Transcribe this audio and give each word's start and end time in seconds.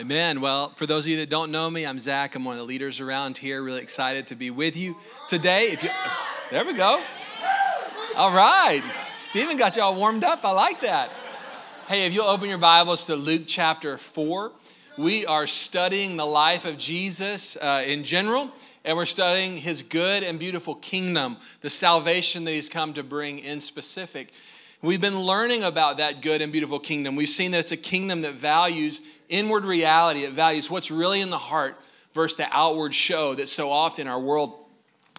Amen. 0.00 0.40
Well, 0.40 0.68
for 0.76 0.86
those 0.86 1.06
of 1.06 1.08
you 1.08 1.16
that 1.16 1.28
don't 1.28 1.50
know 1.50 1.68
me, 1.68 1.84
I'm 1.84 1.98
Zach. 1.98 2.36
I'm 2.36 2.44
one 2.44 2.52
of 2.52 2.60
the 2.60 2.64
leaders 2.64 3.00
around 3.00 3.36
here. 3.36 3.60
Really 3.60 3.82
excited 3.82 4.28
to 4.28 4.36
be 4.36 4.48
with 4.48 4.76
you 4.76 4.96
today. 5.26 5.72
If 5.72 5.82
you, 5.82 5.90
there 6.52 6.64
we 6.64 6.72
go. 6.74 7.02
All 8.14 8.30
right, 8.30 8.84
Stephen 8.92 9.56
got 9.56 9.74
you 9.74 9.82
all 9.82 9.96
warmed 9.96 10.22
up. 10.22 10.44
I 10.44 10.52
like 10.52 10.82
that. 10.82 11.10
Hey, 11.88 12.06
if 12.06 12.14
you'll 12.14 12.28
open 12.28 12.48
your 12.48 12.58
Bibles 12.58 13.06
to 13.06 13.16
Luke 13.16 13.42
chapter 13.48 13.98
four, 13.98 14.52
we 14.96 15.26
are 15.26 15.48
studying 15.48 16.16
the 16.16 16.26
life 16.26 16.64
of 16.64 16.78
Jesus 16.78 17.56
uh, 17.56 17.82
in 17.84 18.04
general, 18.04 18.52
and 18.84 18.96
we're 18.96 19.04
studying 19.04 19.56
His 19.56 19.82
good 19.82 20.22
and 20.22 20.38
beautiful 20.38 20.76
kingdom, 20.76 21.38
the 21.60 21.70
salvation 21.70 22.44
that 22.44 22.52
He's 22.52 22.68
come 22.68 22.92
to 22.92 23.02
bring 23.02 23.40
in 23.40 23.58
specific. 23.58 24.32
We've 24.80 25.00
been 25.00 25.18
learning 25.18 25.64
about 25.64 25.96
that 25.96 26.22
good 26.22 26.40
and 26.40 26.52
beautiful 26.52 26.78
kingdom. 26.78 27.16
We've 27.16 27.28
seen 27.28 27.50
that 27.50 27.58
it's 27.58 27.72
a 27.72 27.76
kingdom 27.76 28.20
that 28.20 28.34
values 28.34 29.02
inward 29.28 29.64
reality, 29.64 30.22
it 30.22 30.32
values 30.32 30.70
what's 30.70 30.90
really 30.90 31.20
in 31.20 31.30
the 31.30 31.38
heart 31.38 31.76
versus 32.12 32.36
the 32.36 32.46
outward 32.52 32.94
show 32.94 33.34
that 33.34 33.48
so 33.48 33.70
often 33.70 34.06
our 34.06 34.20
world 34.20 34.54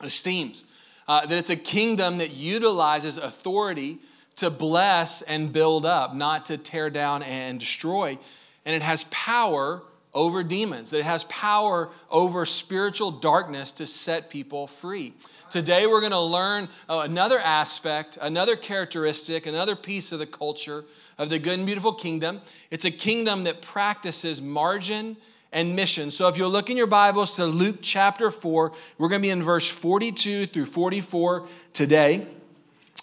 esteems. 0.02 0.64
Uh, 1.10 1.26
that 1.26 1.38
it's 1.38 1.50
a 1.50 1.58
kingdom 1.58 2.20
that 2.20 2.32
utilizes 2.32 3.18
authority 3.18 3.98
to 4.38 4.50
bless 4.50 5.24
and 5.24 5.52
build 5.52 5.86
up, 5.86 6.16
not 6.16 6.46
to 6.46 6.58
tear 6.58 6.90
down 6.90 7.22
and 7.24 7.60
destroy. 7.60 8.18
And 8.66 8.76
it 8.76 8.82
has 8.82 9.04
power 9.06 9.84
over 10.14 10.44
demons, 10.44 10.92
that 10.92 11.00
it 11.00 11.06
has 11.06 11.24
power 11.26 11.90
over 12.10 12.46
spiritual 12.46 13.12
darkness 13.12 13.72
to 13.74 13.86
set 13.86 14.30
people 14.30 14.68
free. 14.68 15.14
Today, 15.50 15.88
we're 15.88 16.00
going 16.00 16.12
to 16.12 16.20
learn 16.20 16.68
uh, 16.88 17.02
another 17.04 17.40
aspect, 17.40 18.18
another 18.22 18.56
characteristic, 18.56 19.46
another 19.46 19.76
piece 19.76 20.12
of 20.12 20.20
the 20.20 20.26
culture 20.26 20.84
of 21.18 21.30
the 21.30 21.40
good 21.40 21.58
and 21.58 21.66
beautiful 21.66 21.94
kingdom. 21.94 22.42
It's 22.72 22.86
a 22.86 22.92
kingdom 22.92 23.44
that 23.44 23.62
practices 23.62 24.42
margin 24.42 25.18
and 25.52 25.76
mission. 25.76 26.12
So 26.12 26.28
if 26.28 26.38
you'll 26.38 26.50
look 26.50 26.70
in 26.70 26.78
your 26.78 26.88
Bibles 26.88 27.36
to 27.36 27.46
Luke 27.46 27.78
chapter 27.82 28.32
4, 28.32 28.72
we're 28.98 29.10
going 29.10 29.22
to 29.22 29.26
be 29.26 29.32
in 29.32 29.44
verse 29.44 29.70
42 29.70 30.46
through 30.48 30.66
44 30.66 31.48
today. 31.74 32.28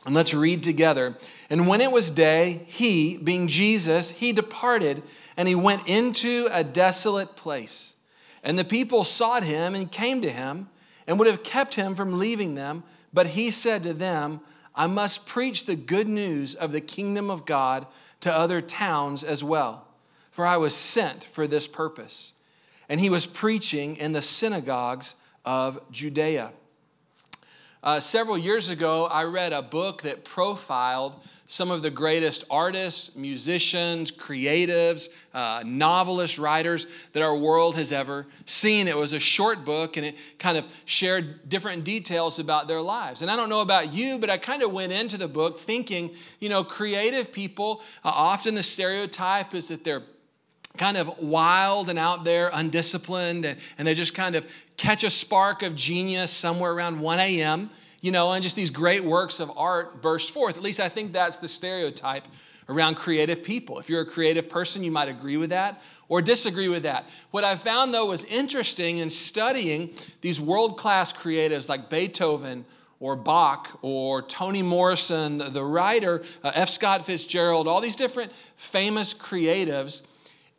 And 0.06 0.14
let's 0.14 0.32
read 0.32 0.62
together. 0.62 1.16
And 1.50 1.66
when 1.66 1.80
it 1.80 1.90
was 1.90 2.10
day, 2.10 2.62
he, 2.66 3.18
being 3.18 3.48
Jesus, 3.48 4.12
he 4.12 4.32
departed 4.32 5.02
and 5.36 5.48
he 5.48 5.54
went 5.56 5.88
into 5.88 6.48
a 6.52 6.62
desolate 6.62 7.34
place. 7.34 7.96
And 8.44 8.56
the 8.56 8.64
people 8.64 9.02
sought 9.02 9.42
him 9.42 9.74
and 9.74 9.90
came 9.90 10.22
to 10.22 10.30
him 10.30 10.68
and 11.06 11.18
would 11.18 11.26
have 11.26 11.42
kept 11.42 11.74
him 11.74 11.96
from 11.96 12.18
leaving 12.18 12.54
them. 12.54 12.84
But 13.12 13.28
he 13.28 13.50
said 13.50 13.82
to 13.82 13.92
them, 13.92 14.40
I 14.76 14.86
must 14.86 15.26
preach 15.26 15.66
the 15.66 15.74
good 15.74 16.06
news 16.06 16.54
of 16.54 16.70
the 16.70 16.80
kingdom 16.80 17.28
of 17.28 17.44
God 17.44 17.86
to 18.20 18.32
other 18.32 18.60
towns 18.60 19.24
as 19.24 19.42
well, 19.42 19.86
for 20.30 20.46
I 20.46 20.56
was 20.56 20.74
sent 20.74 21.24
for 21.24 21.46
this 21.46 21.66
purpose. 21.66 22.40
And 22.88 23.00
he 23.00 23.10
was 23.10 23.26
preaching 23.26 23.96
in 23.96 24.12
the 24.12 24.22
synagogues 24.22 25.16
of 25.44 25.80
Judea. 25.90 26.52
Uh, 27.82 28.00
several 28.00 28.38
years 28.38 28.70
ago, 28.70 29.06
I 29.06 29.24
read 29.24 29.52
a 29.52 29.62
book 29.62 30.02
that 30.02 30.24
profiled 30.24 31.16
some 31.46 31.70
of 31.70 31.82
the 31.82 31.90
greatest 31.90 32.44
artists, 32.50 33.16
musicians, 33.16 34.10
creatives, 34.10 35.14
uh, 35.32 35.62
novelists, 35.64 36.38
writers 36.38 36.86
that 37.12 37.22
our 37.22 37.36
world 37.36 37.76
has 37.76 37.92
ever 37.92 38.26
seen. 38.44 38.88
It 38.88 38.96
was 38.96 39.12
a 39.12 39.20
short 39.20 39.64
book 39.64 39.96
and 39.96 40.06
it 40.06 40.16
kind 40.38 40.56
of 40.58 40.66
shared 40.84 41.48
different 41.48 41.84
details 41.84 42.38
about 42.40 42.66
their 42.66 42.80
lives. 42.80 43.22
And 43.22 43.30
I 43.30 43.36
don't 43.36 43.48
know 43.48 43.60
about 43.60 43.92
you, 43.92 44.18
but 44.18 44.28
I 44.28 44.38
kind 44.38 44.62
of 44.62 44.72
went 44.72 44.90
into 44.90 45.16
the 45.16 45.28
book 45.28 45.58
thinking, 45.58 46.10
you 46.40 46.48
know, 46.48 46.64
creative 46.64 47.30
people, 47.30 47.80
uh, 48.04 48.10
often 48.12 48.56
the 48.56 48.62
stereotype 48.62 49.54
is 49.54 49.68
that 49.68 49.84
they're 49.84 50.02
kind 50.76 50.96
of 50.96 51.18
wild 51.18 51.88
and 51.88 51.98
out 51.98 52.24
there, 52.24 52.50
undisciplined, 52.52 53.44
and, 53.44 53.58
and 53.78 53.86
they 53.86 53.94
just 53.94 54.14
kind 54.14 54.34
of 54.34 54.46
catch 54.76 55.04
a 55.04 55.10
spark 55.10 55.62
of 55.62 55.74
genius 55.74 56.30
somewhere 56.30 56.72
around 56.72 57.00
1 57.00 57.18
a.m 57.20 57.70
you 58.06 58.12
know, 58.12 58.32
and 58.32 58.42
just 58.42 58.54
these 58.54 58.70
great 58.70 59.04
works 59.04 59.40
of 59.40 59.50
art 59.56 60.00
burst 60.00 60.30
forth. 60.30 60.56
At 60.56 60.62
least 60.62 60.78
I 60.78 60.88
think 60.88 61.12
that's 61.12 61.40
the 61.40 61.48
stereotype 61.48 62.24
around 62.68 62.94
creative 62.96 63.42
people. 63.42 63.80
If 63.80 63.88
you're 63.88 64.02
a 64.02 64.06
creative 64.06 64.48
person, 64.48 64.84
you 64.84 64.92
might 64.92 65.08
agree 65.08 65.36
with 65.36 65.50
that 65.50 65.82
or 66.08 66.22
disagree 66.22 66.68
with 66.68 66.84
that. 66.84 67.04
What 67.32 67.42
I 67.42 67.56
found, 67.56 67.92
though, 67.92 68.06
was 68.06 68.24
interesting 68.24 68.98
in 68.98 69.10
studying 69.10 69.90
these 70.20 70.40
world 70.40 70.76
class 70.76 71.12
creatives 71.12 71.68
like 71.68 71.90
Beethoven 71.90 72.64
or 73.00 73.16
Bach 73.16 73.76
or 73.82 74.22
Toni 74.22 74.62
Morrison, 74.62 75.38
the 75.38 75.64
writer, 75.64 76.22
uh, 76.44 76.52
F. 76.54 76.68
Scott 76.68 77.06
Fitzgerald, 77.06 77.66
all 77.66 77.80
these 77.80 77.96
different 77.96 78.32
famous 78.54 79.14
creatives, 79.14 80.06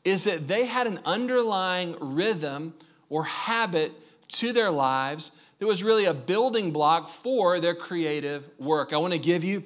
is 0.04 0.26
that 0.26 0.50
they 0.50 0.66
had 0.66 0.86
an 0.86 1.00
underlying 1.06 1.96
rhythm 2.00 2.74
or 3.10 3.24
habit 3.24 3.94
to 4.30 4.54
their 4.54 4.72
lives 4.72 5.32
that 5.60 5.66
was 5.66 5.84
really 5.84 6.06
a 6.06 6.14
building 6.14 6.72
block 6.72 7.10
for 7.10 7.60
their 7.60 7.74
creative 7.74 8.50
work. 8.60 8.94
I 8.94 8.98
want 8.98 9.14
to 9.14 9.20
give 9.20 9.44
you 9.44 9.64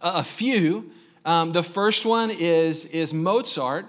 a 0.00 0.24
few. 0.24 0.90
Um, 1.24 1.52
the 1.52 1.62
first 1.62 2.06
one 2.06 2.30
is, 2.30 2.86
is 2.86 3.14
Mozart. 3.14 3.86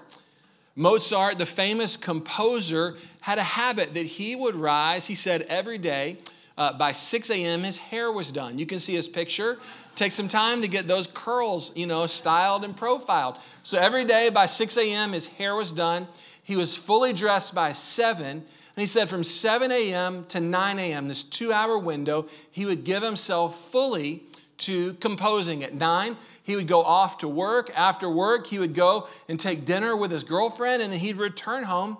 Mozart, 0.76 1.38
the 1.38 1.46
famous 1.46 1.96
composer, 1.96 2.96
had 3.22 3.38
a 3.38 3.42
habit 3.42 3.94
that 3.94 4.06
he 4.06 4.36
would 4.36 4.54
rise, 4.54 5.06
he 5.06 5.14
said, 5.14 5.42
every 5.42 5.78
day. 5.78 6.18
Uh, 6.56 6.72
by 6.74 6.92
6 6.92 7.30
a.m., 7.30 7.62
his 7.62 7.78
hair 7.78 8.12
was 8.12 8.30
done. 8.30 8.58
You 8.58 8.66
can 8.66 8.78
see 8.78 8.94
his 8.94 9.08
picture. 9.08 9.58
Take 9.94 10.12
some 10.12 10.28
time 10.28 10.62
to 10.62 10.68
get 10.68 10.86
those 10.86 11.06
curls, 11.06 11.74
you 11.74 11.86
know, 11.86 12.06
styled 12.06 12.64
and 12.64 12.76
profiled. 12.76 13.36
So 13.62 13.78
every 13.78 14.04
day 14.04 14.30
by 14.30 14.46
6 14.46 14.76
a.m., 14.76 15.12
his 15.12 15.26
hair 15.26 15.54
was 15.54 15.72
done. 15.72 16.06
He 16.42 16.56
was 16.56 16.76
fully 16.76 17.12
dressed 17.12 17.54
by 17.54 17.72
7 17.72 18.44
and 18.80 18.84
he 18.84 18.86
said 18.86 19.10
from 19.10 19.22
7 19.22 19.70
a.m. 19.70 20.24
to 20.28 20.40
9 20.40 20.78
a.m., 20.78 21.06
this 21.08 21.22
two 21.22 21.52
hour 21.52 21.76
window, 21.76 22.26
he 22.50 22.64
would 22.64 22.82
give 22.82 23.02
himself 23.02 23.54
fully 23.54 24.22
to 24.56 24.94
composing. 24.94 25.62
At 25.62 25.74
9, 25.74 26.16
he 26.42 26.56
would 26.56 26.66
go 26.66 26.82
off 26.82 27.18
to 27.18 27.28
work. 27.28 27.70
After 27.76 28.08
work, 28.08 28.46
he 28.46 28.58
would 28.58 28.72
go 28.72 29.06
and 29.28 29.38
take 29.38 29.66
dinner 29.66 29.94
with 29.94 30.10
his 30.10 30.24
girlfriend, 30.24 30.80
and 30.80 30.90
then 30.90 30.98
he'd 30.98 31.18
return 31.18 31.64
home 31.64 31.98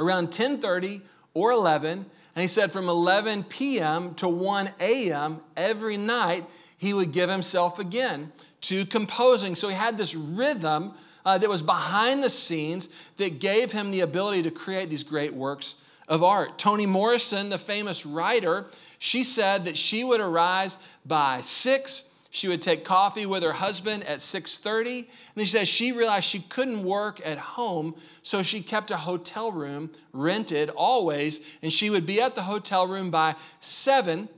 around 0.00 0.32
10:30 0.32 1.02
or 1.32 1.52
11. 1.52 2.06
And 2.34 2.42
he 2.42 2.48
said 2.48 2.72
from 2.72 2.88
11 2.88 3.44
p.m. 3.44 4.16
to 4.16 4.26
1 4.26 4.70
a.m. 4.80 5.38
every 5.56 5.96
night, 5.96 6.44
he 6.76 6.92
would 6.92 7.12
give 7.12 7.30
himself 7.30 7.78
again 7.78 8.32
to 8.62 8.84
composing. 8.84 9.54
So 9.54 9.68
he 9.68 9.76
had 9.76 9.96
this 9.96 10.16
rhythm 10.16 10.94
uh, 11.28 11.36
that 11.36 11.50
was 11.50 11.60
behind 11.60 12.22
the 12.22 12.30
scenes 12.30 12.88
that 13.18 13.38
gave 13.38 13.70
him 13.70 13.90
the 13.90 14.00
ability 14.00 14.42
to 14.42 14.50
create 14.50 14.88
these 14.88 15.04
great 15.04 15.34
works 15.34 15.74
of 16.08 16.22
art. 16.22 16.58
Toni 16.58 16.86
Morrison, 16.86 17.50
the 17.50 17.58
famous 17.58 18.06
writer, 18.06 18.64
she 18.98 19.22
said 19.22 19.66
that 19.66 19.76
she 19.76 20.02
would 20.02 20.20
arise 20.20 20.78
by 21.04 21.42
6 21.42 22.14
she 22.30 22.46
would 22.46 22.60
take 22.60 22.84
coffee 22.84 23.24
with 23.24 23.42
her 23.42 23.52
husband 23.52 24.04
at 24.04 24.18
6:30 24.18 24.98
and 24.98 25.06
then 25.34 25.46
she 25.46 25.52
says 25.52 25.66
she 25.66 25.92
realized 25.92 26.26
she 26.26 26.40
couldn't 26.40 26.84
work 26.84 27.24
at 27.24 27.38
home 27.38 27.94
so 28.22 28.42
she 28.42 28.60
kept 28.60 28.90
a 28.90 28.98
hotel 28.98 29.50
room 29.50 29.90
rented 30.12 30.68
always 30.68 31.40
and 31.62 31.72
she 31.72 31.88
would 31.88 32.04
be 32.04 32.20
at 32.20 32.34
the 32.34 32.42
hotel 32.42 32.86
room 32.86 33.10
by 33.10 33.34
7 33.60 34.28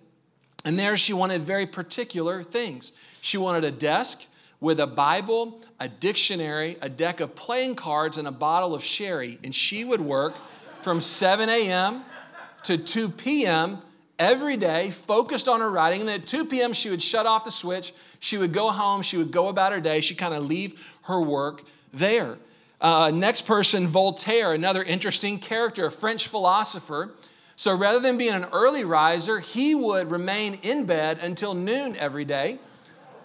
and 0.65 0.79
there 0.79 0.97
she 0.97 1.13
wanted 1.13 1.41
very 1.41 1.67
particular 1.67 2.45
things 2.45 2.93
she 3.21 3.37
wanted 3.37 3.65
a 3.65 3.73
desk 3.73 4.30
with 4.61 4.79
a 4.79 4.87
Bible, 4.87 5.61
a 5.79 5.89
dictionary, 5.89 6.77
a 6.81 6.89
deck 6.89 7.21
of 7.21 7.35
playing 7.35 7.75
cards, 7.75 8.19
and 8.19 8.29
a 8.29 8.33
bottle 8.33 8.75
of 8.75 8.85
sherry. 8.85 9.39
And 9.43 9.55
she 9.55 9.85
would 9.85 10.01
work 10.01 10.35
from 10.83 11.01
7 11.01 11.49
a.m. 11.49 12.03
to 12.65 12.77
2 12.77 13.09
p.m. 13.09 13.79
every 14.19 14.57
day, 14.57 14.91
focused 14.91 15.49
on 15.49 15.61
her 15.61 15.71
writing. 15.71 16.01
And 16.01 16.09
then 16.09 16.21
at 16.21 16.27
2 16.27 16.45
p.m., 16.47 16.73
she 16.73 16.91
would 16.91 17.03
shut 17.03 17.27
off 17.27 17.45
the 17.45 17.51
switch. 17.51 17.93
She 18.19 18.37
would 18.37 18.53
go 18.53 18.71
home. 18.71 19.03
She 19.03 19.17
would 19.17 19.31
go 19.31 19.49
about 19.49 19.73
her 19.73 19.81
day. 19.81 20.01
She'd 20.01 20.19
kind 20.19 20.35
of 20.35 20.47
leave 20.47 20.97
her 21.05 21.21
work 21.21 21.63
there. 21.93 22.37
Uh, 22.81 23.11
next 23.13 23.43
person, 23.43 23.87
Voltaire, 23.87 24.53
another 24.53 24.83
interesting 24.83 25.39
character, 25.39 25.87
a 25.87 25.91
French 25.91 26.29
philosopher. 26.29 27.11
So 27.57 27.77
rather 27.77 28.01
than 28.01 28.17
being 28.17 28.33
an 28.33 28.47
early 28.53 28.85
riser, 28.85 29.39
he 29.39 29.75
would 29.75 30.11
remain 30.11 30.59
in 30.63 30.87
bed 30.87 31.19
until 31.21 31.53
noon 31.53 31.95
every 31.97 32.25
day. 32.25 32.59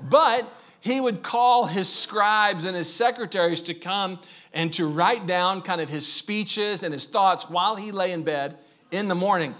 But 0.01 0.45
he 0.85 1.01
would 1.01 1.23
call 1.23 1.65
his 1.65 1.91
scribes 1.91 2.63
and 2.63 2.77
his 2.77 2.93
secretaries 2.93 3.63
to 3.63 3.73
come 3.73 4.19
and 4.53 4.71
to 4.73 4.87
write 4.87 5.25
down 5.25 5.63
kind 5.63 5.81
of 5.81 5.89
his 5.89 6.05
speeches 6.05 6.83
and 6.83 6.93
his 6.93 7.07
thoughts 7.07 7.49
while 7.49 7.75
he 7.75 7.91
lay 7.91 8.11
in 8.11 8.21
bed 8.21 8.55
in 8.91 9.07
the 9.07 9.15
morning. 9.15 9.55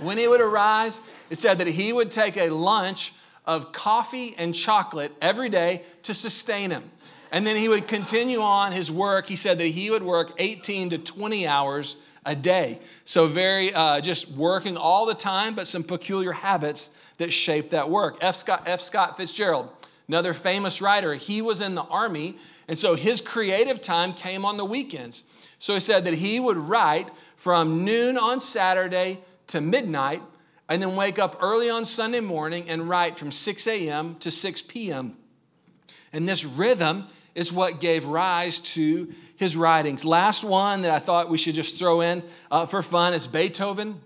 When 0.00 0.18
he 0.18 0.28
would 0.28 0.42
arise, 0.42 1.00
it 1.30 1.36
said 1.36 1.56
that 1.56 1.68
he 1.68 1.90
would 1.94 2.10
take 2.10 2.36
a 2.36 2.50
lunch 2.50 3.14
of 3.46 3.72
coffee 3.72 4.34
and 4.36 4.54
chocolate 4.54 5.12
every 5.22 5.48
day 5.48 5.84
to 6.02 6.12
sustain 6.12 6.70
him. 6.70 6.90
And 7.30 7.46
then 7.46 7.56
he 7.56 7.70
would 7.70 7.88
continue 7.88 8.42
on 8.42 8.72
his 8.72 8.92
work. 8.92 9.28
He 9.28 9.36
said 9.36 9.56
that 9.56 9.68
he 9.68 9.90
would 9.90 10.02
work 10.02 10.34
18 10.36 10.90
to 10.90 10.98
20 10.98 11.46
hours 11.46 11.96
a 12.26 12.34
day. 12.34 12.78
So, 13.06 13.26
very 13.26 13.72
uh, 13.72 14.02
just 14.02 14.30
working 14.32 14.76
all 14.76 15.06
the 15.06 15.14
time, 15.14 15.54
but 15.54 15.66
some 15.66 15.82
peculiar 15.82 16.32
habits 16.32 17.02
that 17.16 17.32
shaped 17.32 17.70
that 17.70 17.88
work. 17.88 18.18
F. 18.20 18.34
Scott, 18.34 18.64
F. 18.66 18.82
Scott 18.82 19.16
Fitzgerald 19.16 19.70
Another 20.08 20.34
famous 20.34 20.82
writer, 20.82 21.14
he 21.14 21.40
was 21.40 21.60
in 21.60 21.74
the 21.74 21.84
army 21.84 22.36
And 22.68 22.78
so 22.78 22.94
his 22.94 23.20
creative 23.20 23.80
time 23.80 24.14
came 24.14 24.44
on 24.44 24.56
the 24.56 24.64
weekends. 24.64 25.24
So 25.58 25.74
he 25.74 25.80
said 25.80 26.04
that 26.04 26.14
he 26.14 26.40
would 26.40 26.56
write 26.56 27.10
from 27.36 27.84
noon 27.84 28.16
on 28.16 28.40
Saturday 28.40 29.18
to 29.48 29.60
midnight 29.60 30.22
and 30.68 30.80
then 30.80 30.96
wake 30.96 31.18
up 31.18 31.36
early 31.40 31.68
on 31.68 31.84
Sunday 31.84 32.20
morning 32.20 32.68
and 32.68 32.88
write 32.88 33.18
from 33.18 33.30
6 33.30 33.66
a.m. 33.66 34.14
to 34.16 34.30
6 34.30 34.62
p.m. 34.62 35.16
And 36.12 36.28
this 36.28 36.44
rhythm 36.44 37.06
is 37.34 37.52
what 37.52 37.80
gave 37.80 38.06
rise 38.06 38.58
to 38.60 39.12
his 39.36 39.56
writings. 39.56 40.04
Last 40.04 40.44
one 40.44 40.82
that 40.82 40.90
I 40.90 40.98
thought 40.98 41.28
we 41.28 41.38
should 41.38 41.54
just 41.54 41.78
throw 41.78 42.00
in 42.00 42.22
uh, 42.50 42.66
for 42.66 42.82
fun 42.82 43.12
is 43.14 43.26
Beethoven. 43.26 44.00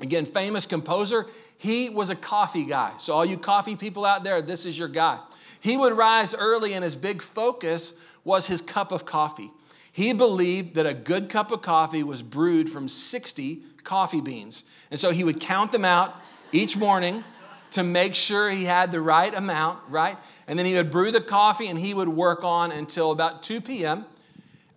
Again, 0.00 0.24
famous 0.24 0.66
composer. 0.66 1.26
He 1.60 1.90
was 1.90 2.08
a 2.08 2.16
coffee 2.16 2.64
guy. 2.64 2.92
So, 2.96 3.12
all 3.12 3.24
you 3.26 3.36
coffee 3.36 3.76
people 3.76 4.06
out 4.06 4.24
there, 4.24 4.40
this 4.40 4.64
is 4.64 4.78
your 4.78 4.88
guy. 4.88 5.18
He 5.60 5.76
would 5.76 5.92
rise 5.92 6.34
early, 6.34 6.72
and 6.72 6.82
his 6.82 6.96
big 6.96 7.20
focus 7.20 8.02
was 8.24 8.46
his 8.46 8.62
cup 8.62 8.92
of 8.92 9.04
coffee. 9.04 9.50
He 9.92 10.14
believed 10.14 10.74
that 10.76 10.86
a 10.86 10.94
good 10.94 11.28
cup 11.28 11.50
of 11.50 11.60
coffee 11.60 12.02
was 12.02 12.22
brewed 12.22 12.70
from 12.70 12.88
60 12.88 13.58
coffee 13.84 14.22
beans. 14.22 14.64
And 14.90 14.98
so 14.98 15.10
he 15.10 15.22
would 15.22 15.38
count 15.38 15.70
them 15.70 15.84
out 15.84 16.18
each 16.50 16.78
morning 16.78 17.24
to 17.72 17.82
make 17.82 18.14
sure 18.14 18.48
he 18.48 18.64
had 18.64 18.90
the 18.90 19.02
right 19.02 19.34
amount, 19.34 19.80
right? 19.90 20.16
And 20.48 20.58
then 20.58 20.64
he 20.64 20.76
would 20.76 20.90
brew 20.90 21.10
the 21.10 21.20
coffee 21.20 21.66
and 21.66 21.78
he 21.78 21.92
would 21.92 22.08
work 22.08 22.42
on 22.42 22.72
until 22.72 23.10
about 23.10 23.42
2 23.42 23.60
p.m. 23.60 24.06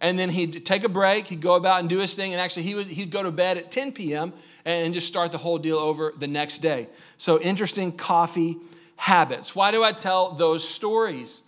And 0.03 0.19
then 0.19 0.29
he'd 0.29 0.65
take 0.65 0.83
a 0.83 0.89
break, 0.89 1.27
he'd 1.27 1.41
go 1.41 1.55
about 1.55 1.79
and 1.79 1.89
do 1.89 2.00
his 2.00 2.13
thing. 2.13 2.33
And 2.33 2.41
actually, 2.41 2.63
he 2.63 2.75
would, 2.75 2.88
he'd 2.88 3.09
go 3.09 3.23
to 3.23 3.31
bed 3.31 3.57
at 3.57 3.71
10 3.71 3.94
p.m. 3.94 4.33
and 4.65 4.94
just 4.94 5.07
start 5.07 5.31
the 5.31 5.38
whole 5.38 5.57
deal 5.57 5.77
over 5.77 6.13
the 6.15 6.27
next 6.27 6.59
day. 6.59 6.89
So, 7.17 7.39
interesting 7.39 7.91
coffee 7.94 8.57
habits. 8.97 9.55
Why 9.55 9.71
do 9.71 9.81
I 9.81 9.94
tell 9.94 10.33
those 10.33 10.67
stories? 10.67 11.44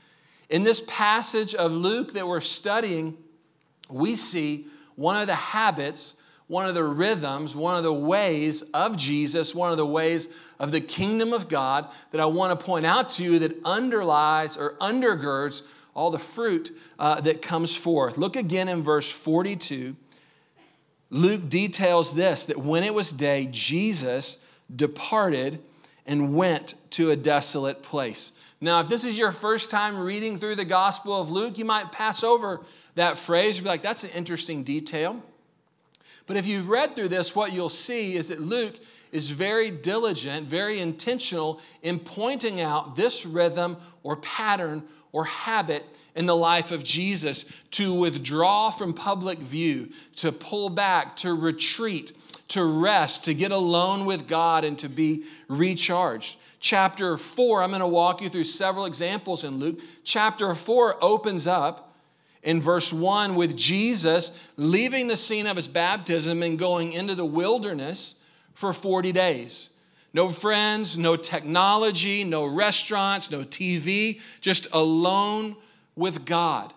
In 0.50 0.64
this 0.64 0.82
passage 0.88 1.54
of 1.54 1.74
Luke 1.74 2.14
that 2.14 2.28
we're 2.28 2.40
studying, 2.40 3.18
we 3.90 4.16
see 4.16 4.68
one 4.96 5.20
of 5.20 5.28
the 5.28 5.36
habits 5.36 6.22
one 6.48 6.68
of 6.68 6.76
the 6.76 6.84
rhythms, 6.84 7.56
one 7.56 7.76
of 7.76 7.84
the 7.84 7.94
ways 7.94 8.62
of 8.74 8.98
Jesus, 8.98 9.56
one 9.56 9.72
of 9.72 9.78
the 9.78 9.86
ways 9.86 10.34
of 10.60 10.72
the 10.72 10.82
kingdom 10.82 11.34
of 11.34 11.48
God 11.48 11.88
that 12.12 12.22
I 12.22 12.26
want 12.28 12.58
to 12.58 12.66
point 12.66 12.86
out 12.86 13.10
to 13.12 13.24
you 13.24 13.40
that 13.40 13.66
underlies 13.66 14.56
or 14.56 14.76
undergirds 14.76 15.68
all 15.96 16.12
the 16.12 16.20
fruit 16.20 16.72
uh, 17.00 17.22
that 17.22 17.42
comes 17.42 17.76
forth. 17.76 18.18
Look 18.18 18.36
again 18.36 18.68
in 18.68 18.84
verse 18.84 19.10
42. 19.10 19.96
Luke 21.10 21.50
details 21.50 22.14
this 22.14 22.46
that 22.46 22.58
when 22.58 22.84
it 22.84 22.94
was 22.94 23.12
day, 23.12 23.48
Jesus 23.50 24.46
departed 24.74 25.60
and 26.06 26.36
went 26.36 26.76
to 26.92 27.12
a 27.12 27.16
desolate 27.16 27.82
place. 27.82 28.40
Now, 28.62 28.80
if 28.80 28.90
this 28.90 29.04
is 29.04 29.18
your 29.18 29.32
first 29.32 29.72
time 29.72 29.98
reading 29.98 30.38
through 30.38 30.56
the 30.56 30.66
Gospel 30.66 31.20
of 31.20 31.32
Luke, 31.32 31.58
you 31.58 31.66
might 31.66 31.92
pass 31.92 32.24
over 32.24 32.62
that 32.96 33.18
phrase. 33.18 33.58
You'd 33.58 33.64
be 33.64 33.70
like, 33.70 33.82
that's 33.82 34.04
an 34.04 34.12
interesting 34.12 34.64
detail. 34.64 35.22
But 36.28 36.38
if 36.38 36.48
you've 36.48 36.70
read 36.70 36.96
through 36.96 37.10
this, 37.10 37.36
what 37.36 37.54
you'll 37.54 37.70
see 37.70 38.16
is 38.16 38.30
that 38.30 38.42
Luke 38.42 38.76
is 39.12 39.30
very 39.30 39.72
diligent, 39.72 40.48
very 40.48 40.80
intentional 40.80 41.62
in 41.84 42.00
pointing 42.00 42.60
out 42.60 42.96
this 42.96 43.26
rhythm 43.26 43.78
or 44.04 44.16
pattern 44.18 44.84
or 45.16 45.24
habit 45.24 45.86
in 46.14 46.26
the 46.26 46.36
life 46.36 46.72
of 46.72 46.84
Jesus 46.84 47.46
to 47.72 47.94
withdraw 47.94 48.70
from 48.70 48.92
public 48.92 49.40
view, 49.40 49.88
to 50.18 50.30
pull 50.34 50.70
back, 50.70 51.16
to 51.16 51.34
retreat, 51.34 52.12
to 52.50 52.66
rest, 52.66 53.24
to 53.24 53.34
get 53.34 53.54
alone 53.54 54.04
with 54.04 54.28
God, 54.28 54.66
and 54.66 54.78
to 54.80 54.90
be 54.90 55.24
recharged. 55.48 56.38
Chapter 56.60 57.16
4, 57.16 57.64
I'm 57.64 57.70
going 57.70 57.80
to 57.80 57.88
walk 57.88 58.22
you 58.22 58.28
through 58.28 58.44
several 58.44 58.86
examples 58.86 59.46
in 59.46 59.58
Luke. 59.58 59.80
Chapter 60.04 60.54
4 60.54 60.98
opens 61.02 61.48
up 61.48 61.96
in 62.44 62.60
verse 62.60 62.92
1 62.92 63.36
with 63.36 63.56
Jesus 63.56 64.52
leaving 64.58 65.08
the 65.08 65.16
scene 65.16 65.48
of 65.48 65.56
his 65.56 65.70
baptism 65.70 66.44
and 66.44 66.60
going 66.60 66.92
into 66.92 67.16
the 67.16 67.24
wilderness 67.24 68.22
for 68.54 68.74
40 68.74 69.14
days. 69.14 69.70
No 70.16 70.30
friends, 70.30 70.98
no 70.98 71.18
technology, 71.18 72.24
no 72.24 72.46
restaurants, 72.46 73.32
no 73.32 73.42
TV, 73.42 74.22
just 74.40 74.66
alone 74.74 75.58
with 75.98 76.24
God. 76.24 76.74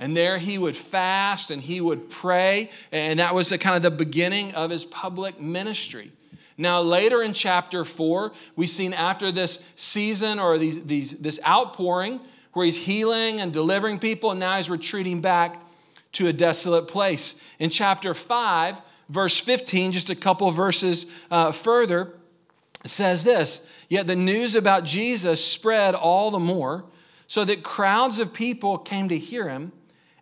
And 0.00 0.16
there 0.16 0.38
he 0.38 0.58
would 0.58 0.74
fast 0.74 1.52
and 1.52 1.62
he 1.62 1.80
would 1.80 2.10
pray, 2.10 2.70
and 2.90 3.20
that 3.20 3.36
was 3.36 3.50
the 3.50 3.56
kind 3.56 3.76
of 3.76 3.82
the 3.82 3.92
beginning 3.92 4.52
of 4.56 4.70
his 4.70 4.84
public 4.84 5.40
ministry. 5.40 6.10
Now, 6.58 6.80
later 6.80 7.22
in 7.22 7.34
chapter 7.34 7.84
4, 7.84 8.32
we've 8.56 8.68
seen 8.68 8.94
after 8.94 9.30
this 9.30 9.72
season 9.76 10.40
or 10.40 10.58
these, 10.58 10.84
these, 10.84 11.20
this 11.20 11.38
outpouring, 11.46 12.18
where 12.52 12.64
he's 12.64 12.78
healing 12.78 13.40
and 13.40 13.52
delivering 13.52 14.00
people, 14.00 14.32
and 14.32 14.40
now 14.40 14.56
he's 14.56 14.68
retreating 14.68 15.20
back 15.20 15.62
to 16.14 16.26
a 16.26 16.32
desolate 16.32 16.88
place. 16.88 17.48
In 17.60 17.70
chapter 17.70 18.12
5, 18.12 18.80
verse 19.08 19.38
15, 19.38 19.92
just 19.92 20.10
a 20.10 20.16
couple 20.16 20.50
verses 20.50 21.06
uh, 21.30 21.52
further, 21.52 22.14
says 22.84 23.24
this 23.24 23.72
Yet 23.88 24.06
the 24.06 24.16
news 24.16 24.54
about 24.54 24.84
Jesus 24.84 25.44
spread 25.44 25.94
all 25.94 26.30
the 26.30 26.38
more, 26.38 26.84
so 27.26 27.44
that 27.44 27.62
crowds 27.62 28.18
of 28.18 28.34
people 28.34 28.78
came 28.78 29.08
to 29.08 29.18
hear 29.18 29.48
him 29.48 29.72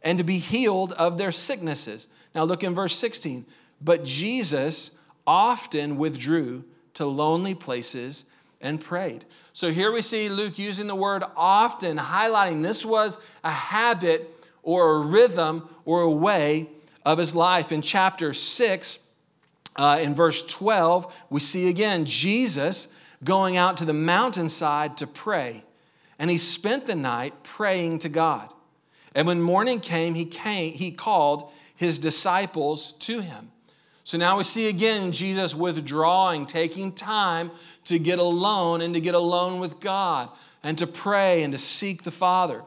and 0.03 0.19
to 0.19 0.25
be 0.25 0.39
healed 0.39 0.93
of 0.93 1.19
their 1.19 1.33
sicknesses. 1.33 2.09
Now 2.35 2.45
look 2.45 2.63
in 2.63 2.75
verse 2.75 2.95
16. 2.97 3.47
But 3.81 4.05
Jesus 4.05 4.99
often 5.27 5.97
withdrew 5.97 6.65
to 6.95 7.07
lonely 7.07 7.55
places 7.55 8.31
and 8.61 8.81
prayed. 8.81 9.25
So 9.53 9.71
here 9.71 9.91
we 9.91 10.03
see 10.03 10.29
Luke 10.29 10.59
using 10.59 10.87
the 10.87 10.95
word 10.95 11.25
often, 11.37 11.99
highlighting 11.99 12.63
this 12.63 12.85
was 12.85 13.23
a 13.43 13.51
habit 13.51 14.29
or 14.63 14.97
a 14.97 15.07
rhythm 15.07 15.69
or 15.85 16.03
a 16.03 16.11
way 16.11 16.69
of 17.05 17.19
his 17.19 17.35
life. 17.35 17.73
In 17.73 17.83
chapter 17.83 18.33
6, 18.33 19.10
uh, 19.77 19.99
in 20.01 20.15
verse 20.15 20.45
12, 20.47 21.25
we 21.31 21.41
see 21.41 21.69
again 21.69 22.05
Jesus 22.05 22.97
going 23.23 23.57
out 23.57 23.77
to 23.79 23.85
the 23.85 23.93
mountainside 23.93 24.97
to 24.99 25.07
pray. 25.07 25.65
And 26.19 26.31
he 26.31 26.39
spent 26.39 26.87
the 26.87 26.95
night 26.95 27.43
praying 27.43 28.01
to 28.01 28.09
God. 28.09 28.53
And 29.15 29.27
when 29.27 29.41
morning 29.41 29.81
came, 29.81 30.15
he 30.15 30.25
came, 30.25 30.73
he 30.73 30.91
called 30.91 31.51
his 31.75 31.99
disciples 31.99 32.93
to 32.95 33.21
him. 33.21 33.51
So 34.05 34.19
now 34.19 34.39
we 34.39 34.45
see 34.45 34.69
again 34.69 35.13
Jesus 35.13 35.55
withdrawing, 35.55 36.47
taking 36.47 36.93
time 36.93 37.51
to 37.85 37.99
get 37.99 38.19
alone 38.19 38.81
and 38.81 38.95
to 38.95 39.01
get 39.01 39.15
alone 39.15 39.61
with 39.61 39.81
God 39.81 40.29
and 40.63 40.77
to 40.79 40.87
pray 40.87 41.43
and 41.43 41.53
to 41.53 41.59
seek 41.59 42.03
the 42.03 42.11
Father. 42.11 42.63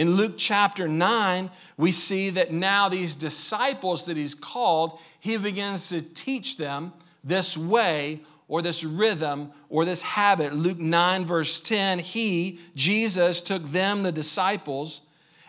In 0.00 0.14
Luke 0.14 0.36
chapter 0.38 0.88
9, 0.88 1.50
we 1.76 1.92
see 1.92 2.30
that 2.30 2.50
now 2.50 2.88
these 2.88 3.16
disciples 3.16 4.06
that 4.06 4.16
he's 4.16 4.34
called, 4.34 4.98
he 5.20 5.36
begins 5.36 5.90
to 5.90 6.00
teach 6.00 6.56
them 6.56 6.94
this 7.22 7.54
way 7.54 8.20
or 8.48 8.62
this 8.62 8.82
rhythm 8.82 9.52
or 9.68 9.84
this 9.84 10.00
habit. 10.00 10.54
Luke 10.54 10.78
9, 10.78 11.26
verse 11.26 11.60
10, 11.60 11.98
he, 11.98 12.60
Jesus, 12.74 13.42
took 13.42 13.62
them, 13.62 14.02
the 14.02 14.10
disciples, 14.10 15.02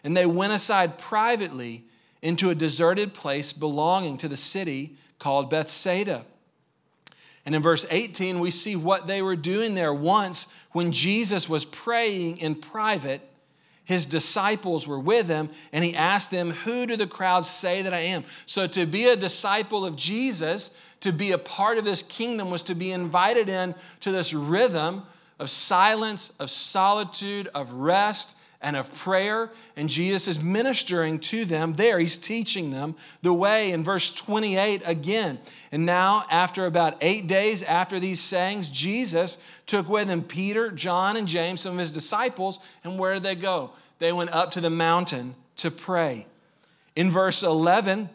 and 0.03 0.17
they 0.17 0.25
went 0.25 0.51
aside 0.51 0.97
privately 0.97 1.85
into 2.21 2.49
a 2.49 2.53
deserted 2.53 3.13
place 3.13 3.53
belonging 3.53 4.17
to 4.17 4.27
the 4.27 4.35
city 4.35 4.97
called 5.17 5.49
Bethsaida. 5.49 6.23
And 7.45 7.55
in 7.55 7.61
verse 7.61 7.85
18, 7.89 8.41
we 8.41 8.51
see 8.51 8.75
what 8.75 9.07
they 9.07 9.21
were 9.21 9.37
doing 9.37 9.75
there. 9.75 9.93
Once, 9.93 10.53
when 10.73 10.91
Jesus 10.91 11.47
was 11.47 11.63
praying 11.63 12.39
in 12.39 12.55
private, 12.55 13.21
his 13.91 14.05
disciples 14.05 14.88
were 14.88 15.00
with 15.00 15.27
him, 15.27 15.50
and 15.74 15.83
he 15.83 15.95
asked 15.95 16.31
them, 16.31 16.51
Who 16.51 16.86
do 16.86 16.95
the 16.95 17.07
crowds 17.07 17.50
say 17.50 17.81
that 17.81 17.93
I 17.93 18.00
am? 18.00 18.24
So, 18.45 18.67
to 18.67 18.86
be 18.86 19.05
a 19.05 19.15
disciple 19.15 19.86
of 19.86 19.95
Jesus, 19.95 20.79
to 21.01 21.12
be 21.12 21.31
a 21.31 21.38
part 21.38 21.77
of 21.77 21.86
this 21.86 22.03
kingdom, 22.03 22.50
was 22.50 22.63
to 22.63 22.75
be 22.75 22.91
invited 22.91 23.50
in 23.50 23.75
to 24.01 24.12
this 24.12 24.33
rhythm 24.33 25.03
of 25.39 25.50
silence, 25.50 26.29
of 26.39 26.50
solitude, 26.50 27.48
of 27.55 27.74
rest, 27.74 28.38
and 28.62 28.75
of 28.75 28.93
prayer. 28.93 29.50
And 29.75 29.89
Jesus 29.89 30.27
is 30.27 30.43
ministering 30.43 31.19
to 31.19 31.45
them 31.45 31.74
there. 31.74 32.00
He's 32.00 32.17
teaching 32.17 32.71
them 32.71 32.95
the 33.21 33.33
way 33.33 33.71
in 33.71 33.83
verse 33.83 34.13
28 34.13 34.83
again. 34.86 35.39
And 35.71 35.86
now, 35.86 36.25
after 36.29 36.65
about 36.65 36.98
eight 37.01 37.27
days 37.27 37.63
after 37.63 38.00
these 38.00 38.19
sayings, 38.19 38.69
Jesus 38.69 39.38
took 39.65 39.89
with 39.89 40.07
him 40.07 40.21
Peter, 40.21 40.69
John, 40.69 41.17
and 41.17 41.27
James, 41.27 41.62
some 41.62 41.74
of 41.74 41.79
his 41.79 41.91
disciples. 41.91 42.60
And 42.83 43.00
where 43.00 43.15
did 43.15 43.24
they 43.24 43.36
go? 43.36 43.71
They 44.01 44.12
went 44.12 44.31
up 44.31 44.50
to 44.53 44.62
the 44.62 44.72
mountain 44.72 45.36
to 45.58 45.70
pray. 45.70 46.25
In 46.96 47.12
verse 47.12 47.43
11, 47.43 48.10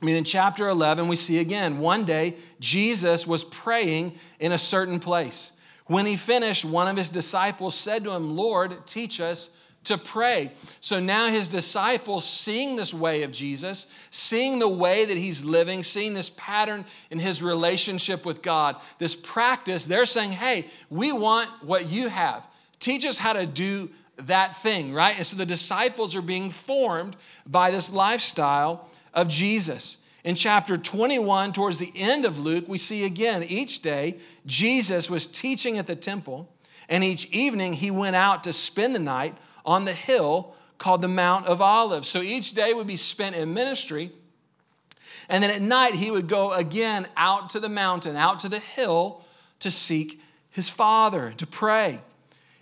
I 0.00 0.04
mean, 0.04 0.16
in 0.16 0.24
chapter 0.24 0.68
11, 0.68 1.06
we 1.06 1.16
see 1.16 1.38
again, 1.38 1.80
one 1.80 2.06
day 2.06 2.36
Jesus 2.60 3.26
was 3.26 3.44
praying 3.44 4.14
in 4.40 4.52
a 4.52 4.58
certain 4.58 4.98
place. 4.98 5.52
When 5.84 6.06
he 6.06 6.16
finished, 6.16 6.64
one 6.64 6.88
of 6.88 6.96
his 6.96 7.10
disciples 7.10 7.74
said 7.74 8.04
to 8.04 8.12
him, 8.12 8.38
Lord, 8.38 8.86
teach 8.86 9.20
us 9.20 9.62
to 9.84 9.98
pray. 9.98 10.50
So 10.80 10.98
now 10.98 11.28
his 11.28 11.50
disciples, 11.50 12.26
seeing 12.26 12.76
this 12.76 12.94
way 12.94 13.22
of 13.22 13.30
Jesus, 13.30 13.92
seeing 14.10 14.58
the 14.58 14.66
way 14.66 15.04
that 15.04 15.18
he's 15.18 15.44
living, 15.44 15.82
seeing 15.82 16.14
this 16.14 16.30
pattern 16.30 16.86
in 17.10 17.18
his 17.18 17.42
relationship 17.42 18.24
with 18.24 18.40
God, 18.40 18.76
this 18.96 19.14
practice, 19.14 19.84
they're 19.84 20.06
saying, 20.06 20.32
hey, 20.32 20.68
we 20.88 21.12
want 21.12 21.50
what 21.62 21.90
you 21.90 22.08
have. 22.08 22.46
Teach 22.78 23.04
us 23.04 23.18
how 23.18 23.34
to 23.34 23.44
do 23.44 23.90
that 24.18 24.56
thing, 24.56 24.92
right? 24.92 25.16
And 25.16 25.26
so 25.26 25.36
the 25.36 25.46
disciples 25.46 26.14
are 26.14 26.22
being 26.22 26.50
formed 26.50 27.16
by 27.46 27.70
this 27.70 27.92
lifestyle 27.92 28.88
of 29.14 29.28
Jesus. 29.28 30.04
In 30.24 30.34
chapter 30.34 30.76
21, 30.76 31.52
towards 31.52 31.78
the 31.78 31.92
end 31.94 32.24
of 32.24 32.38
Luke, 32.38 32.64
we 32.68 32.78
see 32.78 33.04
again 33.04 33.42
each 33.44 33.80
day 33.82 34.18
Jesus 34.44 35.08
was 35.08 35.26
teaching 35.26 35.78
at 35.78 35.86
the 35.86 35.96
temple, 35.96 36.52
and 36.88 37.04
each 37.04 37.26
evening 37.30 37.74
he 37.74 37.90
went 37.90 38.16
out 38.16 38.44
to 38.44 38.52
spend 38.52 38.94
the 38.94 39.00
night 39.00 39.36
on 39.64 39.84
the 39.84 39.92
hill 39.92 40.54
called 40.78 41.02
the 41.02 41.08
Mount 41.08 41.46
of 41.46 41.60
Olives. 41.60 42.08
So 42.08 42.20
each 42.20 42.54
day 42.54 42.72
would 42.72 42.86
be 42.86 42.96
spent 42.96 43.36
in 43.36 43.52
ministry. 43.52 44.10
And 45.28 45.42
then 45.42 45.50
at 45.50 45.60
night, 45.60 45.94
he 45.94 46.10
would 46.10 46.28
go 46.28 46.52
again 46.52 47.06
out 47.16 47.50
to 47.50 47.60
the 47.60 47.68
mountain, 47.68 48.16
out 48.16 48.40
to 48.40 48.48
the 48.48 48.60
hill 48.60 49.24
to 49.58 49.70
seek 49.70 50.20
his 50.50 50.70
Father, 50.70 51.32
to 51.36 51.46
pray. 51.46 52.00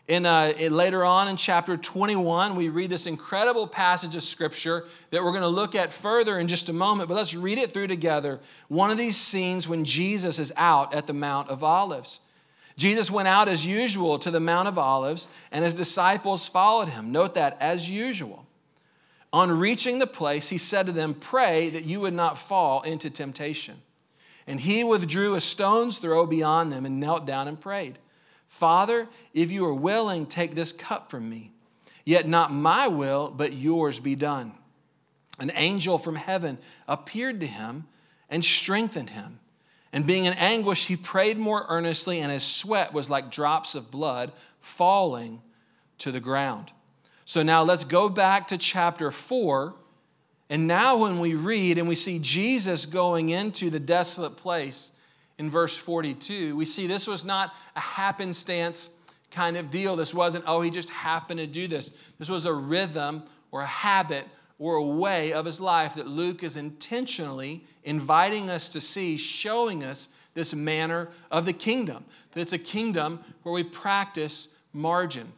In, 0.09 0.25
uh, 0.25 0.53
in, 0.57 0.73
later 0.73 1.05
on 1.05 1.27
in 1.27 1.37
chapter 1.37 1.77
21, 1.77 2.55
we 2.55 2.69
read 2.69 2.91
this 2.91 3.07
incredible 3.07 3.67
passage 3.67 4.15
of 4.15 4.23
scripture 4.23 4.85
that 5.11 5.23
we're 5.23 5.33
going 5.33 5.43
to 5.43 5.49
look 5.49 5.75
at 5.75 5.93
further 5.93 6.39
in 6.39 6.47
just 6.47 6.69
a 6.69 6.73
moment, 6.73 7.09
but 7.09 7.17
let's 7.17 7.35
read 7.35 7.59
it 7.59 7.73
through 7.73 7.89
together. 7.89 8.39
One 8.69 8.93
of 8.93 8.99
these 8.99 9.17
scenes 9.17 9.69
when 9.69 9.85
Jesus 9.85 10.39
is 10.39 10.53
out 10.57 10.95
at 10.95 11.09
the 11.09 11.13
Mount 11.13 11.49
of 11.49 11.65
Olives. 11.65 12.21
Jesus 12.77 13.11
went 13.11 13.27
out 13.27 13.49
as 13.49 13.67
usual 13.67 14.19
to 14.21 14.31
the 14.31 14.39
Mount 14.39 14.69
of 14.69 14.79
Olives, 14.79 15.27
and 15.51 15.65
his 15.65 15.75
disciples 15.75 16.47
followed 16.47 16.91
him. 16.91 17.11
Note 17.11 17.35
that, 17.35 17.57
as 17.59 17.91
usual. 17.91 18.47
On 19.33 19.59
reaching 19.59 19.99
the 19.99 20.07
place, 20.07 20.51
he 20.51 20.59
said 20.59 20.87
to 20.87 20.93
them, 20.93 21.15
Pray 21.15 21.69
that 21.71 21.85
you 21.85 22.01
would 22.01 22.15
not 22.15 22.39
fall 22.39 22.83
into 22.83 23.11
temptation. 23.11 23.75
And 24.47 24.61
he 24.61 24.85
withdrew 24.85 25.35
a 25.35 25.41
stone's 25.41 25.99
throw 25.99 26.27
beyond 26.27 26.71
them 26.71 26.87
and 26.87 27.01
knelt 27.01 27.27
down 27.27 27.49
and 27.49 27.61
prayed. 27.61 27.99
Father, 28.47 29.09
if 29.35 29.51
you 29.51 29.65
are 29.67 29.75
willing, 29.75 30.27
take 30.27 30.55
this 30.55 30.73
cup 30.73 31.11
from 31.11 31.29
me. 31.29 31.53
Yet 32.05 32.29
not 32.29 32.53
my 32.53 32.89
will, 32.89 33.31
but 33.31 33.53
yours 33.53 33.99
be 34.01 34.15
done. 34.15 34.53
An 35.39 35.51
angel 35.55 35.99
from 35.99 36.15
heaven 36.15 36.59
appeared 36.89 37.41
to 37.41 37.47
him 37.47 37.87
and 38.31 38.45
strengthened 38.45 39.11
him. 39.11 39.41
And 39.93 40.07
being 40.07 40.25
in 40.25 40.35
anguish, 40.35 40.87
he 40.87 40.97
prayed 40.97 41.39
more 41.39 41.67
earnestly, 41.69 42.21
and 42.21 42.31
his 42.31 42.45
sweat 42.45 42.93
was 42.93 43.11
like 43.11 43.31
drops 43.31 43.75
of 43.75 43.91
blood 43.91 44.33
falling 44.61 45.41
to 45.99 46.13
the 46.13 46.21
ground. 46.21 46.73
So 47.25 47.43
now 47.43 47.63
let's 47.63 47.85
go 47.85 48.09
back 48.09 48.49
to 48.49 48.59
chapter 48.59 49.11
4. 49.11 49.75
And 50.49 50.69
now, 50.69 50.99
when 50.99 51.19
we 51.19 51.35
read 51.35 51.77
and 51.77 51.89
we 51.89 51.97
see 51.97 52.21
Jesus 52.21 52.87
going 52.87 53.31
into 53.31 53.69
the 53.69 53.81
desolate 53.81 54.37
place, 54.37 54.96
in 55.39 55.51
verse 55.51 55.77
42, 55.77 56.57
we 56.57 56.65
see 56.65 56.87
this 56.87 57.07
was 57.07 57.25
not 57.25 57.55
a 57.75 57.81
happenstance 57.81 58.97
kind 59.31 59.57
of 59.57 59.71
deal. 59.71 59.97
This 59.97 60.15
wasn't, 60.15 60.45
oh, 60.47 60.63
he 60.63 60.71
just 60.71 60.91
happened 60.91 61.41
to 61.41 61.47
do 61.47 61.69
this. 61.69 61.91
This 62.19 62.31
was 62.31 62.47
a 62.47 62.55
rhythm 62.55 63.23
or 63.51 63.61
a 63.61 63.67
habit 63.67 64.25
or 64.59 64.77
a 64.77 64.83
way 64.83 65.33
of 65.33 65.45
his 65.45 65.61
life 65.61 65.97
that 65.97 66.07
Luke 66.07 66.43
is 66.43 66.57
intentionally 66.57 67.65
inviting 67.85 68.49
us 68.49 68.71
to 68.71 68.81
see, 68.81 69.17
showing 69.17 69.85
us 69.85 70.09
this 70.33 70.55
manner 70.55 71.09
of 71.31 71.45
the 71.45 71.53
kingdom. 71.53 72.05
That 72.33 72.41
it's 72.41 72.55
a 72.55 72.59
kingdom 72.59 73.21
where 73.43 73.55
we 73.55 73.63
practice 73.63 74.57
margin. 74.73 75.31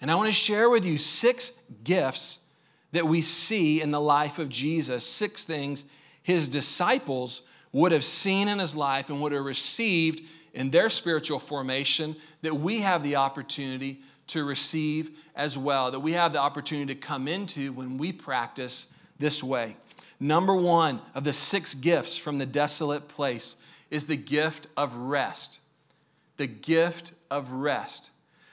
And 0.00 0.10
I 0.10 0.14
want 0.14 0.28
to 0.28 0.32
share 0.32 0.70
with 0.70 0.84
you 0.86 0.96
six 0.96 1.64
gifts 1.82 2.48
that 2.92 3.06
we 3.06 3.20
see 3.20 3.82
in 3.82 3.90
the 3.90 4.00
life 4.00 4.38
of 4.38 4.48
Jesus, 4.48 5.04
six 5.04 5.44
things 5.44 5.86
his 6.22 6.48
disciples 6.48 7.42
would 7.72 7.92
have 7.92 8.04
seen 8.04 8.48
in 8.48 8.58
his 8.58 8.76
life 8.76 9.10
and 9.10 9.20
would 9.20 9.32
have 9.32 9.44
received 9.44 10.22
in 10.54 10.70
their 10.70 10.88
spiritual 10.88 11.38
formation 11.38 12.16
that 12.42 12.54
we 12.54 12.80
have 12.80 13.02
the 13.02 13.16
opportunity 13.16 14.00
to 14.28 14.44
receive 14.44 15.10
as 15.34 15.56
well, 15.56 15.90
that 15.90 16.00
we 16.00 16.12
have 16.12 16.32
the 16.32 16.40
opportunity 16.40 16.94
to 16.94 17.00
come 17.00 17.28
into 17.28 17.72
when 17.72 17.98
we 17.98 18.12
practice 18.12 18.92
this 19.18 19.42
way. 19.42 19.76
Number 20.20 20.54
one 20.54 21.00
of 21.14 21.24
the 21.24 21.32
six 21.32 21.74
gifts 21.74 22.18
from 22.18 22.38
the 22.38 22.46
desolate 22.46 23.08
place 23.08 23.62
is 23.90 24.06
the 24.06 24.16
gift 24.16 24.66
of 24.76 24.94
rest. 24.96 25.60
The 26.36 26.46
gift 26.46 27.12
of 27.30 27.52
rest. 27.52 28.10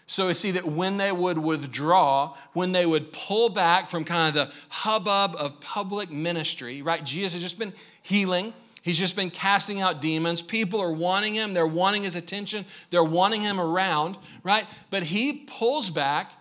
So 0.08 0.28
we 0.28 0.36
see 0.36 0.52
that 0.52 0.66
when 0.66 0.98
they 0.98 1.12
would 1.12 1.40
withdraw, 1.40 2.36
when 2.54 2.72
they 2.72 2.86
would 2.86 3.12
pull 3.12 3.50
back 3.50 3.88
from 3.88 4.06
kind 4.06 4.36
of 4.36 4.48
the 4.48 4.56
hubbub 4.70 5.36
of 5.38 5.60
public 5.60 6.12
ministry, 6.12 6.84
right? 6.84 7.04
Jesus 7.04 7.34
has 7.34 7.42
just 7.42 7.58
been 7.58 7.74
healing, 8.04 8.54
He's 8.86 9.00
just 9.00 9.16
been 9.16 9.32
casting 9.32 9.82
out 9.82 10.00
demons. 10.00 10.44
People 10.44 10.80
are 10.80 10.92
wanting 10.92 11.34
him, 11.34 11.56
they're 11.56 11.66
wanting 11.66 12.04
his 12.04 12.16
attention, 12.16 12.66
they're 12.92 13.04
wanting 13.04 13.42
him 13.42 13.60
around, 13.60 14.16
right? 14.44 14.68
But 14.92 15.02
he 15.02 15.34
pulls 15.48 15.90
back, 15.90 16.32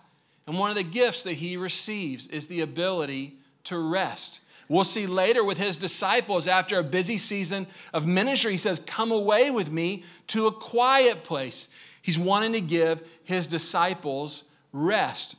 and 0.45 0.59
one 0.59 0.69
of 0.69 0.75
the 0.75 0.83
gifts 0.83 1.23
that 1.23 1.33
he 1.33 1.57
receives 1.57 2.27
is 2.27 2.45
the 2.45 2.61
ability 2.61 3.33
to 3.63 3.79
rest. 3.79 4.41
We'll 4.69 4.83
see 4.83 5.07
later 5.07 5.43
with 5.43 5.57
his 5.57 5.79
disciples 5.79 6.47
after 6.47 6.77
a 6.77 6.83
busy 6.83 7.17
season 7.17 7.65
of 7.91 8.05
ministry, 8.05 8.51
he 8.51 8.57
says, 8.57 8.79
Come 8.79 9.11
away 9.11 9.49
with 9.49 9.71
me 9.71 10.03
to 10.27 10.45
a 10.45 10.51
quiet 10.51 11.23
place. 11.23 11.73
He's 12.03 12.19
wanting 12.19 12.53
to 12.53 12.61
give 12.61 13.01
his 13.23 13.47
disciples 13.47 14.43
rest. 14.71 15.35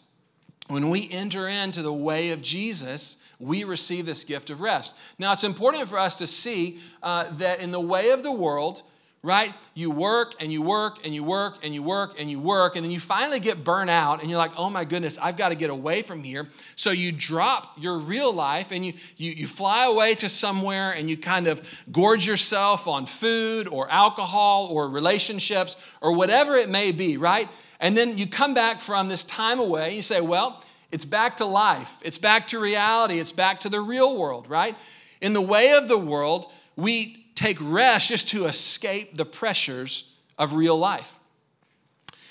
When 0.68 0.90
we 0.90 1.08
enter 1.10 1.46
into 1.46 1.82
the 1.82 1.92
way 1.92 2.30
of 2.30 2.42
Jesus, 2.42 3.18
we 3.38 3.64
receive 3.64 4.06
this 4.06 4.24
gift 4.24 4.50
of 4.50 4.60
rest. 4.60 4.96
Now, 5.18 5.32
it's 5.32 5.44
important 5.44 5.88
for 5.88 5.98
us 5.98 6.18
to 6.18 6.26
see 6.26 6.80
uh, 7.02 7.30
that 7.36 7.60
in 7.60 7.70
the 7.70 7.80
way 7.80 8.10
of 8.10 8.22
the 8.22 8.32
world, 8.32 8.82
right, 9.22 9.52
you 9.74 9.90
work 9.90 10.34
and 10.40 10.52
you 10.52 10.62
work 10.62 11.04
and 11.04 11.14
you 11.14 11.22
work 11.22 11.58
and 11.64 11.74
you 11.74 11.82
work 11.82 12.14
and 12.18 12.30
you 12.30 12.38
work, 12.38 12.76
and 12.76 12.84
then 12.84 12.92
you 12.92 13.00
finally 13.00 13.40
get 13.40 13.64
burnt 13.64 13.90
out 13.90 14.20
and 14.20 14.30
you're 14.30 14.38
like, 14.38 14.52
oh 14.56 14.70
my 14.70 14.84
goodness, 14.84 15.18
I've 15.18 15.36
got 15.36 15.50
to 15.50 15.54
get 15.54 15.68
away 15.68 16.02
from 16.02 16.22
here. 16.22 16.48
So 16.76 16.90
you 16.90 17.12
drop 17.12 17.72
your 17.76 17.98
real 17.98 18.32
life 18.32 18.72
and 18.72 18.86
you, 18.86 18.94
you, 19.16 19.32
you 19.32 19.46
fly 19.46 19.86
away 19.86 20.14
to 20.16 20.28
somewhere 20.28 20.92
and 20.92 21.10
you 21.10 21.16
kind 21.16 21.48
of 21.48 21.60
gorge 21.90 22.26
yourself 22.26 22.86
on 22.86 23.04
food 23.06 23.68
or 23.68 23.90
alcohol 23.90 24.68
or 24.70 24.88
relationships 24.88 25.76
or 26.00 26.14
whatever 26.14 26.54
it 26.54 26.68
may 26.68 26.92
be, 26.92 27.16
right? 27.16 27.48
And 27.80 27.96
then 27.96 28.16
you 28.18 28.26
come 28.26 28.54
back 28.54 28.80
from 28.80 29.08
this 29.08 29.24
time 29.24 29.58
away 29.58 29.86
and 29.86 29.96
you 29.96 30.02
say, 30.02 30.20
well, 30.20 30.62
it's 30.90 31.04
back 31.04 31.36
to 31.36 31.44
life, 31.44 31.98
it's 32.02 32.18
back 32.18 32.46
to 32.48 32.58
reality, 32.58 33.18
it's 33.18 33.32
back 33.32 33.60
to 33.60 33.68
the 33.68 33.80
real 33.80 34.16
world, 34.16 34.48
right? 34.48 34.76
In 35.20 35.32
the 35.32 35.40
way 35.40 35.72
of 35.72 35.88
the 35.88 35.98
world, 35.98 36.50
we 36.76 37.26
take 37.34 37.58
rest 37.60 38.08
just 38.08 38.28
to 38.28 38.46
escape 38.46 39.16
the 39.16 39.24
pressures 39.24 40.16
of 40.38 40.54
real 40.54 40.78
life. 40.78 41.20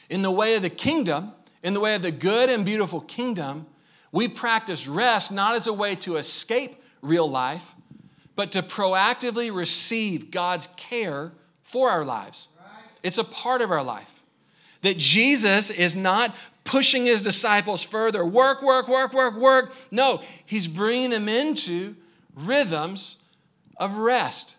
In 0.09 0.21
the 0.21 0.31
way 0.31 0.55
of 0.55 0.61
the 0.61 0.69
kingdom, 0.69 1.33
in 1.63 1.73
the 1.73 1.79
way 1.79 1.95
of 1.95 2.01
the 2.01 2.11
good 2.11 2.49
and 2.49 2.63
beautiful 2.63 3.01
kingdom, 3.01 3.67
we 4.11 4.27
practice 4.27 4.87
rest 4.87 5.33
not 5.33 5.55
as 5.55 5.67
a 5.67 5.73
way 5.73 5.95
to 5.95 6.15
escape 6.15 6.81
real 7.01 7.29
life, 7.29 7.75
but 8.35 8.51
to 8.53 8.61
proactively 8.61 9.55
receive 9.55 10.31
God's 10.31 10.67
care 10.77 11.33
for 11.63 11.89
our 11.89 12.05
lives. 12.05 12.47
It's 13.03 13.17
a 13.17 13.23
part 13.23 13.61
of 13.61 13.71
our 13.71 13.83
life. 13.83 14.14
That 14.85 14.99
Jesus 14.99 15.71
is 15.71 15.95
not 15.95 16.35
pushing 16.63 17.05
his 17.05 17.23
disciples 17.23 17.83
further. 17.83 18.23
Work, 18.23 18.61
work, 18.61 18.87
work, 18.87 19.13
work, 19.13 19.35
work. 19.35 19.73
No, 19.89 20.21
he's 20.45 20.67
bringing 20.67 21.09
them 21.09 21.27
into 21.27 21.95
rhythms 22.35 23.17
of 23.77 23.97
rest. 23.97 24.57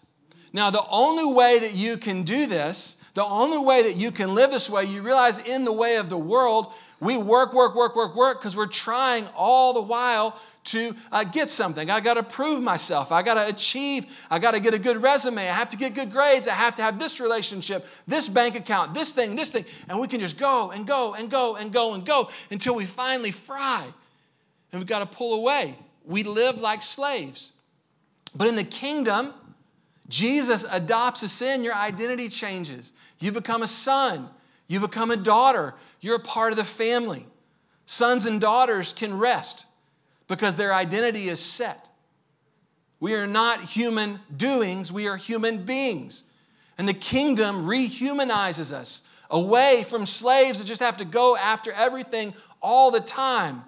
Now, 0.53 0.71
the 0.71 0.83
only 0.91 1.33
way 1.33 1.61
that 1.61 1.75
you 1.75 1.97
can 1.97 2.25
do 2.25 2.47
this, 2.47 2.97
the 3.17 3.25
only 3.25 3.57
way 3.57 3.83
that 3.85 3.97
you 3.97 4.11
can 4.11 4.35
live 4.35 4.51
this 4.51 4.69
way, 4.69 4.85
you 4.85 5.01
realize 5.01 5.39
in 5.39 5.65
the 5.65 5.73
way 5.73 5.97
of 5.97 6.11
the 6.11 6.19
world, 6.19 6.71
we 7.01 7.17
work, 7.17 7.55
work, 7.55 7.75
work, 7.75 7.97
work, 7.97 8.15
work 8.15 8.39
because 8.39 8.55
we're 8.55 8.67
trying 8.67 9.27
all 9.35 9.73
the 9.73 9.81
while 9.81 10.39
to 10.65 10.95
uh, 11.11 11.25
get 11.25 11.49
something. 11.49 11.91
I 11.91 12.01
got 12.01 12.15
to 12.15 12.23
prove 12.23 12.63
myself. 12.63 13.13
I 13.13 13.23
got 13.23 13.35
to 13.43 13.49
achieve. 13.49 14.05
I 14.31 14.39
got 14.39 14.51
to 14.51 14.61
get 14.61 14.75
a 14.75 14.79
good 14.79 14.99
resume. 14.99 15.49
I 15.49 15.55
have 15.55 15.71
to 15.71 15.79
get 15.79 15.95
good 15.95 16.13
grades. 16.13 16.47
I 16.47 16.53
have 16.53 16.75
to 16.75 16.83
have 16.83 16.99
this 16.99 17.19
relationship, 17.19 17.87
this 18.07 18.29
bank 18.29 18.55
account, 18.55 18.93
this 18.93 19.15
thing, 19.15 19.35
this 19.35 19.51
thing. 19.51 19.65
And 19.89 19.99
we 19.99 20.09
can 20.09 20.21
just 20.21 20.39
go 20.39 20.71
and 20.71 20.87
go 20.87 21.15
and 21.15 21.31
go 21.31 21.57
and 21.57 21.73
go 21.73 21.95
and 21.95 22.05
go 22.05 22.29
until 22.51 22.77
we 22.77 22.85
finally 22.85 23.31
fry. 23.31 23.83
And 24.73 24.79
we've 24.79 24.87
got 24.87 24.99
to 24.99 25.07
pull 25.07 25.41
away. 25.41 25.75
We 26.05 26.23
live 26.23 26.61
like 26.61 26.83
slaves. 26.83 27.53
But 28.35 28.49
in 28.49 28.57
the 28.57 28.65
kingdom, 28.65 29.33
Jesus 30.09 30.65
adopts 30.71 31.23
a 31.23 31.29
sin, 31.29 31.65
your 31.65 31.75
identity 31.75 32.29
changes. 32.29 32.93
You 33.19 33.33
become 33.33 33.63
a 33.63 33.67
son, 33.67 34.29
you 34.69 34.81
become 34.81 35.11
a 35.11 35.17
daughter, 35.17 35.75
you're 36.01 36.17
a 36.17 36.21
part 36.21 36.53
of 36.53 36.59
the 36.59 36.65
family. 36.65 37.27
Sons 37.87 38.27
and 38.27 38.41
daughters 38.41 38.93
can 38.93 39.19
rest 39.19 39.67
because 40.29 40.57
their 40.57 40.75
identity 40.75 41.29
is 41.29 41.41
set. 41.41 41.89
We 42.99 43.15
are 43.15 43.27
not 43.27 43.63
human 43.63 44.21
doings, 44.35 44.91
we 44.91 45.07
are 45.09 45.17
human 45.17 45.65
beings. 45.65 46.25
And 46.79 46.89
the 46.89 46.95
kingdom 46.95 47.67
rehumanizes 47.67 48.73
us 48.73 49.09
away 49.31 49.85
from 49.89 50.07
slaves 50.07 50.59
that 50.59 50.67
just 50.67 50.83
have 50.83 50.99
to 50.99 51.05
go 51.05 51.37
after 51.37 51.73
everything 51.73 52.35
all 52.61 52.91
the 52.91 53.01
time 53.01 53.65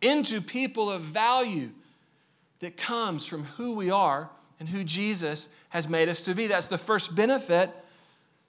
into 0.00 0.40
people 0.40 0.90
of 0.90 1.02
value 1.02 1.70
that 2.60 2.76
comes 2.76 3.26
from 3.26 3.44
who 3.44 3.76
we 3.76 3.90
are 3.90 4.30
and 4.60 4.68
who 4.68 4.84
Jesus 4.84 5.48
has 5.70 5.88
made 5.88 6.08
us 6.08 6.24
to 6.24 6.34
be. 6.34 6.46
That's 6.46 6.68
the 6.68 6.78
first 6.78 7.14
benefit, 7.14 7.70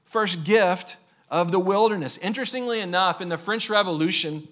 first 0.06 0.44
gift 0.44 0.98
of 1.30 1.52
the 1.52 1.60
wilderness. 1.60 2.18
Interestingly 2.18 2.82
enough, 2.82 3.22
in 3.22 3.30
the 3.30 3.38
French 3.38 3.70
Revolution, 3.70 4.48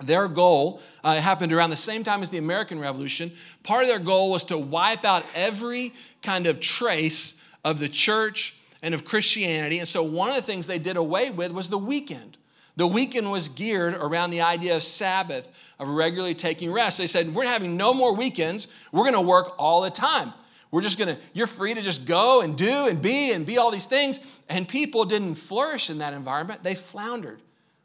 their 0.00 0.28
goal 0.28 0.80
uh, 1.02 1.16
happened 1.16 1.52
around 1.52 1.70
the 1.70 1.76
same 1.76 2.04
time 2.04 2.22
as 2.22 2.30
the 2.30 2.38
American 2.38 2.78
Revolution. 2.78 3.32
Part 3.62 3.82
of 3.82 3.88
their 3.88 3.98
goal 3.98 4.30
was 4.30 4.44
to 4.44 4.58
wipe 4.58 5.04
out 5.04 5.24
every 5.34 5.92
kind 6.22 6.46
of 6.46 6.60
trace 6.60 7.42
of 7.64 7.78
the 7.78 7.88
church 7.88 8.56
and 8.82 8.94
of 8.94 9.04
Christianity. 9.04 9.78
And 9.78 9.88
so 9.88 10.02
one 10.02 10.28
of 10.28 10.36
the 10.36 10.42
things 10.42 10.66
they 10.66 10.78
did 10.78 10.96
away 10.96 11.30
with 11.30 11.52
was 11.52 11.70
the 11.70 11.78
weekend. 11.78 12.36
The 12.76 12.86
weekend 12.86 13.30
was 13.30 13.48
geared 13.48 13.94
around 13.94 14.30
the 14.30 14.42
idea 14.42 14.76
of 14.76 14.82
Sabbath, 14.82 15.50
of 15.78 15.88
regularly 15.88 16.34
taking 16.34 16.70
rest. 16.70 16.98
They 16.98 17.06
said, 17.06 17.34
We're 17.34 17.46
having 17.46 17.78
no 17.78 17.94
more 17.94 18.14
weekends. 18.14 18.68
We're 18.92 19.04
going 19.04 19.14
to 19.14 19.20
work 19.22 19.54
all 19.58 19.80
the 19.80 19.90
time. 19.90 20.34
We're 20.70 20.82
just 20.82 20.98
going 20.98 21.14
to, 21.14 21.20
you're 21.32 21.46
free 21.46 21.74
to 21.74 21.80
just 21.80 22.06
go 22.06 22.40
and 22.42 22.56
do 22.56 22.88
and 22.88 23.00
be 23.00 23.32
and 23.32 23.46
be 23.46 23.58
all 23.58 23.70
these 23.70 23.86
things. 23.86 24.40
And 24.48 24.68
people 24.68 25.04
didn't 25.04 25.36
flourish 25.36 25.90
in 25.90 25.98
that 25.98 26.12
environment, 26.12 26.62
they 26.62 26.74
floundered. 26.74 27.40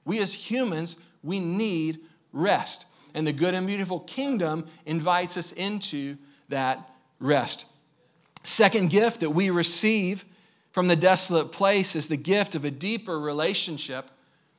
We 0.05 0.19
as 0.19 0.33
humans, 0.33 0.99
we 1.23 1.39
need 1.39 1.99
rest. 2.33 2.87
And 3.13 3.27
the 3.27 3.33
good 3.33 3.53
and 3.53 3.67
beautiful 3.67 3.99
kingdom 3.99 4.65
invites 4.85 5.37
us 5.37 5.51
into 5.51 6.17
that 6.49 6.89
rest. 7.19 7.67
Second 8.43 8.89
gift 8.89 9.19
that 9.19 9.29
we 9.29 9.49
receive 9.49 10.25
from 10.71 10.87
the 10.87 10.95
desolate 10.95 11.51
place 11.51 11.95
is 11.95 12.07
the 12.07 12.17
gift 12.17 12.55
of 12.55 12.65
a 12.65 12.71
deeper 12.71 13.19
relationship 13.19 14.09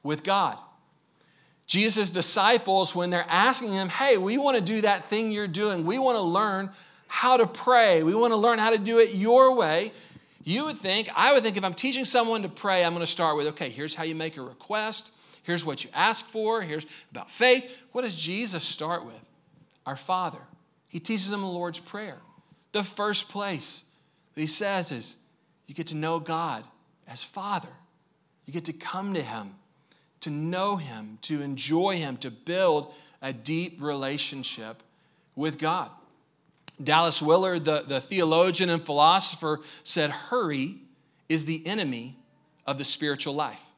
with 0.03 0.23
God. 0.23 0.59
Jesus' 1.67 2.11
disciples, 2.11 2.95
when 2.95 3.11
they're 3.11 3.27
asking 3.29 3.73
him, 3.73 3.89
Hey, 3.89 4.19
we 4.19 4.37
want 4.37 4.59
to 4.59 4.63
do 4.63 4.83
that 4.83 5.05
thing 5.05 5.31
you're 5.31 5.49
doing, 5.49 5.87
we 5.87 5.99
want 5.99 6.19
to 6.19 6.23
learn 6.23 6.71
how 7.13 7.37
to 7.37 7.47
pray, 7.47 8.03
we 8.03 8.15
want 8.15 8.33
to 8.33 8.39
learn 8.39 8.59
how 8.59 8.71
to 8.71 8.79
do 8.79 8.99
it 8.99 9.15
your 9.15 9.55
way. 9.55 9.93
You 10.45 10.65
would 10.65 10.79
think, 10.79 11.11
I 11.15 11.35
would 11.35 11.43
think 11.43 11.59
if 11.59 11.63
I'm 11.63 11.75
teaching 11.75 12.07
someone 12.07 12.41
to 12.41 12.49
pray, 12.49 12.83
I'm 12.83 12.95
going 12.95 13.05
to 13.05 13.07
start 13.07 13.37
with, 13.37 13.49
okay, 13.49 13.69
here's 13.69 13.95
how 13.95 14.03
you 14.03 14.15
make 14.15 14.39
a 14.39 14.43
request. 14.43 15.13
Here's 15.43 15.67
what 15.67 15.85
you 15.85 15.91
ask 15.95 16.25
for. 16.25 16.63
Here's 16.63 16.87
about 17.11 17.31
faith. 17.31 17.71
What 17.93 18.01
does 18.01 18.19
Jesus 18.19 18.65
start 18.65 19.05
with? 19.05 19.21
Our 19.85 19.95
Father. 19.95 20.39
He 20.89 21.01
teaches 21.01 21.29
them 21.29 21.43
the 21.43 21.47
Lord's 21.47 21.79
Prayer. 21.81 22.17
The 22.73 22.83
first 22.83 23.29
place 23.29 23.85
that 24.33 24.41
he 24.41 24.47
says 24.47 24.91
is 24.91 25.19
you 25.67 25.75
get 25.75 25.89
to 25.89 25.97
know 25.97 26.19
God 26.19 26.65
as 27.07 27.23
Father. 27.23 27.69
You 28.47 28.55
get 28.55 28.65
to 28.65 28.73
come 28.73 29.13
to 29.13 29.23
Him, 29.23 29.55
to 30.21 30.31
know 30.31 30.77
Him, 30.77 31.19
to 31.23 31.43
enjoy 31.43 31.99
Him, 31.99 32.17
to 32.17 32.31
build 32.31 32.91
a 33.21 33.35
deep 33.35 33.83
relationship 33.83 34.83
with 35.37 35.59
God. 35.59 35.91
Dallas 36.83 37.21
Willard, 37.23 37.65
the, 37.65 37.85
the 37.87 38.01
theologian 38.01 38.71
and 38.71 38.83
philosopher, 38.83 39.61
said, 39.83 40.11
Hurry 40.11 40.77
is 41.29 41.45
the 41.45 41.67
enemy 41.67 42.17
of 42.67 42.79
the 42.79 42.85
spiritual 42.85 43.35
life. 43.35 43.71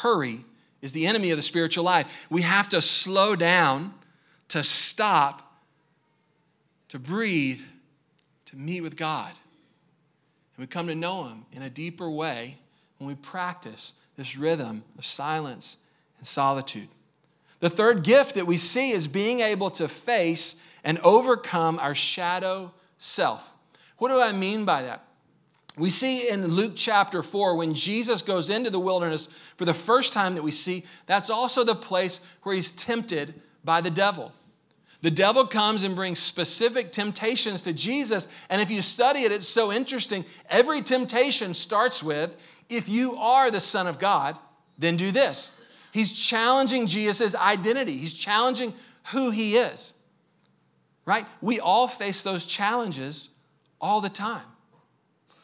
Hurry 0.00 0.44
is 0.80 0.92
the 0.92 1.06
enemy 1.06 1.30
of 1.30 1.36
the 1.36 1.42
spiritual 1.42 1.84
life. 1.84 2.26
We 2.30 2.42
have 2.42 2.68
to 2.70 2.80
slow 2.80 3.36
down, 3.36 3.94
to 4.48 4.64
stop, 4.64 5.60
to 6.88 6.98
breathe, 6.98 7.62
to 8.46 8.56
meet 8.56 8.82
with 8.82 8.96
God. 8.96 9.30
And 10.56 10.64
we 10.64 10.66
come 10.66 10.88
to 10.88 10.94
know 10.94 11.24
Him 11.24 11.46
in 11.52 11.62
a 11.62 11.70
deeper 11.70 12.10
way 12.10 12.56
when 12.98 13.08
we 13.08 13.14
practice 13.14 14.00
this 14.16 14.36
rhythm 14.36 14.84
of 14.98 15.04
silence 15.04 15.84
and 16.18 16.26
solitude. 16.26 16.88
The 17.62 17.70
third 17.70 18.02
gift 18.02 18.34
that 18.34 18.48
we 18.48 18.56
see 18.56 18.90
is 18.90 19.06
being 19.06 19.38
able 19.38 19.70
to 19.70 19.86
face 19.86 20.68
and 20.82 20.98
overcome 20.98 21.78
our 21.78 21.94
shadow 21.94 22.72
self. 22.98 23.56
What 23.98 24.08
do 24.08 24.20
I 24.20 24.32
mean 24.32 24.64
by 24.64 24.82
that? 24.82 25.04
We 25.78 25.88
see 25.88 26.28
in 26.28 26.48
Luke 26.48 26.72
chapter 26.74 27.22
4, 27.22 27.54
when 27.54 27.72
Jesus 27.72 28.20
goes 28.20 28.50
into 28.50 28.68
the 28.68 28.80
wilderness 28.80 29.26
for 29.54 29.64
the 29.64 29.72
first 29.72 30.12
time 30.12 30.34
that 30.34 30.42
we 30.42 30.50
see, 30.50 30.82
that's 31.06 31.30
also 31.30 31.62
the 31.62 31.76
place 31.76 32.20
where 32.42 32.52
he's 32.56 32.72
tempted 32.72 33.32
by 33.62 33.80
the 33.80 33.92
devil. 33.92 34.32
The 35.02 35.12
devil 35.12 35.46
comes 35.46 35.84
and 35.84 35.94
brings 35.94 36.18
specific 36.18 36.90
temptations 36.90 37.62
to 37.62 37.72
Jesus. 37.72 38.26
And 38.50 38.60
if 38.60 38.72
you 38.72 38.82
study 38.82 39.20
it, 39.20 39.30
it's 39.30 39.46
so 39.46 39.70
interesting. 39.70 40.24
Every 40.50 40.82
temptation 40.82 41.54
starts 41.54 42.02
with 42.02 42.36
if 42.68 42.88
you 42.88 43.14
are 43.18 43.52
the 43.52 43.60
Son 43.60 43.86
of 43.86 44.00
God, 44.00 44.36
then 44.78 44.96
do 44.96 45.12
this. 45.12 45.61
He's 45.92 46.12
challenging 46.12 46.86
Jesus' 46.86 47.34
identity, 47.34 47.96
he's 47.98 48.14
challenging 48.14 48.74
who 49.12 49.30
he 49.30 49.56
is. 49.56 49.94
Right? 51.04 51.26
We 51.40 51.60
all 51.60 51.86
face 51.86 52.22
those 52.22 52.46
challenges 52.46 53.30
all 53.80 54.00
the 54.00 54.08
time. 54.08 54.44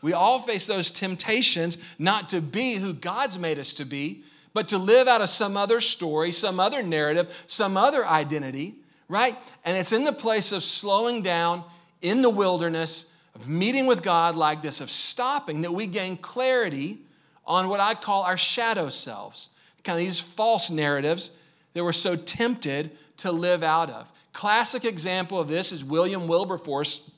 We 0.00 0.12
all 0.12 0.38
face 0.38 0.66
those 0.66 0.92
temptations 0.92 1.76
not 1.98 2.28
to 2.30 2.40
be 2.40 2.74
who 2.74 2.92
God's 2.92 3.38
made 3.38 3.58
us 3.58 3.74
to 3.74 3.84
be, 3.84 4.22
but 4.54 4.68
to 4.68 4.78
live 4.78 5.08
out 5.08 5.20
of 5.20 5.28
some 5.28 5.56
other 5.56 5.80
story, 5.80 6.32
some 6.32 6.61
other 6.61 6.82
narrative, 6.82 7.28
some 7.46 7.76
other 7.76 8.06
identity, 8.06 8.76
right? 9.08 9.37
And 9.64 9.76
it's 9.76 9.92
in 9.92 10.04
the 10.04 10.12
place 10.12 10.52
of 10.52 10.62
slowing 10.62 11.22
down 11.22 11.64
in 12.00 12.22
the 12.22 12.30
wilderness, 12.30 13.14
of 13.34 13.48
meeting 13.48 13.87
with 13.87 14.02
God 14.02 14.37
like 14.37 14.62
this, 14.62 14.80
of 14.80 14.90
stopping, 14.90 15.62
that 15.62 15.72
we 15.72 15.87
gain 15.87 16.16
clarity 16.16 16.98
on 17.44 17.68
what 17.68 17.80
I 17.80 17.94
call 17.94 18.22
our 18.22 18.37
shadow 18.37 18.88
selves, 18.88 19.50
kind 19.88 19.98
of 19.98 20.05
these 20.05 20.20
false 20.20 20.70
narratives 20.70 21.40
that 21.72 21.83
we're 21.83 21.94
so 21.94 22.14
tempted 22.14 22.90
to 23.16 23.33
live 23.33 23.62
out 23.62 23.88
of. 23.88 24.12
Classic 24.35 24.85
example 24.85 25.40
of 25.40 25.48
this 25.48 25.72
is 25.72 25.83
William 25.83 26.29
Wilberforce, 26.29 27.11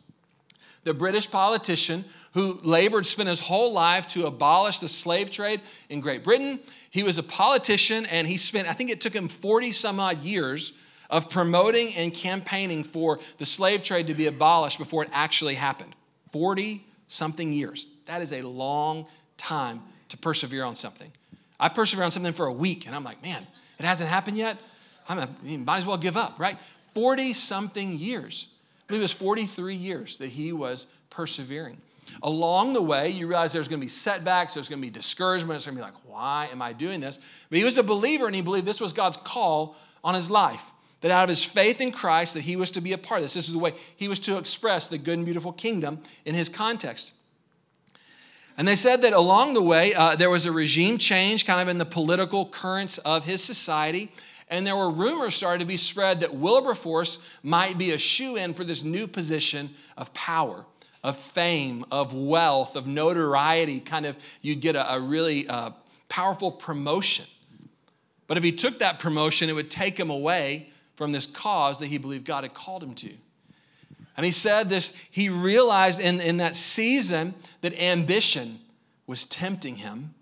the 0.85 0.95
British 0.95 1.29
politician 1.29 2.05
who 2.35 2.61
labored, 2.63 3.07
spent 3.07 3.29
his 3.29 3.41
whole 3.41 3.73
life 3.75 4.07
to 4.07 4.25
abolish 4.25 4.79
the 4.79 4.87
slave 4.87 5.33
trade 5.33 5.61
in 5.89 6.01
Great 6.01 6.23
Britain. 6.23 6.61
He 6.91 7.03
was 7.03 7.19
a 7.19 7.25
politician 7.25 8.07
and 8.07 8.29
he 8.29 8.37
spent, 8.37 8.69
I 8.69 8.73
think 8.73 8.91
it 8.91 9.01
took 9.01 9.15
him 9.15 9.27
40 9.27 9.73
some 9.73 9.99
odd 9.99 10.23
years 10.23 10.81
of 11.11 11.29
promoting 11.29 11.93
and 11.95 12.15
campaigning 12.15 12.85
for 12.85 13.19
the 13.39 13.47
slave 13.47 13.83
trade 13.83 14.07
to 14.07 14.15
be 14.15 14.29
abolished 14.29 14.79
before 14.79 15.03
it 15.03 15.11
actually 15.13 15.57
happened. 15.57 15.97
40 16.31 16.87
something 17.09 17.53
years. 17.53 17.89
That 18.07 18.23
is 18.23 18.33
a 18.33 18.43
long 18.43 19.07
time 19.37 19.83
to 20.11 20.17
persevere 20.17 20.63
on 20.63 20.77
something. 20.77 21.11
I 21.61 21.69
persevere 21.69 22.05
on 22.05 22.11
something 22.11 22.33
for 22.33 22.47
a 22.47 22.53
week 22.53 22.87
and 22.87 22.97
I'm 22.97 23.05
like, 23.05 23.23
man, 23.23 23.47
it 23.79 23.85
hasn't 23.85 24.11
happened 24.11 24.37
yet. 24.37 24.57
I 25.09 25.15
might 25.15 25.79
as 25.79 25.87
well 25.87 25.97
give 25.97 26.17
up, 26.17 26.39
right? 26.39 26.57
40 26.95 27.33
something 27.35 27.93
years. 27.93 28.49
I 28.83 28.83
believe 28.89 29.03
it 29.03 29.05
was 29.05 29.13
43 29.13 29.75
years 29.75 30.19
that 30.19 30.29
he 30.29 30.53
was 30.53 30.87
persevering. 31.11 31.77
Along 32.23 32.73
the 32.73 32.83
way, 32.83 33.11
you 33.11 33.29
realize 33.29 33.53
there's 33.53 33.69
going 33.69 33.81
to 33.81 33.85
be 33.85 33.89
setbacks, 33.89 34.55
there's 34.55 34.69
going 34.69 34.81
to 34.81 34.87
be 34.87 34.91
discouragement. 34.91 35.57
It's 35.57 35.67
going 35.67 35.77
to 35.77 35.81
be 35.81 35.85
like, 35.85 35.95
why 36.07 36.49
am 36.51 36.61
I 36.61 36.73
doing 36.73 37.01
this? 37.01 37.19
But 37.49 37.59
he 37.59 37.65
was 37.65 37.79
a 37.79 37.83
believer 37.83 38.27
and 38.27 38.35
he 38.35 38.43
believed 38.43 38.67
this 38.67 38.81
was 38.81 38.93
God's 38.93 39.17
call 39.17 39.77
on 40.03 40.15
his 40.15 40.31
life. 40.31 40.73
That 41.03 41.13
out 41.13 41.25
of 41.25 41.29
his 41.29 41.45
faith 41.45 41.81
in 41.81 41.93
Christ, 41.93 42.35
that 42.35 42.43
he 42.43 42.57
was 42.57 42.73
to 42.73 42.81
be 42.81 42.93
a 42.93 42.99
part 42.99 43.21
of 43.21 43.25
this. 43.25 43.35
This 43.35 43.47
is 43.47 43.53
the 43.55 43.59
way 43.59 43.73
he 43.97 44.09
was 44.09 44.21
to 44.21 44.37
express 44.37 44.89
the 44.89 44.99
good 44.99 45.17
and 45.17 45.25
beautiful 45.25 45.53
kingdom 45.53 46.01
in 46.25 46.35
his 46.35 46.49
context. 46.49 47.13
And 48.61 48.69
they 48.69 48.77
said 48.77 49.01
that 49.01 49.15
along 49.15 49.55
the 49.55 49.63
way, 49.63 49.95
uh, 49.95 50.17
there 50.17 50.29
was 50.29 50.45
a 50.45 50.53
regime 50.53 50.99
change 50.99 51.47
kind 51.47 51.63
of 51.63 51.69
in 51.69 51.79
the 51.79 51.87
political 51.87 52.45
currents 52.45 52.99
of 52.99 53.25
his 53.25 53.43
society. 53.43 54.13
And 54.49 54.67
there 54.67 54.77
were 54.77 54.91
rumors 54.91 55.35
started 55.35 55.61
to 55.61 55.65
be 55.65 55.79
spread 55.79 56.21
that 56.21 56.35
Wilberforce 56.35 57.27
might 57.43 57.79
be 57.79 57.93
a 57.93 57.97
shoe 57.97 58.37
in 58.37 58.53
for 58.53 58.63
this 58.63 58.85
new 58.85 59.07
position 59.07 59.71
of 59.97 60.13
power 60.13 60.67
of 61.03 61.17
fame, 61.17 61.87
of 61.91 62.15
wealth, 62.15 62.77
of 62.77 62.87
notoriety, 62.87 63.81
kind 63.81 64.05
of, 64.05 64.19
you'd 64.43 64.61
get 64.61 64.77
a, 64.77 64.93
a 64.93 65.01
really 65.01 65.49
uh, 65.49 65.71
powerful 66.11 66.53
promotion. 66.53 67.25
But 68.27 68.37
if 68.37 68.45
he 68.45 68.53
took 68.53 68.81
that 68.81 68.99
promotion, 68.99 69.49
it 69.49 69.55
would 69.55 69.71
take 69.71 69.99
him 69.99 70.11
away 70.11 70.69
from 70.97 71.13
this 71.13 71.25
cause 71.25 71.79
that 71.79 71.87
he 71.87 71.97
believed 71.97 72.27
God 72.27 72.45
had 72.45 72.53
called 72.53 72.83
him 72.83 72.93
to. 72.97 73.15
And 74.21 74.25
he 74.27 74.33
said 74.33 74.69
this, 74.69 74.95
he 75.11 75.31
realized 75.31 75.99
in, 75.99 76.21
in 76.21 76.37
that 76.37 76.55
season 76.55 77.33
that 77.63 77.73
ambition 77.81 78.59
was 79.07 79.25
tempting 79.25 79.77
him 79.77 80.13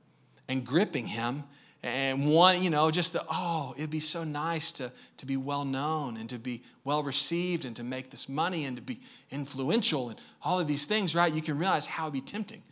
and 0.46 0.64
gripping 0.64 1.08
him 1.08 1.42
and 1.82 2.30
one, 2.30 2.62
you 2.62 2.70
know, 2.70 2.92
just 2.92 3.12
the, 3.12 3.24
oh, 3.28 3.74
it'd 3.76 3.90
be 3.90 3.98
so 3.98 4.22
nice 4.22 4.70
to, 4.70 4.92
to 5.16 5.26
be 5.26 5.36
well 5.36 5.64
known 5.64 6.16
and 6.16 6.30
to 6.30 6.38
be 6.38 6.62
well 6.84 7.02
received 7.02 7.64
and 7.64 7.74
to 7.74 7.82
make 7.82 8.10
this 8.10 8.28
money 8.28 8.66
and 8.66 8.76
to 8.76 8.82
be 8.84 9.00
influential 9.32 10.10
and 10.10 10.20
all 10.44 10.60
of 10.60 10.68
these 10.68 10.86
things, 10.86 11.16
right? 11.16 11.32
You 11.32 11.42
can 11.42 11.58
realize 11.58 11.86
how 11.86 12.04
it'd 12.04 12.12
be 12.12 12.20
tempting. 12.20 12.62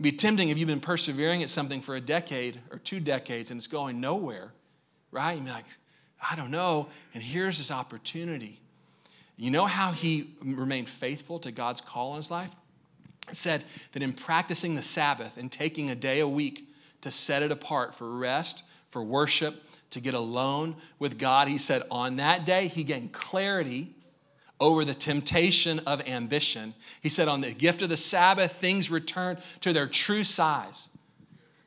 It'd 0.00 0.02
be 0.02 0.10
tempting 0.10 0.48
if 0.48 0.58
you've 0.58 0.66
been 0.66 0.80
persevering 0.80 1.44
at 1.44 1.48
something 1.48 1.80
for 1.80 1.94
a 1.94 2.00
decade 2.00 2.58
or 2.72 2.80
two 2.80 2.98
decades 2.98 3.52
and 3.52 3.58
it's 3.58 3.68
going 3.68 4.00
nowhere, 4.00 4.52
right? 5.12 5.36
You'd 5.36 5.44
be 5.44 5.52
like, 5.52 5.66
I 6.28 6.34
don't 6.34 6.50
know. 6.50 6.88
And 7.14 7.22
here's 7.22 7.58
this 7.58 7.70
opportunity. 7.70 8.58
You 9.38 9.52
know 9.52 9.66
how 9.66 9.92
he 9.92 10.30
remained 10.42 10.88
faithful 10.88 11.38
to 11.40 11.52
God's 11.52 11.80
call 11.80 12.10
in 12.10 12.16
his 12.16 12.30
life? 12.30 12.54
It 13.28 13.36
said 13.36 13.62
that 13.92 14.02
in 14.02 14.12
practicing 14.12 14.74
the 14.74 14.82
Sabbath 14.82 15.36
and 15.36 15.50
taking 15.50 15.90
a 15.90 15.94
day 15.94 16.18
a 16.18 16.28
week 16.28 16.68
to 17.02 17.10
set 17.12 17.42
it 17.44 17.52
apart 17.52 17.94
for 17.94 18.18
rest, 18.18 18.64
for 18.88 19.02
worship, 19.02 19.54
to 19.90 20.00
get 20.00 20.14
alone 20.14 20.74
with 20.98 21.18
God. 21.18 21.46
He 21.46 21.56
said 21.56 21.82
on 21.90 22.16
that 22.16 22.44
day, 22.44 22.66
he 22.66 22.82
gained 22.82 23.12
clarity 23.12 23.94
over 24.58 24.84
the 24.84 24.94
temptation 24.94 25.78
of 25.86 26.06
ambition. 26.08 26.74
He 27.00 27.08
said 27.08 27.28
on 27.28 27.40
the 27.40 27.52
gift 27.52 27.80
of 27.80 27.90
the 27.90 27.96
Sabbath, 27.96 28.52
things 28.54 28.90
returned 28.90 29.38
to 29.60 29.72
their 29.72 29.86
true 29.86 30.24
size. 30.24 30.88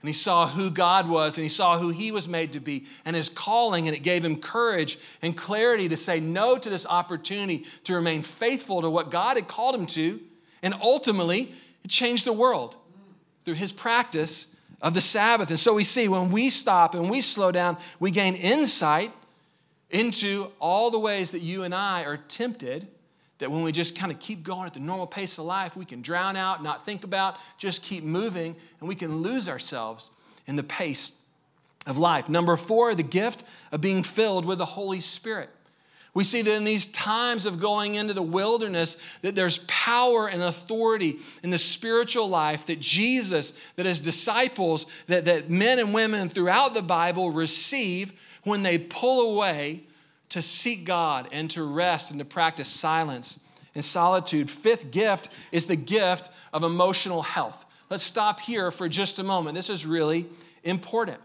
And 0.02 0.10
he 0.10 0.14
saw 0.14 0.48
who 0.48 0.72
God 0.72 1.08
was 1.08 1.38
and 1.38 1.44
he 1.44 1.50
saw 1.50 1.78
who 1.78 1.90
he 1.90 2.12
was 2.12 2.28
made 2.28 2.54
to 2.54 2.60
be 2.60 2.86
and 3.06 3.16
his 3.16 3.30
calling, 3.30 3.88
and 3.88 3.96
it 3.96 4.02
gave 4.02 4.26
him 4.26 4.38
courage 4.38 4.98
and 5.22 5.38
clarity 5.38 5.88
to 5.88 5.98
say 5.98 6.20
no 6.20 6.58
to 6.58 6.70
this 6.70 6.88
opportunity 6.88 7.66
to 7.84 7.94
remain 7.94 8.24
faithful 8.24 8.82
to 8.82 8.90
what 8.90 9.12
God 9.12 9.38
had 9.38 9.48
called 9.48 9.76
him 9.76 9.86
to. 9.88 10.20
And 10.64 10.74
ultimately, 10.82 11.54
it 11.84 11.90
changed 11.90 12.26
the 12.26 12.34
world 12.34 12.78
through 13.46 13.56
his 13.56 13.72
practice 13.72 14.60
of 14.82 14.94
the 14.94 15.02
Sabbath. 15.02 15.50
And 15.50 15.60
so 15.60 15.76
we 15.76 15.84
see 15.84 16.08
when 16.08 16.32
we 16.32 16.50
stop 16.50 16.96
and 16.96 17.10
we 17.10 17.22
slow 17.22 17.52
down, 17.52 17.78
we 18.00 18.12
gain 18.12 18.36
insight 18.36 19.12
into 19.92 20.52
all 20.60 20.90
the 20.90 21.00
ways 21.00 21.32
that 21.32 21.42
you 21.42 21.64
and 21.64 21.76
I 21.76 22.04
are 22.06 22.18
tempted 22.18 22.88
that 23.42 23.52
when 23.52 23.64
we 23.64 23.72
just 23.72 23.98
kind 23.98 24.12
of 24.12 24.20
keep 24.20 24.44
going 24.44 24.66
at 24.66 24.74
the 24.74 24.80
normal 24.80 25.08
pace 25.08 25.38
of 25.38 25.46
life, 25.46 25.76
we 25.76 25.84
can 25.84 26.02
drown 26.02 26.36
out, 26.36 26.64
not 26.64 26.86
think 26.86 27.04
about, 27.04 27.36
just 27.58 27.84
keep 27.84 28.04
moving, 28.04 28.56
and 28.80 28.88
we 28.88 28.96
can 28.96 29.18
lose 29.18 29.50
ourselves 29.50 30.12
in 30.48 30.56
the 30.56 30.64
pace 30.64 31.22
of 31.86 31.98
life. 31.98 32.30
Number 32.30 32.56
four, 32.56 32.96
the 32.96 33.04
gift 33.04 33.44
of 33.72 33.82
being 33.82 34.04
filled 34.04 34.46
with 34.46 34.60
the 34.60 34.66
Holy 34.66 35.00
Spirit. 35.00 35.50
We 36.14 36.24
see 36.24 36.42
that 36.42 36.56
in 36.56 36.66
these 36.66 36.88
times 36.88 37.46
of 37.46 37.60
going 37.60 37.96
into 37.96 38.14
the 38.14 38.22
wilderness, 38.22 39.02
that 39.22 39.36
there's 39.36 39.60
power 39.60 40.28
and 40.28 40.44
authority 40.44 41.18
in 41.42 41.50
the 41.50 41.58
spiritual 41.58 42.28
life 42.28 42.66
that 42.66 42.80
Jesus, 42.80 43.52
that 43.76 43.86
his 43.86 44.02
disciples, 44.02 44.86
that, 45.08 45.26
that 45.26 45.50
men 45.50 45.80
and 45.80 45.94
women 45.94 46.30
throughout 46.30 46.74
the 46.74 46.82
Bible 46.82 47.32
receive 47.32 48.14
when 48.44 48.62
they 48.62 48.78
pull 48.78 49.36
away 49.36 49.84
to 50.32 50.42
seek 50.42 50.86
God 50.86 51.28
and 51.32 51.50
to 51.52 51.64
rest 51.64 52.12
and 52.12 52.20
to 52.20 52.26
practice 52.26 52.68
silence 52.68 53.40
and 53.76 53.84
solitude. 53.84 54.50
Fifth 54.50 54.92
gift 54.92 55.30
is 55.52 55.66
the 55.66 55.76
gift 55.76 56.30
of 56.52 56.64
emotional 56.64 57.22
health. 57.22 57.66
Let's 57.90 58.04
stop 58.04 58.40
here 58.40 58.72
for 58.72 58.88
just 58.88 59.20
a 59.20 59.24
moment. 59.24 59.56
This 59.56 59.70
is 59.70 59.86
really 59.86 60.28
important. 60.64 61.20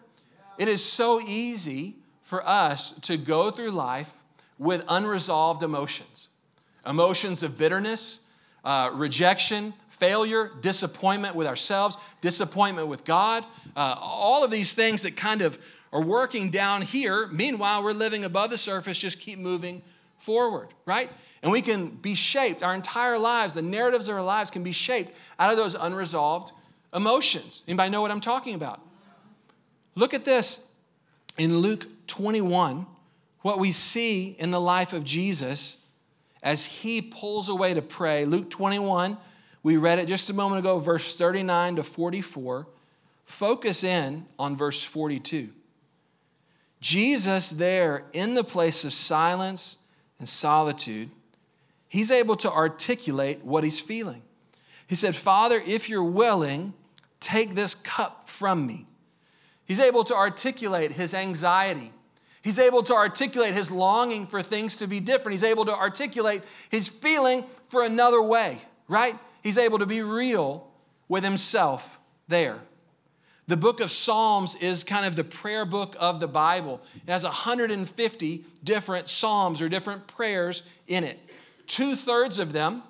It 0.58 0.68
is 0.68 0.84
so 0.84 1.20
easy 1.20 1.96
for 2.20 2.46
us 2.46 2.92
to 3.00 3.16
go 3.16 3.50
through 3.50 3.70
life 3.70 4.16
with 4.58 4.84
unresolved 4.88 5.62
emotions 5.62 6.28
emotions 6.86 7.42
of 7.42 7.58
bitterness, 7.58 8.28
uh, 8.64 8.90
rejection, 8.92 9.74
failure, 9.88 10.52
disappointment 10.60 11.34
with 11.34 11.46
ourselves, 11.46 11.96
disappointment 12.20 12.86
with 12.86 13.04
God, 13.04 13.44
uh, 13.76 13.96
all 14.00 14.44
of 14.44 14.52
these 14.52 14.74
things 14.74 15.02
that 15.02 15.16
kind 15.16 15.42
of 15.42 15.58
are 15.96 16.02
working 16.02 16.50
down 16.50 16.82
here. 16.82 17.26
Meanwhile, 17.28 17.82
we're 17.82 17.92
living 17.92 18.22
above 18.22 18.50
the 18.50 18.58
surface, 18.58 18.98
just 18.98 19.18
keep 19.18 19.38
moving 19.38 19.80
forward, 20.18 20.68
right? 20.84 21.10
And 21.42 21.50
we 21.50 21.62
can 21.62 21.88
be 21.88 22.14
shaped, 22.14 22.62
our 22.62 22.74
entire 22.74 23.18
lives, 23.18 23.54
the 23.54 23.62
narratives 23.62 24.06
of 24.06 24.14
our 24.14 24.22
lives 24.22 24.50
can 24.50 24.62
be 24.62 24.72
shaped 24.72 25.16
out 25.38 25.50
of 25.50 25.56
those 25.56 25.74
unresolved 25.74 26.52
emotions. 26.94 27.64
Anybody 27.66 27.88
know 27.88 28.02
what 28.02 28.10
I'm 28.10 28.20
talking 28.20 28.54
about? 28.54 28.78
Look 29.94 30.12
at 30.12 30.26
this 30.26 30.70
in 31.38 31.60
Luke 31.60 31.86
21, 32.08 32.86
what 33.40 33.58
we 33.58 33.72
see 33.72 34.36
in 34.38 34.50
the 34.50 34.60
life 34.60 34.92
of 34.92 35.02
Jesus 35.02 35.82
as 36.42 36.66
he 36.66 37.00
pulls 37.00 37.48
away 37.48 37.72
to 37.72 37.80
pray. 37.80 38.26
Luke 38.26 38.50
21, 38.50 39.16
we 39.62 39.78
read 39.78 39.98
it 39.98 40.08
just 40.08 40.28
a 40.28 40.34
moment 40.34 40.58
ago, 40.58 40.78
verse 40.78 41.16
39 41.16 41.76
to 41.76 41.82
44. 41.82 42.66
Focus 43.24 43.82
in 43.82 44.26
on 44.38 44.56
verse 44.56 44.84
42. 44.84 45.52
Jesus, 46.80 47.50
there 47.50 48.04
in 48.12 48.34
the 48.34 48.44
place 48.44 48.84
of 48.84 48.92
silence 48.92 49.78
and 50.18 50.28
solitude, 50.28 51.10
he's 51.88 52.10
able 52.10 52.36
to 52.36 52.50
articulate 52.50 53.44
what 53.44 53.64
he's 53.64 53.80
feeling. 53.80 54.22
He 54.86 54.94
said, 54.94 55.16
Father, 55.16 55.60
if 55.66 55.88
you're 55.88 56.04
willing, 56.04 56.74
take 57.20 57.54
this 57.54 57.74
cup 57.74 58.28
from 58.28 58.66
me. 58.66 58.86
He's 59.64 59.80
able 59.80 60.04
to 60.04 60.14
articulate 60.14 60.92
his 60.92 61.12
anxiety. 61.12 61.92
He's 62.42 62.60
able 62.60 62.84
to 62.84 62.94
articulate 62.94 63.54
his 63.54 63.72
longing 63.72 64.26
for 64.26 64.40
things 64.40 64.76
to 64.76 64.86
be 64.86 65.00
different. 65.00 65.32
He's 65.32 65.42
able 65.42 65.64
to 65.64 65.74
articulate 65.74 66.42
his 66.70 66.88
feeling 66.88 67.44
for 67.68 67.82
another 67.82 68.22
way, 68.22 68.58
right? 68.86 69.16
He's 69.42 69.58
able 69.58 69.78
to 69.80 69.86
be 69.86 70.02
real 70.02 70.68
with 71.08 71.24
himself 71.24 71.98
there. 72.28 72.60
The 73.48 73.56
book 73.56 73.80
of 73.80 73.90
Psalms 73.92 74.56
is 74.56 74.82
kind 74.82 75.06
of 75.06 75.14
the 75.14 75.22
prayer 75.22 75.64
book 75.64 75.94
of 76.00 76.18
the 76.18 76.26
Bible. 76.26 76.80
It 76.96 77.10
has 77.10 77.22
150 77.22 78.44
different 78.64 79.06
psalms 79.06 79.62
or 79.62 79.68
different 79.68 80.08
prayers 80.08 80.68
in 80.88 81.04
it. 81.04 81.18
Two 81.68 81.94
thirds 81.94 82.40
of 82.40 82.52
them, 82.52 82.82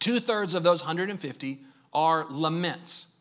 two 0.00 0.18
thirds 0.18 0.54
of 0.54 0.64
those 0.64 0.82
150 0.82 1.58
are 1.92 2.26
laments, 2.28 3.16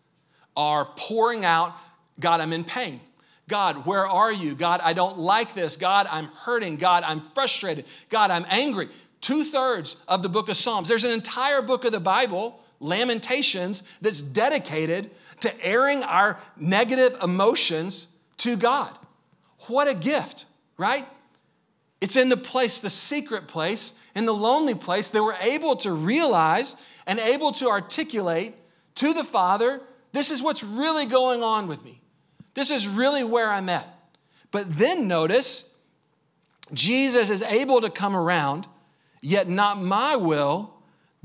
are 0.55 0.85
pouring 0.95 1.45
out, 1.45 1.75
God, 2.19 2.41
I'm 2.41 2.53
in 2.53 2.63
pain. 2.63 3.01
God, 3.47 3.85
where 3.85 4.05
are 4.05 4.31
you? 4.31 4.55
God, 4.55 4.81
I 4.83 4.93
don't 4.93 5.17
like 5.17 5.53
this. 5.53 5.77
God, 5.77 6.07
I'm 6.09 6.25
hurting. 6.25 6.77
God, 6.77 7.03
I'm 7.03 7.21
frustrated. 7.21 7.85
God, 8.09 8.29
I'm 8.29 8.45
angry. 8.49 8.89
Two 9.21 9.43
thirds 9.45 10.01
of 10.07 10.21
the 10.21 10.29
book 10.29 10.49
of 10.49 10.57
Psalms. 10.57 10.89
There's 10.89 11.05
an 11.05 11.11
entire 11.11 11.61
book 11.61 11.85
of 11.85 11.91
the 11.91 11.99
Bible, 11.99 12.59
Lamentations, 12.79 13.83
that's 14.01 14.21
dedicated 14.21 15.09
to 15.41 15.65
airing 15.65 16.03
our 16.03 16.39
negative 16.57 17.17
emotions 17.23 18.15
to 18.37 18.55
God. 18.55 18.95
What 19.67 19.87
a 19.87 19.93
gift, 19.93 20.45
right? 20.77 21.05
It's 22.01 22.15
in 22.15 22.29
the 22.29 22.37
place, 22.37 22.79
the 22.79 22.89
secret 22.89 23.47
place, 23.47 23.99
in 24.15 24.25
the 24.25 24.33
lonely 24.33 24.75
place 24.75 25.09
that 25.09 25.23
we're 25.23 25.33
able 25.35 25.75
to 25.77 25.91
realize 25.91 26.75
and 27.05 27.19
able 27.19 27.51
to 27.53 27.69
articulate 27.69 28.55
to 28.95 29.13
the 29.13 29.23
Father 29.23 29.81
this 30.17 30.31
is 30.31 30.41
what's 30.41 30.63
really 30.63 31.05
going 31.05 31.43
on 31.43 31.67
with 31.67 31.83
me. 31.83 32.01
This 32.53 32.71
is 32.71 32.87
really 32.87 33.23
where 33.23 33.51
I'm 33.51 33.69
at. 33.69 33.87
But 34.49 34.67
then 34.67 35.07
notice, 35.07 35.79
Jesus 36.73 37.29
is 37.29 37.43
able 37.43 37.81
to 37.81 37.89
come 37.91 38.15
around, 38.15 38.65
yet 39.21 39.47
not 39.47 39.79
my 39.79 40.15
will, 40.15 40.73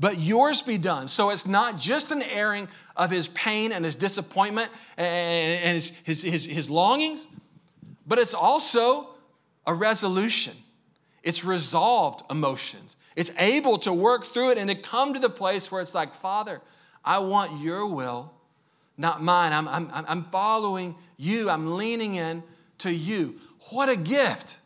but 0.03 0.17
yours 0.17 0.61
be 0.61 0.77
done. 0.77 1.07
So 1.07 1.29
it's 1.29 1.47
not 1.47 1.77
just 1.77 2.11
an 2.11 2.21
airing 2.23 2.67
of 2.97 3.09
his 3.09 3.29
pain 3.29 3.71
and 3.71 3.85
his 3.85 3.95
disappointment 3.95 4.69
and 4.97 5.75
his, 5.75 5.97
his, 5.99 6.21
his, 6.21 6.43
his 6.43 6.69
longings, 6.69 7.29
but 8.05 8.19
it's 8.19 8.33
also 8.33 9.15
a 9.65 9.73
resolution. 9.73 10.55
It's 11.23 11.45
resolved 11.45 12.29
emotions. 12.29 12.97
It's 13.15 13.31
able 13.39 13.77
to 13.77 13.93
work 13.93 14.25
through 14.25 14.49
it 14.49 14.57
and 14.57 14.69
to 14.69 14.75
come 14.75 15.13
to 15.13 15.21
the 15.21 15.29
place 15.29 15.71
where 15.71 15.79
it's 15.79 15.95
like, 15.95 16.13
Father, 16.13 16.59
I 17.05 17.19
want 17.19 17.61
your 17.61 17.87
will, 17.87 18.33
not 18.97 19.23
mine. 19.23 19.53
I'm, 19.53 19.69
I'm, 19.69 19.89
I'm 19.89 20.23
following 20.25 20.95
you. 21.15 21.49
I'm 21.49 21.77
leaning 21.77 22.15
in 22.15 22.43
to 22.79 22.93
you. 22.93 23.39
What 23.69 23.87
a 23.87 23.95
gift. 23.95 24.59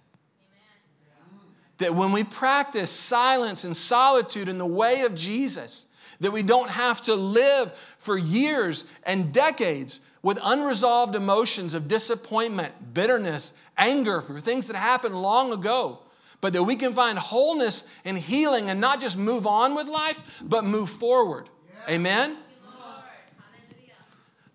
That 1.78 1.94
when 1.96 2.12
we 2.12 2.24
practice 2.24 2.92
silence 2.92 3.64
and 3.64 3.76
solitude 3.76 4.50
in 4.50 4.58
the 4.58 4.66
way 4.66 5.02
of 5.02 5.16
Jesus, 5.16 5.88
that 6.20 6.32
we 6.32 6.44
don't 6.44 6.72
have 6.72 7.02
to 7.04 7.16
live 7.16 7.72
for 7.98 8.18
years 8.18 8.86
and 9.04 9.32
decades 9.32 10.00
with 10.24 10.40
unresolved 10.44 11.16
emotions 11.16 11.74
of 11.74 11.88
disappointment, 11.88 12.94
bitterness, 12.94 13.58
anger 13.78 14.22
for 14.22 14.40
things 14.40 14.68
that 14.68 14.76
happened 14.76 15.22
long 15.22 15.54
ago, 15.54 16.00
but 16.42 16.54
that 16.54 16.64
we 16.64 16.76
can 16.76 16.92
find 16.92 17.18
wholeness 17.18 17.94
and 18.04 18.18
healing 18.18 18.70
and 18.70 18.82
not 18.82 19.00
just 19.00 19.18
move 19.18 19.46
on 19.46 19.76
with 19.76 19.88
life, 19.88 20.42
but 20.44 20.66
move 20.66 20.90
forward. 20.90 21.50
Yeah. 21.88 21.96
Amen? 21.96 22.38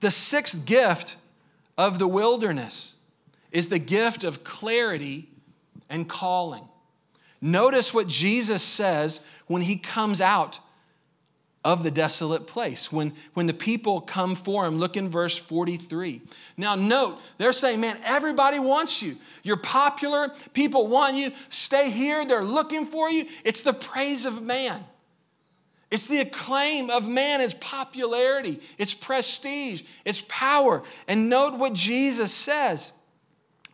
The 0.01 0.11
sixth 0.11 0.67
gift 0.67 1.17
of 1.79 2.01
the 2.01 2.09
wilderness 2.09 2.97
is 3.53 3.69
the 3.69 3.79
gift 3.79 4.25
of 4.25 4.43
clarity 4.43 5.29
and 5.89 6.09
calling. 6.09 6.69
Notice 7.43 7.93
what 7.93 8.07
Jesus 8.07 8.63
says 8.63 9.21
when 9.49 9.63
he 9.63 9.77
comes 9.77 10.21
out 10.21 10.61
of 11.65 11.85
the 11.85 11.91
desolate 11.91 12.47
place 12.47 12.91
when, 12.91 13.13
when 13.35 13.47
the 13.47 13.55
people 13.55 14.01
come 14.01 14.35
for 14.35 14.67
him. 14.67 14.79
Look 14.79 14.97
in 14.97 15.09
verse 15.09 15.39
43. 15.39 16.21
Now, 16.57 16.75
note, 16.75 17.21
they're 17.39 17.53
saying, 17.53 17.81
man, 17.81 17.99
everybody 18.05 18.59
wants 18.59 19.03
you. 19.03 19.17
You're 19.43 19.57
popular. 19.57 20.31
People 20.55 20.89
want 20.89 21.17
you. 21.17 21.31
Stay 21.49 21.91
here. 21.91 22.25
They're 22.25 22.43
looking 22.43 22.85
for 22.85 23.11
you. 23.11 23.27
It's 23.45 23.63
the 23.63 23.73
praise 23.73 24.25
of 24.25 24.43
man. 24.43 24.85
It's 25.91 26.07
the 26.07 26.21
acclaim 26.21 26.91
of 26.91 27.07
man, 27.07 27.41
its 27.41 27.55
popularity, 27.55 28.61
its 28.79 28.95
prestige, 28.95 29.83
its 30.05 30.23
power. 30.23 30.83
And 31.07 31.29
note 31.29 31.59
what 31.59 31.75
Jesus 31.75 32.33
says. 32.33 32.93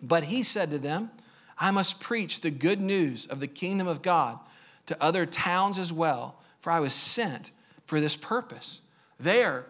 But 0.03 0.25
he 0.25 0.43
said 0.43 0.71
to 0.71 0.79
them, 0.79 1.11
I 1.59 1.71
must 1.71 2.01
preach 2.01 2.41
the 2.41 2.51
good 2.51 2.81
news 2.81 3.27
of 3.27 3.41
the 3.41 3.47
kingdom 3.47 3.87
of 3.87 4.03
God 4.03 4.39
to 4.87 5.03
other 5.03 5.27
towns 5.27 5.79
as 5.79 5.93
well, 5.93 6.41
for 6.61 6.71
I 6.71 6.81
was 6.81 6.95
sent 6.95 7.53
for 7.85 8.01
this 8.01 8.17
purpose. 8.17 8.83
There, 9.19 9.67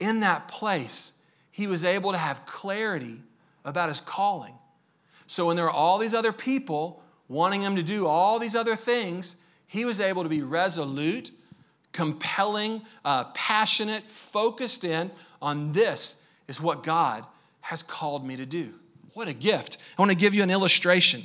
in 0.00 0.20
that 0.20 0.48
place, 0.48 1.12
he 1.50 1.66
was 1.66 1.84
able 1.84 2.12
to 2.12 2.18
have 2.18 2.46
clarity 2.46 3.20
about 3.64 3.88
his 3.88 4.00
calling. 4.00 4.54
So 5.26 5.46
when 5.46 5.56
there 5.56 5.64
were 5.64 5.70
all 5.70 5.98
these 5.98 6.14
other 6.14 6.32
people 6.32 7.02
wanting 7.28 7.62
him 7.62 7.76
to 7.76 7.82
do 7.82 8.06
all 8.06 8.38
these 8.38 8.56
other 8.56 8.76
things, 8.76 9.36
he 9.66 9.84
was 9.84 10.00
able 10.00 10.22
to 10.22 10.28
be 10.28 10.42
resolute, 10.42 11.30
compelling, 11.92 12.82
uh, 13.04 13.24
passionate, 13.34 14.04
focused 14.04 14.84
in 14.84 15.10
on 15.40 15.72
this 15.72 16.24
is 16.48 16.60
what 16.60 16.82
God 16.82 17.24
has 17.60 17.82
called 17.82 18.26
me 18.26 18.36
to 18.36 18.46
do. 18.46 18.74
What 19.18 19.26
a 19.26 19.34
gift. 19.34 19.78
I 19.98 20.00
want 20.00 20.12
to 20.12 20.16
give 20.16 20.32
you 20.32 20.44
an 20.44 20.50
illustration. 20.50 21.22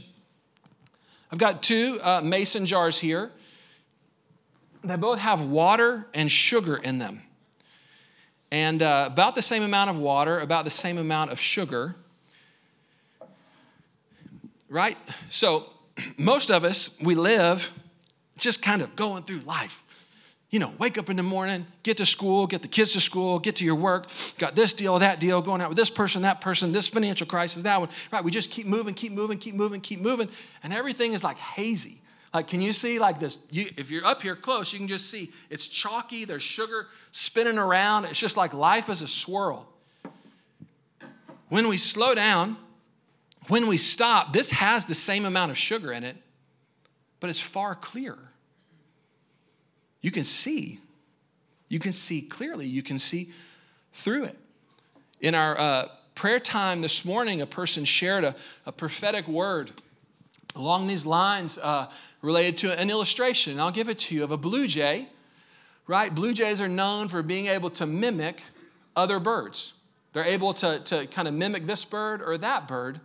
I've 1.32 1.38
got 1.38 1.62
two 1.62 2.00
uh, 2.02 2.22
mason 2.24 2.66
jars 2.66 2.98
here. 2.98 3.30
They 4.84 4.96
both 4.96 5.20
have 5.20 5.42
water 5.42 6.08
and 6.12 6.32
sugar 6.32 6.76
in 6.76 6.98
them. 6.98 7.22
And 8.50 8.82
uh, 8.82 9.10
about 9.12 9.36
the 9.36 9.44
same 9.44 9.62
amount 9.62 9.92
of 9.92 10.00
water, 10.00 10.40
about 10.40 10.64
the 10.64 10.72
same 10.72 10.98
amount 10.98 11.32
of 11.32 11.40
sugar. 11.40 11.94
Right? 14.70 14.98
So, 15.30 15.70
most 16.18 16.50
of 16.50 16.64
us, 16.64 17.00
we 17.00 17.14
live 17.14 17.80
just 18.40 18.64
kind 18.64 18.82
of 18.82 18.96
going 18.96 19.22
through 19.22 19.42
life 19.42 19.84
you 20.54 20.60
know, 20.60 20.72
wake 20.78 21.00
up 21.00 21.10
in 21.10 21.18
the 21.18 21.24
morning, 21.24 21.66
get 21.82 21.98
to 21.98 22.06
school, 22.06 22.46
get 22.46 22.62
the 22.62 22.68
kids 22.68 22.94
to 22.94 23.02
school, 23.02 23.40
get 23.40 23.56
to 23.56 23.66
your 23.66 23.74
work, 23.74 24.06
got 24.38 24.54
this 24.54 24.76
deal, 24.76 25.00
that 25.00 25.20
deal, 25.20 25.42
going 25.42 25.62
out 25.62 25.70
with 25.70 25.78
this 25.80 25.90
person, 25.90 26.22
that 26.22 26.42
person, 26.42 26.72
this 26.72 26.88
financial 26.88 27.26
crisis, 27.26 27.64
that 27.64 27.80
one. 27.80 27.90
Right? 28.12 28.24
We 28.24 28.30
just 28.30 28.52
keep 28.52 28.68
moving, 28.68 28.94
keep 28.94 29.14
moving, 29.14 29.40
keep 29.40 29.56
moving, 29.56 29.82
keep 29.82 30.00
moving, 30.00 30.30
and 30.62 30.72
everything 30.72 31.14
is 31.14 31.24
like 31.24 31.40
hazy. 31.40 31.98
Like, 32.36 32.46
can 32.46 32.62
you 32.62 32.72
see 32.72 33.00
like 33.00 33.18
this? 33.18 33.48
You, 33.50 33.66
if 33.78 33.90
you're 33.90 34.06
up 34.06 34.22
here 34.22 34.36
close, 34.36 34.72
you 34.72 34.78
can 34.78 34.88
just 34.88 35.10
see 35.10 35.32
it's 35.50 35.68
chalky, 35.68 36.24
there's 36.24 36.44
sugar 36.44 36.86
spinning 37.12 37.58
around. 37.58 38.06
It's 38.06 38.20
just 38.20 38.38
like 38.38 38.54
life 38.54 38.90
is 38.90 39.02
a 39.02 39.08
swirl. 39.08 39.68
When 41.50 41.68
we 41.68 41.78
slow 41.78 42.14
down, 42.14 42.58
when 43.48 43.66
we 43.66 43.80
stop, 43.80 44.34
this 44.34 44.52
has 44.52 44.86
the 44.86 44.94
same 44.94 45.26
amount 45.26 45.50
of 45.50 45.58
sugar 45.58 45.92
in 45.92 46.04
it, 46.04 46.16
but 47.20 47.32
it's 47.32 47.42
far 47.42 47.74
clearer 47.74 48.33
you 50.04 50.12
can 50.12 50.24
see. 50.24 50.80
You 51.70 51.80
can 51.80 51.94
see 51.94 52.22
clearly. 52.22 52.68
You 52.68 52.84
can 52.84 53.00
see 53.00 53.32
through 53.94 54.26
it. 54.26 54.38
In 55.22 55.34
our 55.34 55.58
uh, 55.58 55.88
prayer 56.14 56.40
time 56.40 56.82
this 56.82 57.04
morning, 57.06 57.42
a 57.42 57.48
person 57.48 57.86
shared 57.86 58.24
a, 58.24 58.36
a 58.68 58.72
prophetic 58.72 59.28
word 59.28 59.72
along 60.56 60.86
these 60.86 61.06
lines 61.06 61.58
uh, 61.58 61.88
related 62.22 62.58
to 62.58 62.80
an 62.80 62.90
illustration. 62.90 63.54
And 63.54 63.62
I'll 63.62 63.72
give 63.72 63.90
it 63.90 63.98
to 64.00 64.16
you 64.16 64.24
of 64.24 64.32
a 64.32 64.38
blue 64.38 64.68
jay, 64.68 65.08
right? 65.88 66.14
Blue 66.14 66.34
jays 66.34 66.62
are 66.62 66.68
known 66.68 67.08
for 67.08 67.24
being 67.24 67.48
able 67.48 67.70
to 67.72 67.88
mimic 67.88 68.44
other 68.96 69.20
birds. 69.20 69.74
They're 70.12 70.26
able 70.26 70.54
to, 70.56 70.80
to 70.80 71.08
kind 71.08 71.30
of 71.30 71.34
mimic 71.34 71.66
this 71.66 71.86
bird 71.86 72.22
or 72.22 72.38
that 72.38 72.68
bird. 72.68 73.00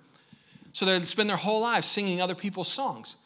So 0.72 0.84
they 0.84 0.98
spend 1.00 1.30
their 1.30 1.37
whole 1.37 1.62
life 1.62 1.84
singing 1.84 2.20
other 2.20 2.34
people's 2.34 2.68
songs. 2.68 3.16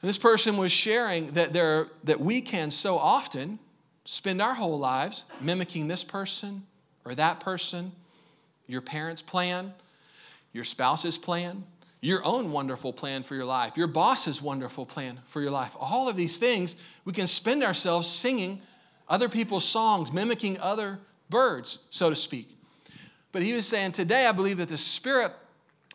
And 0.00 0.08
this 0.08 0.18
person 0.18 0.56
was 0.56 0.70
sharing 0.70 1.32
that, 1.32 1.52
there, 1.52 1.88
that 2.04 2.20
we 2.20 2.40
can 2.40 2.70
so 2.70 2.98
often 2.98 3.58
spend 4.04 4.40
our 4.40 4.54
whole 4.54 4.78
lives 4.78 5.24
mimicking 5.40 5.88
this 5.88 6.04
person 6.04 6.62
or 7.04 7.14
that 7.16 7.40
person, 7.40 7.92
your 8.66 8.80
parents' 8.80 9.22
plan, 9.22 9.72
your 10.52 10.64
spouse's 10.64 11.18
plan, 11.18 11.64
your 12.00 12.24
own 12.24 12.52
wonderful 12.52 12.92
plan 12.92 13.24
for 13.24 13.34
your 13.34 13.44
life, 13.44 13.76
your 13.76 13.88
boss's 13.88 14.40
wonderful 14.40 14.86
plan 14.86 15.18
for 15.24 15.40
your 15.40 15.50
life. 15.50 15.74
All 15.80 16.08
of 16.08 16.14
these 16.14 16.38
things, 16.38 16.76
we 17.04 17.12
can 17.12 17.26
spend 17.26 17.64
ourselves 17.64 18.06
singing 18.06 18.62
other 19.08 19.28
people's 19.28 19.64
songs, 19.64 20.12
mimicking 20.12 20.60
other 20.60 21.00
birds, 21.28 21.78
so 21.90 22.08
to 22.08 22.14
speak. 22.14 22.48
But 23.32 23.42
he 23.42 23.52
was 23.52 23.66
saying, 23.66 23.92
today 23.92 24.26
I 24.26 24.32
believe 24.32 24.58
that 24.58 24.68
the 24.68 24.78
Spirit 24.78 25.32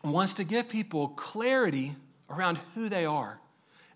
wants 0.02 0.34
to 0.34 0.44
give 0.44 0.68
people 0.68 1.08
clarity 1.08 1.92
around 2.28 2.58
who 2.74 2.90
they 2.90 3.06
are 3.06 3.40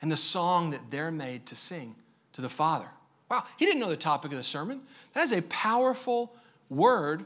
and 0.01 0.11
the 0.11 0.17
song 0.17 0.71
that 0.71 0.91
they're 0.91 1.11
made 1.11 1.47
to 1.47 1.57
sing 1.57 1.95
to 2.33 2.41
the 2.41 2.49
Father. 2.49 2.89
Wow, 3.31 3.45
he 3.57 3.67
didn't 3.67 3.81
know 3.81 3.91
the 3.91 3.97
topic 3.97 4.33
of 4.33 4.39
the 4.39 4.45
sermon. 4.45 4.81
That 5.13 5.23
is 5.23 5.33
a 5.33 5.43
powerful 5.43 6.35
word 6.71 7.25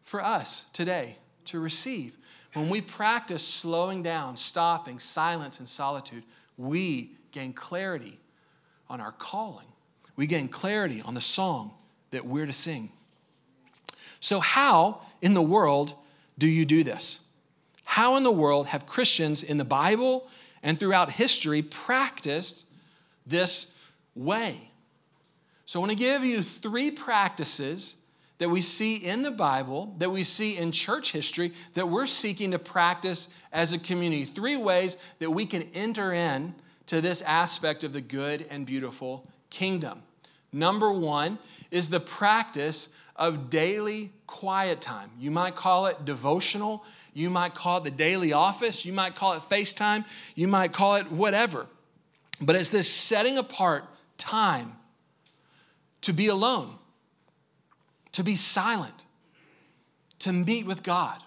for 0.00 0.22
us 0.22 0.68
today 0.72 1.16
to 1.46 1.60
receive. 1.60 2.16
When 2.54 2.68
we 2.68 2.80
practice 2.80 3.46
slowing 3.46 4.02
down, 4.02 4.36
stopping, 4.36 4.98
silence, 4.98 5.58
and 5.58 5.68
solitude, 5.68 6.22
we 6.56 7.12
gain 7.30 7.52
clarity 7.52 8.18
on 8.88 9.00
our 9.00 9.12
calling. 9.12 9.66
We 10.16 10.26
gain 10.26 10.48
clarity 10.48 11.02
on 11.02 11.14
the 11.14 11.20
song 11.20 11.72
that 12.10 12.24
we're 12.24 12.46
to 12.46 12.52
sing. 12.52 12.90
So, 14.20 14.40
how 14.40 15.02
in 15.22 15.34
the 15.34 15.42
world 15.42 15.94
do 16.38 16.48
you 16.48 16.64
do 16.64 16.82
this? 16.82 17.26
How 17.84 18.16
in 18.16 18.24
the 18.24 18.32
world 18.32 18.68
have 18.68 18.86
Christians 18.86 19.42
in 19.42 19.58
the 19.58 19.64
Bible 19.64 20.28
and 20.62 20.78
throughout 20.78 21.12
history 21.12 21.62
practiced 21.62 22.66
this 23.26 23.82
way. 24.14 24.70
So 25.66 25.78
I 25.78 25.80
want 25.80 25.92
to 25.92 25.98
give 25.98 26.24
you 26.24 26.42
three 26.42 26.90
practices 26.90 27.96
that 28.38 28.48
we 28.48 28.60
see 28.60 28.96
in 28.96 29.22
the 29.22 29.30
Bible, 29.30 29.94
that 29.98 30.10
we 30.10 30.22
see 30.22 30.56
in 30.56 30.72
church 30.72 31.12
history, 31.12 31.52
that 31.74 31.88
we're 31.88 32.06
seeking 32.06 32.52
to 32.52 32.58
practice 32.58 33.28
as 33.52 33.72
a 33.72 33.78
community. 33.78 34.24
Three 34.24 34.56
ways 34.56 34.96
that 35.18 35.30
we 35.30 35.44
can 35.44 35.64
enter 35.74 36.12
in 36.12 36.54
to 36.86 37.00
this 37.00 37.20
aspect 37.22 37.84
of 37.84 37.92
the 37.92 38.00
good 38.00 38.46
and 38.50 38.64
beautiful 38.64 39.26
kingdom. 39.50 40.02
Number 40.52 40.90
one 40.92 41.38
is 41.70 41.90
the 41.90 42.00
practice 42.00 42.96
of 43.18 43.50
daily 43.50 44.12
quiet 44.26 44.80
time. 44.80 45.10
You 45.18 45.30
might 45.30 45.54
call 45.54 45.86
it 45.86 46.04
devotional, 46.04 46.84
you 47.12 47.30
might 47.30 47.54
call 47.54 47.78
it 47.78 47.84
the 47.84 47.90
daily 47.90 48.32
office, 48.32 48.84
you 48.84 48.92
might 48.92 49.14
call 49.14 49.32
it 49.34 49.40
FaceTime, 49.40 50.04
you 50.34 50.46
might 50.46 50.72
call 50.72 50.94
it 50.96 51.10
whatever. 51.10 51.66
But 52.40 52.54
it's 52.54 52.70
this 52.70 52.90
setting 52.90 53.36
apart 53.36 53.84
time 54.16 54.74
to 56.02 56.12
be 56.12 56.28
alone, 56.28 56.74
to 58.12 58.22
be 58.22 58.36
silent, 58.36 59.04
to 60.20 60.32
meet 60.32 60.64
with 60.64 60.82
God, 60.82 61.18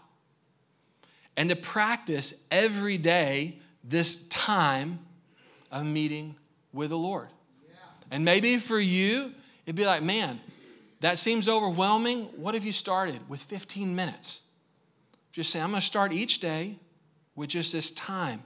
and 1.36 1.50
to 1.50 1.56
practice 1.56 2.46
every 2.50 2.98
day 2.98 3.58
this 3.84 4.28
time 4.30 5.00
of 5.72 5.86
meeting 5.86 6.36
with 6.72 6.90
the 6.90 6.98
Lord. 6.98 7.28
And 8.10 8.26
maybe 8.26 8.58
for 8.58 8.80
you, 8.80 9.34
it'd 9.66 9.76
be 9.76 9.86
like, 9.86 10.04
man, 10.04 10.40
that 11.02 11.18
seems 11.18 11.50
overwhelming. 11.50 12.26
What 12.36 12.54
have 12.54 12.64
you 12.64 12.72
started 12.72 13.20
with 13.28 13.42
15 13.42 13.96
minutes? 13.96 14.44
Just 15.32 15.52
say, 15.52 15.60
I'm 15.60 15.70
going 15.70 15.80
to 15.80 15.86
start 15.86 16.14
each 16.14 16.40
day 16.40 16.78
with 17.36 17.50
just 17.50 17.74
this 17.74 17.92
time 17.92 18.44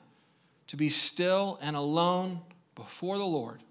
to 0.67 0.77
be 0.77 0.89
still 0.89 1.59
and 1.61 1.75
alone 1.75 2.39
before 2.75 3.17
the 3.17 3.25
Lord. 3.25 3.61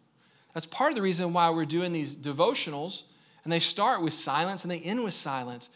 That's 0.52 0.66
part 0.66 0.92
of 0.92 0.96
the 0.96 1.02
reason 1.02 1.32
why 1.32 1.50
we're 1.50 1.64
doing 1.64 1.92
these 1.92 2.16
devotionals, 2.16 3.04
and 3.42 3.52
they 3.52 3.58
start 3.58 4.02
with 4.02 4.12
silence 4.12 4.64
and 4.64 4.70
they 4.70 4.80
end 4.80 5.02
with 5.02 5.14
silence, 5.14 5.70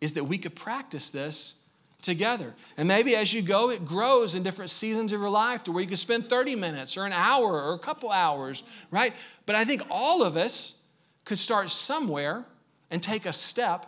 is 0.00 0.14
that 0.14 0.24
we 0.24 0.38
could 0.38 0.54
practice 0.54 1.10
this 1.10 1.62
together. 2.02 2.54
And 2.76 2.86
maybe 2.86 3.16
as 3.16 3.32
you 3.32 3.42
go, 3.42 3.70
it 3.70 3.86
grows 3.86 4.34
in 4.34 4.42
different 4.42 4.70
seasons 4.70 5.12
of 5.12 5.20
your 5.20 5.30
life 5.30 5.64
to 5.64 5.72
where 5.72 5.82
you 5.82 5.88
can 5.88 5.96
spend 5.96 6.28
30 6.28 6.56
minutes 6.56 6.96
or 6.96 7.06
an 7.06 7.12
hour 7.12 7.62
or 7.62 7.74
a 7.74 7.78
couple 7.78 8.10
hours, 8.10 8.62
right? 8.90 9.14
But 9.46 9.56
I 9.56 9.64
think 9.64 9.82
all 9.90 10.22
of 10.22 10.36
us 10.36 10.81
could 11.24 11.38
start 11.38 11.70
somewhere 11.70 12.44
and 12.90 13.02
take 13.02 13.26
a 13.26 13.32
step 13.32 13.86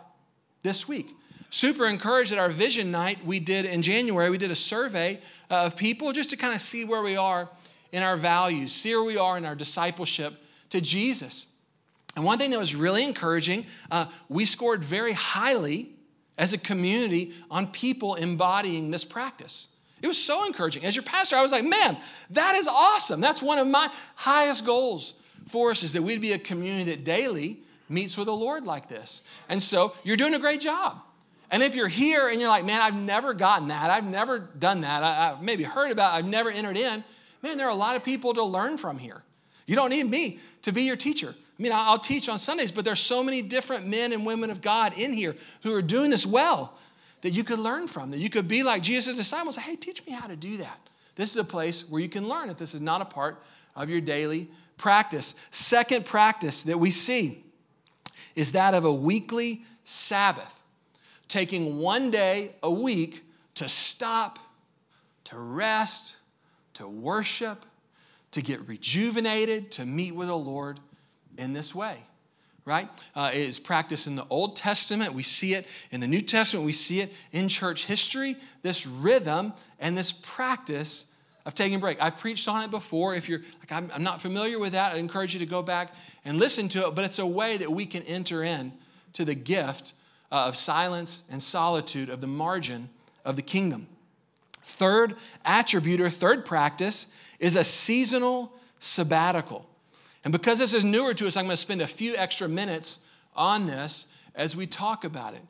this 0.63 0.87
week. 0.87 1.15
Super 1.49 1.85
encouraged 1.85 2.31
at 2.31 2.39
our 2.39 2.49
vision 2.49 2.91
night 2.91 3.25
we 3.25 3.39
did 3.39 3.65
in 3.65 3.81
January, 3.81 4.29
we 4.29 4.37
did 4.37 4.51
a 4.51 4.55
survey 4.55 5.19
of 5.49 5.77
people 5.77 6.11
just 6.11 6.31
to 6.31 6.37
kind 6.37 6.53
of 6.53 6.61
see 6.61 6.83
where 6.85 7.01
we 7.01 7.15
are 7.15 7.49
in 7.91 8.03
our 8.03 8.17
values, 8.17 8.73
see 8.73 8.93
where 8.93 9.03
we 9.03 9.17
are 9.17 9.37
in 9.37 9.45
our 9.45 9.55
discipleship 9.55 10.33
to 10.69 10.81
Jesus. 10.81 11.47
And 12.15 12.25
one 12.25 12.37
thing 12.37 12.51
that 12.51 12.59
was 12.59 12.75
really 12.75 13.03
encouraging, 13.03 13.65
uh, 13.91 14.05
we 14.27 14.45
scored 14.45 14.83
very 14.83 15.13
highly 15.13 15.91
as 16.37 16.53
a 16.53 16.57
community 16.57 17.33
on 17.49 17.67
people 17.67 18.15
embodying 18.15 18.91
this 18.91 19.05
practice. 19.05 19.69
It 20.01 20.07
was 20.07 20.21
so 20.21 20.45
encouraging. 20.45 20.83
As 20.83 20.95
your 20.95 21.03
pastor, 21.03 21.35
I 21.35 21.41
was 21.41 21.51
like, 21.51 21.63
man, 21.63 21.97
that 22.31 22.55
is 22.55 22.67
awesome. 22.67 23.21
That's 23.21 23.41
one 23.41 23.57
of 23.57 23.67
my 23.67 23.89
highest 24.15 24.65
goals 24.65 25.13
for 25.45 25.71
us 25.71 25.83
is 25.83 25.93
that 25.93 26.01
we'd 26.01 26.21
be 26.21 26.33
a 26.33 26.39
community 26.39 26.91
that 26.91 27.03
daily 27.03 27.59
meets 27.89 28.17
with 28.17 28.25
the 28.25 28.33
Lord 28.33 28.65
like 28.65 28.87
this. 28.87 29.21
And 29.49 29.61
so 29.61 29.95
you're 30.03 30.17
doing 30.17 30.33
a 30.33 30.39
great 30.39 30.59
job. 30.59 30.97
And 31.51 31.61
if 31.61 31.75
you're 31.75 31.87
here 31.87 32.27
and 32.27 32.39
you're 32.39 32.49
like, 32.49 32.65
man, 32.65 32.81
I've 32.81 32.95
never 32.95 33.33
gotten 33.33 33.67
that, 33.67 33.89
I've 33.89 34.05
never 34.05 34.39
done 34.39 34.81
that, 34.81 35.03
I, 35.03 35.13
have 35.27 35.41
maybe 35.41 35.63
heard 35.63 35.91
about, 35.91 36.13
it, 36.13 36.17
I've 36.17 36.25
never 36.25 36.49
entered 36.49 36.77
in, 36.77 37.03
man, 37.43 37.57
there 37.57 37.67
are 37.67 37.71
a 37.71 37.75
lot 37.75 37.95
of 37.95 38.03
people 38.03 38.33
to 38.33 38.43
learn 38.43 38.77
from 38.77 38.97
here. 38.97 39.21
You 39.67 39.75
don't 39.75 39.91
need 39.91 40.09
me 40.09 40.39
to 40.63 40.71
be 40.71 40.83
your 40.83 40.95
teacher. 40.95 41.35
I 41.57 41.63
mean, 41.63 41.71
I'll 41.73 41.99
teach 41.99 42.27
on 42.27 42.39
Sundays, 42.39 42.71
but 42.71 42.83
there's 42.83 42.99
so 42.99 43.23
many 43.23 43.41
different 43.41 43.87
men 43.87 44.11
and 44.11 44.25
women 44.25 44.49
of 44.49 44.61
God 44.61 44.93
in 44.97 45.13
here 45.13 45.35
who 45.63 45.73
are 45.73 45.81
doing 45.81 46.09
this 46.09 46.25
well 46.25 46.73
that 47.21 47.29
you 47.29 47.43
could 47.43 47.59
learn 47.59 47.87
from, 47.87 48.11
that 48.11 48.17
you 48.17 48.29
could 48.29 48.47
be 48.47 48.61
like 48.61 48.83
Jesus' 48.83 49.15
disciples. 49.15 49.55
Hey, 49.55 49.75
teach 49.75 50.05
me 50.05 50.11
how 50.11 50.27
to 50.27 50.35
do 50.35 50.57
that. 50.57 50.79
This 51.15 51.31
is 51.31 51.37
a 51.37 51.45
place 51.45 51.89
where 51.89 52.01
you 52.01 52.09
can 52.09 52.27
learn 52.27 52.49
if 52.49 52.57
this 52.57 52.75
is 52.75 52.81
not 52.81 53.01
a 53.01 53.05
part 53.05 53.41
of 53.75 53.89
your 53.89 54.01
daily 54.01 54.49
practice. 54.77 55.35
Second 55.51 56.05
practice 56.05 56.63
that 56.63 56.79
we 56.79 56.91
see 56.91 57.43
is 58.35 58.51
that 58.51 58.73
of 58.73 58.85
a 58.85 58.93
weekly 58.93 59.63
Sabbath, 59.83 60.63
taking 61.27 61.77
one 61.77 62.11
day 62.11 62.51
a 62.61 62.69
week 62.71 63.23
to 63.55 63.69
stop, 63.69 64.39
to 65.25 65.37
rest, 65.37 66.17
to 66.73 66.87
worship, 66.87 67.65
to 68.31 68.41
get 68.41 68.67
rejuvenated, 68.67 69.71
to 69.71 69.85
meet 69.85 70.13
with 70.13 70.27
the 70.27 70.35
Lord 70.35 70.79
in 71.37 71.53
this 71.53 71.73
way. 71.73 71.97
right? 72.65 72.89
Uh, 73.15 73.29
it 73.31 73.41
is 73.41 73.59
practiced 73.59 74.07
in 74.07 74.15
the 74.15 74.25
Old 74.29 74.55
Testament. 74.55 75.13
We 75.13 75.23
see 75.23 75.53
it 75.53 75.67
in 75.91 76.01
the 76.01 76.07
New 76.07 76.21
Testament. 76.21 76.65
We 76.65 76.71
see 76.71 77.01
it 77.01 77.13
in 77.31 77.47
church 77.47 77.85
history. 77.85 78.35
This 78.63 78.87
rhythm 78.87 79.53
and 79.79 79.97
this 79.97 80.11
practice 80.11 81.13
of 81.45 81.53
taking 81.53 81.77
a 81.77 81.79
break. 81.79 82.01
I've 82.01 82.17
preached 82.17 82.47
on 82.47 82.63
it 82.63 82.71
before. 82.71 83.13
If 83.15 83.29
you're 83.29 83.41
like, 83.59 83.71
I'm, 83.71 83.91
I'm 83.93 84.03
not 84.03 84.21
familiar 84.21 84.59
with 84.59 84.73
that, 84.73 84.93
I 84.93 84.97
encourage 84.97 85.33
you 85.33 85.39
to 85.39 85.45
go 85.45 85.61
back 85.61 85.93
and 86.23 86.37
listen 86.37 86.67
to 86.69 86.87
it. 86.87 86.95
But 86.95 87.05
it's 87.05 87.19
a 87.19 87.27
way 87.27 87.57
that 87.57 87.69
we 87.71 87.85
can 87.85 88.03
enter 88.03 88.43
in 88.43 88.73
to 89.13 89.25
the 89.25 89.35
gift 89.35 89.93
uh, 90.31 90.47
of 90.47 90.55
silence 90.55 91.23
and 91.31 91.41
solitude 91.41 92.09
of 92.09 92.21
the 92.21 92.27
margin 92.27 92.89
of 93.23 93.35
the 93.35 93.41
kingdom. 93.41 93.87
Third 94.63 95.15
attribute 95.45 96.01
or 96.01 96.09
third 96.09 96.45
practice 96.45 97.15
is 97.39 97.55
a 97.55 97.63
seasonal 97.63 98.51
sabbatical. 98.79 99.67
And 100.23 100.31
because 100.31 100.57
this 100.57 100.73
is 100.73 100.83
newer 100.83 101.13
to 101.13 101.27
us, 101.27 101.37
I'm 101.37 101.45
going 101.45 101.53
to 101.53 101.57
spend 101.57 101.81
a 101.81 101.87
few 101.87 102.15
extra 102.15 102.47
minutes 102.47 103.05
on 103.35 103.67
this 103.67 104.07
as 104.33 104.55
we 104.55 104.65
talk 104.65 105.03
about 105.03 105.35
it. 105.35 105.41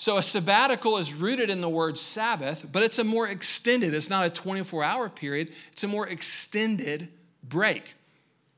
So, 0.00 0.16
a 0.16 0.22
sabbatical 0.22 0.96
is 0.96 1.12
rooted 1.12 1.50
in 1.50 1.60
the 1.60 1.68
word 1.68 1.98
Sabbath, 1.98 2.66
but 2.72 2.82
it's 2.82 2.98
a 2.98 3.04
more 3.04 3.28
extended, 3.28 3.92
it's 3.92 4.08
not 4.08 4.24
a 4.24 4.30
24 4.30 4.82
hour 4.82 5.10
period, 5.10 5.52
it's 5.72 5.84
a 5.84 5.88
more 5.88 6.08
extended 6.08 7.08
break 7.44 7.96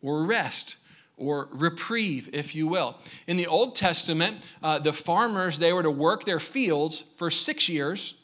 or 0.01 0.25
rest 0.25 0.77
or 1.17 1.49
reprieve, 1.51 2.31
if 2.33 2.55
you 2.55 2.69
will. 2.69 2.97
In 3.27 3.39
the 3.39 3.49
Old 3.49 3.75
Testament, 3.75 4.49
uh, 4.63 4.79
the 4.79 4.93
farmers, 4.93 5.59
they 5.59 5.73
were 5.73 5.83
to 5.83 5.91
work 5.91 6.27
their 6.27 6.39
fields 6.39 7.01
for 7.17 7.29
six 7.29 7.69
years. 7.69 8.15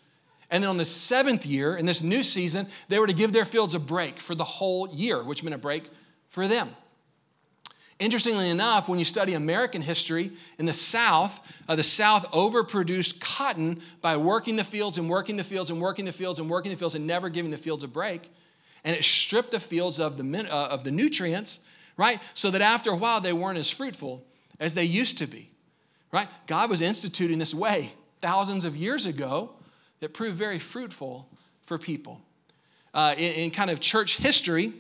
And 0.49 0.63
then 0.63 0.71
on 0.71 0.77
the 0.77 0.85
seventh 0.85 1.45
year, 1.45 1.75
in 1.77 1.87
this 1.87 2.05
new 2.05 2.23
season, 2.23 2.69
they 2.87 3.01
were 3.01 3.09
to 3.09 3.13
give 3.13 3.33
their 3.33 3.45
fields 3.45 3.75
a 3.75 3.81
break 3.81 4.21
for 4.21 4.37
the 4.37 4.45
whole 4.45 4.89
year, 4.91 5.25
which 5.25 5.43
meant 5.43 5.57
a 5.57 5.59
break 5.59 5.91
for 6.29 6.47
them. 6.47 6.69
Interestingly 7.99 8.49
enough, 8.49 8.89
when 8.89 9.01
you 9.01 9.05
study 9.05 9.35
American 9.35 9.83
history, 9.83 10.31
in 10.59 10.67
the 10.67 10.73
South, 10.73 11.41
uh, 11.69 11.75
the 11.75 11.83
South 11.83 12.31
overproduced 12.31 13.21
cotton 13.21 13.81
by 14.01 14.17
working 14.17 14.55
the 14.55 14.63
fields 14.63 14.99
and 14.99 15.11
working 15.11 15.37
the 15.37 15.43
fields 15.43 15.71
and 15.71 15.81
working 15.81 16.05
the 16.05 16.13
fields 16.13 16.39
and 16.39 16.49
working 16.49 16.71
the 16.71 16.79
fields 16.79 16.95
and 16.95 17.07
never 17.09 17.29
giving 17.29 17.51
the 17.51 17.57
fields 17.57 17.83
a 17.83 17.89
break. 17.89 18.31
And 18.85 18.95
it 18.95 19.03
stripped 19.03 19.51
the 19.51 19.59
fields 19.59 19.99
of 19.99 20.17
the, 20.17 20.49
uh, 20.49 20.69
of 20.69 20.85
the 20.85 20.93
nutrients, 20.93 21.69
right? 21.97 22.21
So 22.35 22.51
that 22.51 22.61
after 22.61 22.91
a 22.91 22.97
while, 22.97 23.21
they 23.21 23.33
weren't 23.33 23.59
as 23.59 23.71
fruitful 23.71 24.25
as 24.61 24.75
they 24.75 24.85
used 24.85 25.19
to 25.19 25.27
be, 25.27 25.51
right? 26.13 26.29
God 26.47 26.71
was 26.71 26.81
instituting 26.81 27.41
this 27.41 27.53
way 27.53 27.95
thousands 28.21 28.65
of 28.65 28.77
years 28.77 29.07
ago 29.07 29.51
that 29.99 30.15
proved 30.15 30.37
very 30.37 30.61
fruitful 30.61 31.29
for 31.63 31.79
people. 31.79 32.21
Uh, 32.95 33.15
in, 33.19 33.33
in 33.35 33.51
kind 33.51 33.71
of 33.71 33.81
church 33.81 34.19
history, 34.19 34.73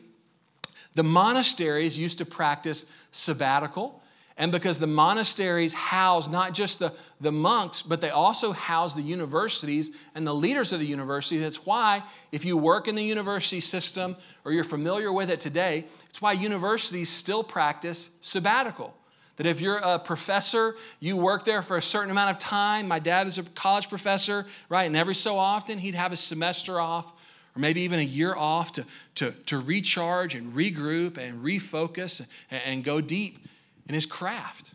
the 0.95 1.03
monasteries 1.03 1.99
used 1.99 2.19
to 2.19 2.27
practice 2.27 2.91
sabbatical. 3.11 4.03
And 4.41 4.53
because 4.53 4.79
the 4.79 4.87
monasteries 4.87 5.75
house 5.75 6.29
not 6.29 6.55
just 6.55 6.79
the, 6.79 6.95
the 7.21 7.33
monks, 7.33 7.83
but 7.83 8.01
they 8.01 8.11
also 8.11 8.53
house 8.53 8.95
the 8.95 9.03
universities 9.03 9.91
and 10.15 10.25
the 10.25 10.33
leaders 10.33 10.73
of 10.73 10.79
the 10.79 10.87
universities. 10.87 11.43
That's 11.43 11.67
why, 11.67 12.05
if 12.31 12.45
you 12.45 12.57
work 12.57 12.87
in 12.87 12.95
the 12.95 13.03
university 13.03 13.59
system 13.59 14.15
or 14.45 14.53
you're 14.53 14.63
familiar 14.63 15.13
with 15.13 15.29
it 15.29 15.41
today, 15.41 15.87
it's 16.09 16.23
why 16.23 16.33
universities 16.33 17.09
still 17.09 17.43
practice 17.43 18.17
sabbatical. 18.21 18.95
That 19.37 19.47
if 19.47 19.61
you're 19.61 19.79
a 19.79 19.99
professor, 19.99 20.77
you 21.01 21.17
work 21.17 21.45
there 21.45 21.63
for 21.63 21.77
a 21.77 21.83
certain 21.83 22.11
amount 22.11 22.31
of 22.31 22.39
time. 22.39 22.87
My 22.87 23.01
dad 23.01 23.27
is 23.27 23.39
a 23.39 23.43
college 23.43 23.89
professor, 23.89 24.47
right? 24.69 24.85
And 24.85 24.97
every 24.97 25.15
so 25.17 25.37
often, 25.37 25.79
he'd 25.79 25.97
have 25.97 26.13
a 26.13 26.17
semester 26.17 26.81
off 26.81 27.13
or 27.59 27.61
maybe 27.61 27.81
even 27.81 27.99
a 27.99 28.03
year 28.03 28.35
off 28.37 28.73
to, 28.73 28.85
to, 29.17 29.33
to 29.47 29.59
recharge 29.59 30.35
and 30.35 30.55
regroup 30.55 31.19
and 31.19 31.45
refocus 31.45 32.31
and, 32.51 32.63
and 32.65 32.85
go 32.85 33.01
deep 33.01 33.47
in 33.89 33.95
his 33.95 34.07
craft. 34.07 34.75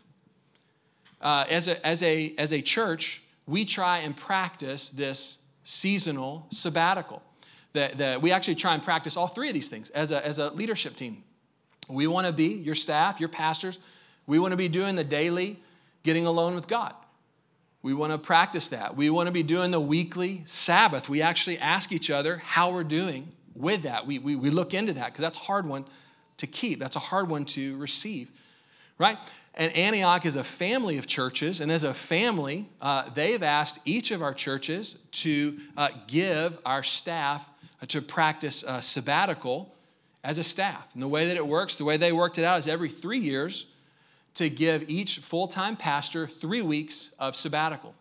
Uh, 1.20 1.44
as, 1.48 1.66
a, 1.66 1.86
as, 1.86 2.02
a, 2.02 2.34
as 2.36 2.52
a 2.52 2.60
church, 2.60 3.22
we 3.46 3.64
try 3.64 3.98
and 3.98 4.14
practice 4.14 4.90
this 4.90 5.42
seasonal 5.64 6.46
sabbatical. 6.50 7.22
That, 7.72 7.98
that 7.98 8.22
we 8.22 8.30
actually 8.30 8.54
try 8.54 8.74
and 8.74 8.82
practice 8.82 9.16
all 9.16 9.26
three 9.26 9.48
of 9.48 9.54
these 9.54 9.68
things 9.68 9.90
as 9.90 10.12
a, 10.12 10.24
as 10.24 10.38
a 10.38 10.52
leadership 10.52 10.94
team. 10.94 11.24
We 11.88 12.06
want 12.06 12.28
to 12.28 12.32
be, 12.32 12.46
your 12.46 12.76
staff, 12.76 13.18
your 13.18 13.28
pastors, 13.28 13.80
we 14.28 14.38
want 14.38 14.52
to 14.52 14.56
be 14.56 14.68
doing 14.68 14.94
the 14.94 15.02
daily 15.02 15.58
getting 16.04 16.24
alone 16.24 16.54
with 16.54 16.68
God. 16.68 16.94
We 17.84 17.92
want 17.92 18.12
to 18.12 18.18
practice 18.18 18.70
that. 18.70 18.96
We 18.96 19.10
want 19.10 19.26
to 19.26 19.30
be 19.30 19.42
doing 19.42 19.70
the 19.70 19.78
weekly 19.78 20.40
Sabbath. 20.46 21.06
We 21.10 21.20
actually 21.20 21.58
ask 21.58 21.92
each 21.92 22.10
other 22.10 22.38
how 22.38 22.72
we're 22.72 22.82
doing 22.82 23.30
with 23.54 23.82
that. 23.82 24.06
We, 24.06 24.18
we, 24.18 24.36
we 24.36 24.48
look 24.48 24.72
into 24.72 24.94
that 24.94 25.08
because 25.08 25.20
that's 25.20 25.36
a 25.36 25.42
hard 25.42 25.66
one 25.66 25.84
to 26.38 26.46
keep, 26.46 26.80
that's 26.80 26.96
a 26.96 27.00
hard 27.00 27.28
one 27.28 27.44
to 27.44 27.76
receive, 27.76 28.30
right? 28.96 29.18
And 29.54 29.70
Antioch 29.76 30.24
is 30.24 30.36
a 30.36 30.42
family 30.42 30.96
of 30.96 31.06
churches, 31.06 31.60
and 31.60 31.70
as 31.70 31.84
a 31.84 31.92
family, 31.92 32.70
uh, 32.80 33.10
they've 33.10 33.42
asked 33.42 33.80
each 33.84 34.12
of 34.12 34.22
our 34.22 34.32
churches 34.32 34.94
to 35.12 35.58
uh, 35.76 35.88
give 36.06 36.56
our 36.64 36.82
staff 36.82 37.50
uh, 37.82 37.86
to 37.88 38.00
practice 38.00 38.64
sabbatical 38.80 39.74
as 40.24 40.38
a 40.38 40.42
staff. 40.42 40.88
And 40.94 41.02
the 41.02 41.08
way 41.08 41.26
that 41.26 41.36
it 41.36 41.46
works, 41.46 41.76
the 41.76 41.84
way 41.84 41.98
they 41.98 42.12
worked 42.12 42.38
it 42.38 42.44
out 42.44 42.58
is 42.58 42.66
every 42.66 42.88
three 42.88 43.18
years, 43.18 43.73
to 44.34 44.50
give 44.50 44.88
each 44.88 45.18
full 45.18 45.46
time 45.46 45.76
pastor 45.76 46.26
three 46.26 46.62
weeks 46.62 47.14
of 47.18 47.36
sabbatical. 47.36 47.94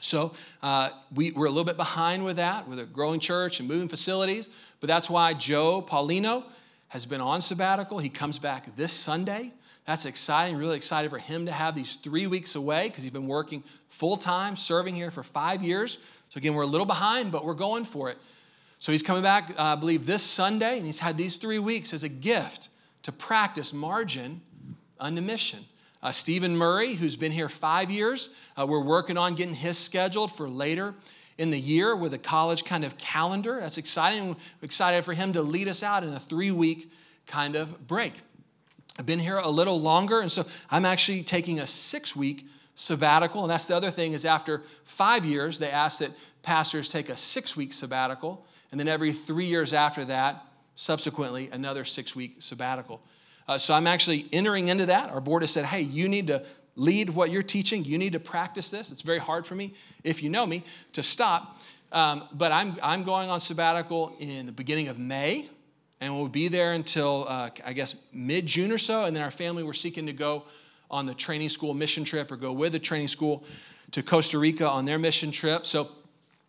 So 0.00 0.34
uh, 0.62 0.90
we, 1.14 1.30
we're 1.30 1.46
a 1.46 1.50
little 1.50 1.64
bit 1.64 1.78
behind 1.78 2.24
with 2.24 2.36
that, 2.36 2.68
with 2.68 2.78
a 2.78 2.84
growing 2.84 3.20
church 3.20 3.58
and 3.58 3.68
moving 3.68 3.88
facilities, 3.88 4.50
but 4.80 4.86
that's 4.86 5.08
why 5.08 5.32
Joe 5.32 5.80
Paulino 5.80 6.44
has 6.88 7.06
been 7.06 7.22
on 7.22 7.40
sabbatical. 7.40 7.98
He 7.98 8.10
comes 8.10 8.38
back 8.38 8.76
this 8.76 8.92
Sunday. 8.92 9.52
That's 9.86 10.04
exciting, 10.04 10.56
really 10.56 10.76
excited 10.76 11.10
for 11.10 11.18
him 11.18 11.46
to 11.46 11.52
have 11.52 11.74
these 11.74 11.96
three 11.96 12.26
weeks 12.26 12.54
away 12.54 12.88
because 12.88 13.02
he's 13.02 13.12
been 13.12 13.26
working 13.26 13.64
full 13.88 14.16
time, 14.16 14.56
serving 14.56 14.94
here 14.94 15.10
for 15.10 15.22
five 15.22 15.62
years. 15.62 15.98
So, 16.28 16.38
again, 16.38 16.54
we're 16.54 16.62
a 16.62 16.66
little 16.66 16.86
behind, 16.86 17.32
but 17.32 17.44
we're 17.44 17.54
going 17.54 17.84
for 17.84 18.10
it. 18.10 18.18
So, 18.78 18.92
he's 18.92 19.02
coming 19.02 19.22
back, 19.22 19.50
uh, 19.58 19.62
I 19.62 19.74
believe, 19.76 20.06
this 20.06 20.22
Sunday, 20.22 20.76
and 20.76 20.86
he's 20.86 21.00
had 21.00 21.16
these 21.16 21.36
three 21.36 21.58
weeks 21.58 21.92
as 21.92 22.02
a 22.02 22.08
gift 22.08 22.68
to 23.02 23.12
practice 23.12 23.72
margin 23.72 24.40
unto 25.04 25.20
mission. 25.20 25.60
Uh, 26.02 26.10
Stephen 26.10 26.56
Murray, 26.56 26.94
who's 26.94 27.14
been 27.14 27.32
here 27.32 27.48
five 27.48 27.90
years, 27.90 28.30
uh, 28.58 28.66
we're 28.66 28.82
working 28.82 29.18
on 29.18 29.34
getting 29.34 29.54
his 29.54 29.76
scheduled 29.76 30.32
for 30.32 30.48
later 30.48 30.94
in 31.36 31.50
the 31.50 31.58
year 31.58 31.94
with 31.94 32.14
a 32.14 32.18
college 32.18 32.64
kind 32.64 32.84
of 32.84 32.96
calendar. 32.96 33.58
That's 33.60 33.76
exciting. 33.76 34.28
We're 34.28 34.36
excited 34.62 35.04
for 35.04 35.12
him 35.12 35.34
to 35.34 35.42
lead 35.42 35.68
us 35.68 35.82
out 35.82 36.04
in 36.04 36.12
a 36.12 36.18
three 36.18 36.50
week 36.50 36.90
kind 37.26 37.54
of 37.54 37.86
break. 37.86 38.14
I've 38.98 39.04
been 39.04 39.18
here 39.18 39.36
a 39.36 39.48
little 39.48 39.78
longer, 39.78 40.20
and 40.20 40.32
so 40.32 40.44
I'm 40.70 40.86
actually 40.86 41.22
taking 41.22 41.60
a 41.60 41.66
six 41.66 42.16
week 42.16 42.46
sabbatical. 42.74 43.42
And 43.42 43.50
that's 43.50 43.66
the 43.66 43.76
other 43.76 43.90
thing 43.90 44.14
is 44.14 44.24
after 44.24 44.62
five 44.84 45.24
years, 45.26 45.58
they 45.58 45.70
ask 45.70 45.98
that 45.98 46.12
pastors 46.42 46.88
take 46.88 47.10
a 47.10 47.16
six 47.16 47.56
week 47.56 47.74
sabbatical, 47.74 48.46
and 48.70 48.80
then 48.80 48.88
every 48.88 49.12
three 49.12 49.46
years 49.46 49.74
after 49.74 50.04
that, 50.06 50.46
subsequently, 50.76 51.50
another 51.52 51.84
six 51.84 52.16
week 52.16 52.36
sabbatical. 52.38 53.02
Uh, 53.46 53.58
so 53.58 53.74
I'm 53.74 53.86
actually 53.86 54.26
entering 54.32 54.68
into 54.68 54.86
that. 54.86 55.10
Our 55.10 55.20
board 55.20 55.42
has 55.42 55.50
said, 55.50 55.66
hey, 55.66 55.82
you 55.82 56.08
need 56.08 56.28
to 56.28 56.44
lead 56.76 57.10
what 57.10 57.30
you're 57.30 57.42
teaching. 57.42 57.84
You 57.84 57.98
need 57.98 58.12
to 58.14 58.20
practice 58.20 58.70
this. 58.70 58.90
It's 58.90 59.02
very 59.02 59.18
hard 59.18 59.46
for 59.46 59.54
me, 59.54 59.74
if 60.02 60.22
you 60.22 60.30
know 60.30 60.46
me, 60.46 60.64
to 60.92 61.02
stop. 61.02 61.58
Um, 61.92 62.24
but 62.32 62.50
I'm, 62.50 62.76
I'm 62.82 63.04
going 63.04 63.30
on 63.30 63.40
sabbatical 63.40 64.16
in 64.18 64.46
the 64.46 64.52
beginning 64.52 64.88
of 64.88 64.98
May, 64.98 65.46
and 66.00 66.14
we'll 66.14 66.28
be 66.28 66.48
there 66.48 66.72
until, 66.72 67.26
uh, 67.28 67.50
I 67.64 67.72
guess, 67.72 68.04
mid 68.12 68.46
June 68.46 68.72
or 68.72 68.78
so. 68.78 69.04
And 69.04 69.14
then 69.14 69.22
our 69.22 69.30
family, 69.30 69.62
we're 69.62 69.72
seeking 69.72 70.06
to 70.06 70.12
go 70.12 70.44
on 70.90 71.06
the 71.06 71.14
training 71.14 71.48
school 71.48 71.74
mission 71.74 72.04
trip 72.04 72.32
or 72.32 72.36
go 72.36 72.52
with 72.52 72.72
the 72.72 72.78
training 72.78 73.08
school 73.08 73.44
to 73.92 74.02
Costa 74.02 74.38
Rica 74.38 74.68
on 74.68 74.84
their 74.84 74.98
mission 74.98 75.30
trip. 75.30 75.66
So 75.66 75.88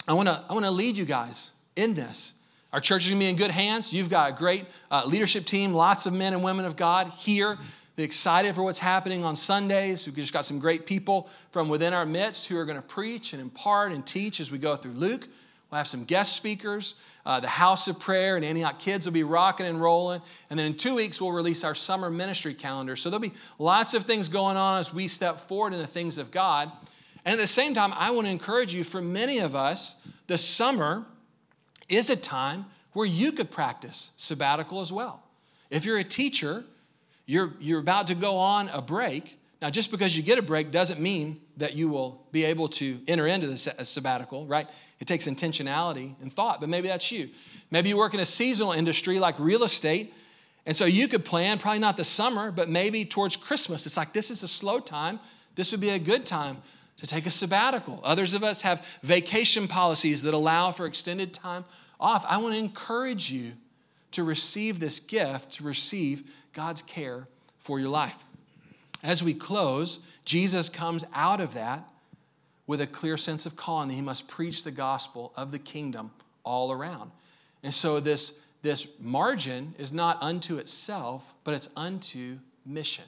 I 0.08 0.14
wanna, 0.14 0.44
I 0.50 0.54
wanna 0.54 0.72
lead 0.72 0.98
you 0.98 1.06
guys 1.06 1.52
in 1.76 1.94
this. 1.94 2.35
Our 2.76 2.82
church 2.82 3.04
is 3.04 3.10
going 3.12 3.22
to 3.22 3.26
be 3.26 3.30
in 3.30 3.38
good 3.38 3.52
hands. 3.52 3.94
You've 3.94 4.10
got 4.10 4.32
a 4.32 4.34
great 4.34 4.66
uh, 4.92 5.04
leadership 5.06 5.46
team, 5.46 5.74
lots 5.74 6.08
of 6.08 6.12
men 6.12 6.34
and 6.34 6.44
women 6.44 6.66
of 6.66 6.76
God 6.76 7.08
here. 7.08 7.58
They're 7.96 8.04
excited 8.04 8.54
for 8.54 8.64
what's 8.64 8.80
happening 8.80 9.24
on 9.24 9.38
Sundays. 9.38 10.06
We've 10.06 10.14
just 10.14 10.34
got 10.34 10.44
some 10.44 10.60
great 10.60 10.86
people 10.86 11.30
from 11.52 11.70
within 11.70 11.94
our 11.94 12.06
midst 12.06 12.50
who 12.50 12.58
are 12.58 12.66
going 12.66 12.76
to 12.76 12.82
preach 12.82 13.32
and 13.32 13.42
impart 13.42 13.94
and 13.94 14.06
teach 14.06 14.42
as 14.42 14.52
we 14.52 14.58
go 14.58 14.76
through 14.76 14.92
Luke. 14.92 15.26
We'll 15.72 15.78
have 15.78 15.88
some 15.88 16.04
guest 16.04 16.36
speakers. 16.36 16.96
Uh, 17.26 17.40
the 17.40 17.48
House 17.48 17.88
of 17.88 17.98
Prayer 17.98 18.36
and 18.36 18.44
Antioch 18.44 18.78
Kids 18.78 19.06
will 19.06 19.14
be 19.14 19.24
rocking 19.24 19.66
and 19.66 19.82
rolling. 19.82 20.22
And 20.50 20.60
then 20.60 20.66
in 20.66 20.76
two 20.76 20.96
weeks, 20.96 21.22
we'll 21.22 21.32
release 21.32 21.64
our 21.64 21.76
summer 21.76 22.10
ministry 22.10 22.54
calendar. 22.54 22.98
So 22.98 23.10
there'll 23.10 23.22
be 23.22 23.32
lots 23.58 23.94
of 23.94 24.04
things 24.04 24.28
going 24.28 24.58
on 24.58 24.80
as 24.80 24.94
we 24.94 25.08
step 25.08 25.38
forward 25.38 25.72
in 25.72 25.80
the 25.80 25.88
things 25.88 26.18
of 26.18 26.30
God. 26.30 26.70
And 27.24 27.32
at 27.32 27.40
the 27.40 27.48
same 27.48 27.74
time, 27.74 27.94
I 27.94 28.12
want 28.12 28.28
to 28.28 28.32
encourage 28.32 28.74
you 28.74 28.84
for 28.84 29.02
many 29.02 29.40
of 29.40 29.56
us, 29.56 30.06
the 30.28 30.38
summer 30.38 31.06
is 31.90 32.10
a 32.10 32.16
time 32.16 32.66
where 32.94 33.06
you 33.06 33.32
could 33.32 33.52
practice 33.52 34.12
sabbatical 34.18 34.82
as 34.82 34.92
well. 34.92 35.22
If 35.70 35.86
you're 35.86 35.98
a 35.98 36.04
teacher, 36.04 36.64
you're, 37.26 37.54
you're 37.60 37.80
about 37.80 38.08
to 38.08 38.16
go 38.16 38.38
on 38.38 38.70
a 38.70 38.82
break. 38.82 39.38
Now, 39.62 39.70
just 39.70 39.92
because 39.92 40.16
you 40.16 40.24
get 40.24 40.38
a 40.38 40.42
break 40.42 40.72
doesn't 40.72 41.00
mean 41.00 41.42
that 41.58 41.74
you 41.74 41.90
will 41.90 42.22
be 42.32 42.46
able 42.46 42.68
to 42.68 43.00
enter 43.08 43.28
into 43.28 43.48
the 43.48 43.76
uh, 43.80 43.84
sabbatical, 43.84 44.46
right? 44.46 44.68
It 45.00 45.08
takes 45.08 45.28
intentionality 45.28 46.14
and 46.22 46.32
thought, 46.32 46.60
but 46.60 46.70
maybe 46.70 46.88
that's 46.88 47.12
you. 47.12 47.30
Maybe 47.72 47.90
you 47.90 47.98
work 47.98 48.14
in 48.14 48.20
a 48.20 48.26
seasonal 48.26 48.72
industry 48.72 49.20
like 49.20 49.38
real 49.40 49.64
estate, 49.64 50.14
And 50.66 50.76
so 50.76 50.86
you 50.86 51.08
could 51.08 51.24
plan, 51.24 51.60
probably 51.60 51.80
not 51.80 51.98
the 51.98 52.04
summer, 52.04 52.52
but 52.52 52.70
maybe 52.70 53.06
towards 53.06 53.36
Christmas. 53.36 53.86
It's 53.86 53.98
like 53.98 54.14
this 54.14 54.32
is 54.32 54.42
a 54.42 54.48
slow 54.48 54.80
time. 54.80 55.20
This 55.56 55.72
would 55.72 55.82
be 55.82 55.90
a 55.90 56.00
good 56.00 56.26
time 56.26 56.58
to 56.98 57.08
take 57.08 57.26
a 57.26 57.32
sabbatical. 57.32 58.00
Others 58.04 58.34
of 58.34 58.44
us 58.44 58.62
have 58.62 58.86
vacation 59.02 59.68
policies 59.68 60.24
that 60.24 60.34
allow 60.34 60.72
for 60.72 60.86
extended 60.86 61.34
time 61.34 61.66
off. 62.00 62.26
I 62.28 62.38
want 62.38 62.54
to 62.54 62.60
encourage 62.60 63.30
you 63.32 63.54
to 64.12 64.24
receive 64.24 64.80
this 64.80 65.00
gift, 65.00 65.54
to 65.54 65.64
receive 65.64 66.32
God's 66.54 66.82
care 66.82 67.28
for 67.60 67.80
your 67.80 67.90
life. 67.90 68.24
As 69.04 69.24
we 69.24 69.34
close, 69.34 70.00
Jesus 70.24 70.70
comes 70.70 71.04
out 71.14 71.42
of 71.42 71.54
that 71.54 71.84
with 72.66 72.82
a 72.82 72.88
clear 72.88 73.18
sense 73.18 73.46
of 73.46 73.56
calling 73.56 73.90
that 73.90 73.94
he 73.94 74.02
must 74.02 74.28
preach 74.28 74.64
the 74.64 74.72
gospel 74.72 75.34
of 75.36 75.52
the 75.52 75.60
kingdom 75.60 76.12
all 76.44 76.72
around. 76.72 77.12
And 77.62 77.74
so 77.74 78.00
this, 78.00 78.44
this 78.62 78.88
margin 79.00 79.76
is 79.78 79.92
not 79.92 80.22
unto 80.24 80.58
itself, 80.58 81.34
but 81.44 81.54
it's 81.54 81.70
unto 81.76 82.40
mission. 82.66 83.06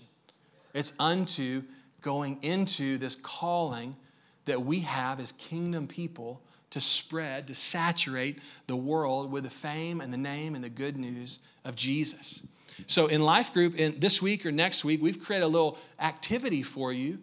It's 0.74 0.94
unto 1.00 1.64
going 2.02 2.40
into 2.42 2.98
this 2.98 3.16
calling 3.16 3.96
that 4.46 4.64
we 4.64 4.82
have 4.82 5.20
as 5.20 5.32
kingdom 5.34 5.88
people 5.88 6.42
to 6.70 6.82
spread, 6.82 7.48
to 7.48 7.56
saturate 7.56 8.40
the 8.68 8.76
world 8.76 9.32
with 9.32 9.44
the 9.44 9.50
fame 9.50 10.02
and 10.02 10.12
the 10.12 10.18
name 10.18 10.56
and 10.56 10.64
the 10.64 10.70
good 10.70 10.98
news 10.98 11.40
of 11.66 11.76
Jesus. 11.76 12.46
So 12.86 13.08
in 13.08 13.24
Life 13.24 13.54
Group, 13.54 13.76
in 13.76 14.00
this 14.00 14.22
week 14.22 14.46
or 14.46 14.52
next 14.52 14.86
week, 14.86 15.02
we've 15.02 15.24
created 15.24 15.46
a 15.46 15.50
little 15.50 15.80
activity 16.00 16.62
for 16.64 16.94
you 16.94 17.20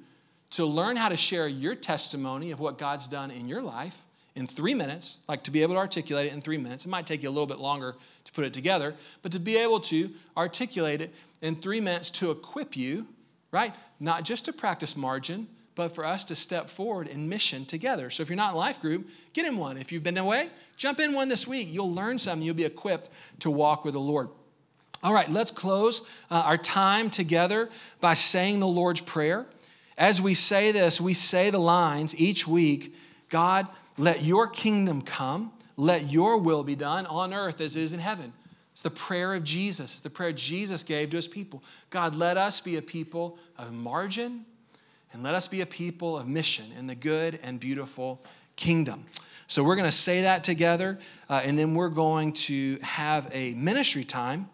to 0.50 0.64
learn 0.64 0.96
how 0.96 1.08
to 1.08 1.16
share 1.16 1.46
your 1.46 1.74
testimony 1.74 2.50
of 2.50 2.60
what 2.60 2.78
God's 2.78 3.06
done 3.08 3.30
in 3.30 3.48
your 3.48 3.62
life 3.62 4.02
in 4.34 4.46
three 4.46 4.74
minutes, 4.74 5.20
like 5.28 5.44
to 5.44 5.50
be 5.50 5.62
able 5.62 5.74
to 5.74 5.78
articulate 5.78 6.26
it 6.26 6.32
in 6.32 6.40
three 6.40 6.58
minutes. 6.58 6.86
It 6.86 6.88
might 6.88 7.06
take 7.06 7.22
you 7.22 7.28
a 7.28 7.30
little 7.30 7.46
bit 7.46 7.58
longer 7.58 7.94
to 8.24 8.32
put 8.32 8.44
it 8.44 8.52
together, 8.52 8.94
but 9.22 9.30
to 9.32 9.38
be 9.38 9.56
able 9.56 9.80
to 9.80 10.10
articulate 10.36 11.00
it 11.00 11.14
in 11.40 11.54
three 11.54 11.80
minutes 11.80 12.10
to 12.12 12.30
equip 12.30 12.76
you, 12.76 13.06
right? 13.52 13.72
Not 14.04 14.22
just 14.22 14.44
to 14.44 14.52
practice 14.52 14.98
margin, 14.98 15.48
but 15.74 15.94
for 15.94 16.04
us 16.04 16.26
to 16.26 16.36
step 16.36 16.68
forward 16.68 17.08
in 17.08 17.26
mission 17.26 17.64
together. 17.64 18.10
So 18.10 18.22
if 18.22 18.28
you're 18.28 18.36
not 18.36 18.52
in 18.52 18.58
life 18.58 18.78
group, 18.78 19.08
get 19.32 19.46
in 19.46 19.56
one. 19.56 19.78
If 19.78 19.92
you've 19.92 20.02
been 20.02 20.18
away, 20.18 20.50
jump 20.76 21.00
in 21.00 21.14
one 21.14 21.30
this 21.30 21.48
week. 21.48 21.68
You'll 21.70 21.92
learn 21.92 22.18
something. 22.18 22.44
You'll 22.44 22.54
be 22.54 22.66
equipped 22.66 23.08
to 23.40 23.50
walk 23.50 23.82
with 23.82 23.94
the 23.94 24.00
Lord. 24.00 24.28
All 25.02 25.14
right, 25.14 25.28
let's 25.30 25.50
close 25.50 26.06
uh, 26.30 26.42
our 26.44 26.58
time 26.58 27.08
together 27.08 27.70
by 28.02 28.12
saying 28.12 28.60
the 28.60 28.66
Lord's 28.66 29.00
Prayer. 29.00 29.46
As 29.96 30.20
we 30.20 30.34
say 30.34 30.70
this, 30.70 31.00
we 31.00 31.14
say 31.14 31.48
the 31.48 31.58
lines 31.58 32.18
each 32.20 32.46
week 32.46 32.94
God, 33.30 33.66
let 33.96 34.22
your 34.22 34.46
kingdom 34.48 35.00
come, 35.00 35.50
let 35.78 36.12
your 36.12 36.38
will 36.38 36.62
be 36.62 36.76
done 36.76 37.06
on 37.06 37.32
earth 37.32 37.62
as 37.62 37.74
it 37.74 37.82
is 37.82 37.94
in 37.94 38.00
heaven. 38.00 38.34
It's 38.74 38.82
the 38.82 38.90
prayer 38.90 39.34
of 39.34 39.44
Jesus. 39.44 39.92
It's 39.92 40.00
the 40.00 40.10
prayer 40.10 40.32
Jesus 40.32 40.82
gave 40.82 41.10
to 41.10 41.16
his 41.16 41.28
people. 41.28 41.62
God, 41.90 42.16
let 42.16 42.36
us 42.36 42.60
be 42.60 42.76
a 42.76 42.82
people 42.82 43.38
of 43.56 43.72
margin 43.72 44.44
and 45.12 45.22
let 45.22 45.32
us 45.32 45.46
be 45.46 45.60
a 45.60 45.66
people 45.66 46.18
of 46.18 46.26
mission 46.26 46.66
in 46.76 46.88
the 46.88 46.96
good 46.96 47.38
and 47.44 47.60
beautiful 47.60 48.20
kingdom. 48.56 49.04
So 49.46 49.62
we're 49.62 49.76
going 49.76 49.84
to 49.84 49.92
say 49.92 50.22
that 50.22 50.42
together, 50.42 50.98
uh, 51.30 51.40
and 51.44 51.56
then 51.56 51.74
we're 51.74 51.88
going 51.88 52.32
to 52.32 52.78
have 52.82 53.30
a 53.32 53.54
ministry 53.54 54.02
time 54.02 54.48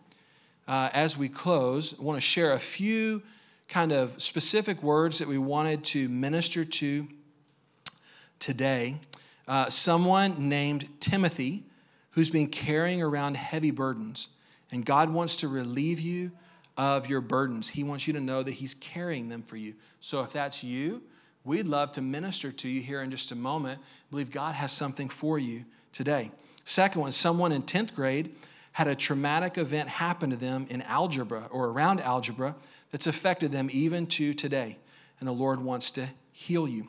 uh, 0.69 0.91
as 0.93 1.17
we 1.17 1.31
close, 1.31 1.99
I 1.99 2.03
want 2.03 2.19
to 2.19 2.21
share 2.21 2.53
a 2.53 2.59
few 2.59 3.23
kind 3.69 3.91
of 3.91 4.21
specific 4.21 4.83
words 4.83 5.19
that 5.21 5.29
we 5.29 5.39
wanted 5.39 5.83
to 5.85 6.11
minister 6.11 6.63
to 6.63 7.09
today. 8.39 8.97
Uh, 9.49 9.71
someone 9.71 10.51
named 10.51 10.89
Timothy, 11.01 11.65
who's 12.13 12.31
been 12.31 12.49
carrying 12.49 13.03
around 13.03 13.37
heavy 13.37 13.71
burdens, 13.71 14.29
and 14.71 14.85
God 14.85 15.13
wants 15.13 15.37
to 15.37 15.49
relieve 15.49 16.01
you 16.01 16.33
of 16.77 17.09
your 17.09 17.21
burdens. 17.21 17.71
He 17.71 17.85
wants 17.85 18.07
you 18.07 18.13
to 18.15 18.21
know 18.21 18.43
that 18.43 18.53
He's 18.53 18.75
carrying 18.75 19.29
them 19.29 19.43
for 19.43 19.57
you. 19.57 19.75
So 20.01 20.23
if 20.23 20.33
that's 20.33 20.65
you, 20.65 21.03
we'd 21.45 21.67
love 21.67 21.93
to 21.93 22.03
minister 22.03 22.51
to 22.53 22.69
you 22.69 22.81
here 22.81 23.03
in 23.03 23.11
just 23.11 23.33
a 23.33 23.37
moment. 23.37 23.81
I 23.81 24.07
believe 24.11 24.31
God 24.31 24.55
has 24.55 24.73
something 24.73 25.09
for 25.09 25.39
you 25.39 25.65
today. 25.93 26.31
Second 26.65 27.03
one, 27.03 27.13
someone 27.13 27.53
in 27.53 27.63
10th 27.63 27.95
grade 27.95 28.35
had 28.73 28.89
a 28.89 28.95
traumatic 28.95 29.59
event 29.59 29.89
happen 29.89 30.31
to 30.31 30.37
them 30.37 30.67
in 30.71 30.83
algebra 30.83 31.49
or 31.51 31.69
around 31.69 32.01
algebra 32.01 32.55
that's 32.91 33.07
affected 33.07 33.53
them 33.53 33.69
even 33.73 34.07
to 34.07 34.33
today. 34.33 34.79
And 35.19 35.29
the 35.29 35.33
Lord 35.33 35.63
wants 35.63 35.91
to 35.93 36.09
heal 36.33 36.69
you. 36.69 36.89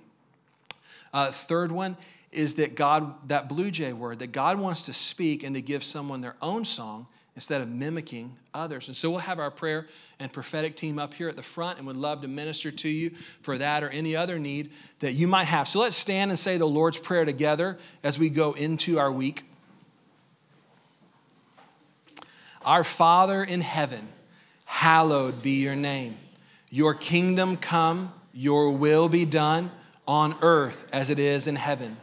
Uh, 1.14 1.32
third 1.32 1.72
one 1.72 1.98
is 2.32 2.56
that 2.56 2.76
God, 2.76 3.28
that 3.28 3.50
blue 3.50 3.72
jay 3.72 3.94
word, 3.94 4.20
that 4.20 4.32
God 4.32 4.60
wants 4.60 4.86
to 4.86 4.94
speak 4.94 5.44
and 5.44 5.56
to 5.56 5.62
give 5.62 5.84
someone 5.84 6.22
their 6.22 6.36
own 6.42 6.64
song 6.64 7.08
instead 7.36 7.62
of 7.62 7.70
mimicking 7.70 8.34
others. 8.54 8.88
And 8.88 8.96
so 8.96 9.10
we'll 9.10 9.20
have 9.20 9.40
our 9.40 9.52
prayer 9.52 9.88
and 10.20 10.32
prophetic 10.32 10.76
team 10.76 11.00
up 11.00 11.14
here 11.14 11.30
at 11.30 11.36
the 11.36 11.44
front 11.44 11.78
and 11.78 11.88
would 11.88 11.96
love 11.96 12.22
to 12.22 12.28
minister 12.28 12.72
to 12.72 12.90
you 12.90 13.12
for 13.42 13.58
that 13.58 13.84
or 13.84 13.90
any 13.90 14.16
other 14.16 14.38
need 14.38 14.72
that 15.00 15.14
you 15.14 15.28
might 15.28 15.46
have. 15.46 15.68
So 15.68 15.80
let's 15.80 15.96
stand 15.96 16.32
and 16.32 16.40
say 16.40 16.58
the 16.58 16.68
Lord's 16.68 17.00
Prayer 17.00 17.26
together 17.26 17.78
as 18.04 18.20
we 18.20 18.30
go 18.30 18.54
into 18.54 19.00
our 19.00 19.12
week. 19.12 19.44
Our 22.64 22.84
Father 22.84 23.44
in 23.44 23.62
heaven, 23.62 24.10
hallowed 24.66 25.42
be 25.42 25.62
your 25.62 25.76
name. 25.76 26.18
Your 26.70 26.94
kingdom 26.94 27.58
come, 27.58 28.14
your 28.34 28.72
will 28.72 29.10
be 29.10 29.26
done 29.26 29.72
on 30.08 30.36
earth 30.42 30.88
as 30.94 31.10
it 31.10 31.18
is 31.18 31.48
in 31.48 31.56
heaven. 31.56 31.98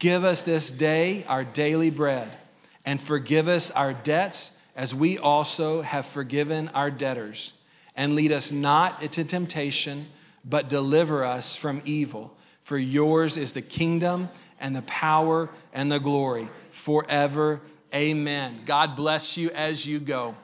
Give 0.00 0.24
us 0.24 0.42
this 0.42 0.72
day 0.72 1.24
our 1.28 1.44
daily 1.44 1.90
bread, 1.90 2.36
and 2.84 3.00
forgive 3.00 3.46
us 3.46 3.70
our 3.70 3.92
debts 3.92 4.60
as 4.74 4.92
we 4.92 5.16
also 5.16 5.82
have 5.82 6.06
forgiven 6.06 6.68
our 6.70 6.90
debtors. 6.90 7.62
And 7.94 8.16
lead 8.16 8.32
us 8.32 8.50
not 8.50 9.02
into 9.02 9.24
temptation, 9.24 10.08
but 10.44 10.68
deliver 10.68 11.24
us 11.24 11.54
from 11.54 11.82
evil. 11.84 12.36
For 12.62 12.78
yours 12.78 13.36
is 13.36 13.52
the 13.52 13.62
kingdom 13.62 14.28
and 14.58 14.74
the 14.74 14.82
power 14.82 15.50
and 15.72 15.92
the 15.92 16.00
glory 16.00 16.48
forever 16.70 17.60
Amen. 17.92 18.60
God 18.66 18.94
bless 18.94 19.36
you 19.36 19.50
as 19.50 19.84
you 19.84 19.98
go. 19.98 20.36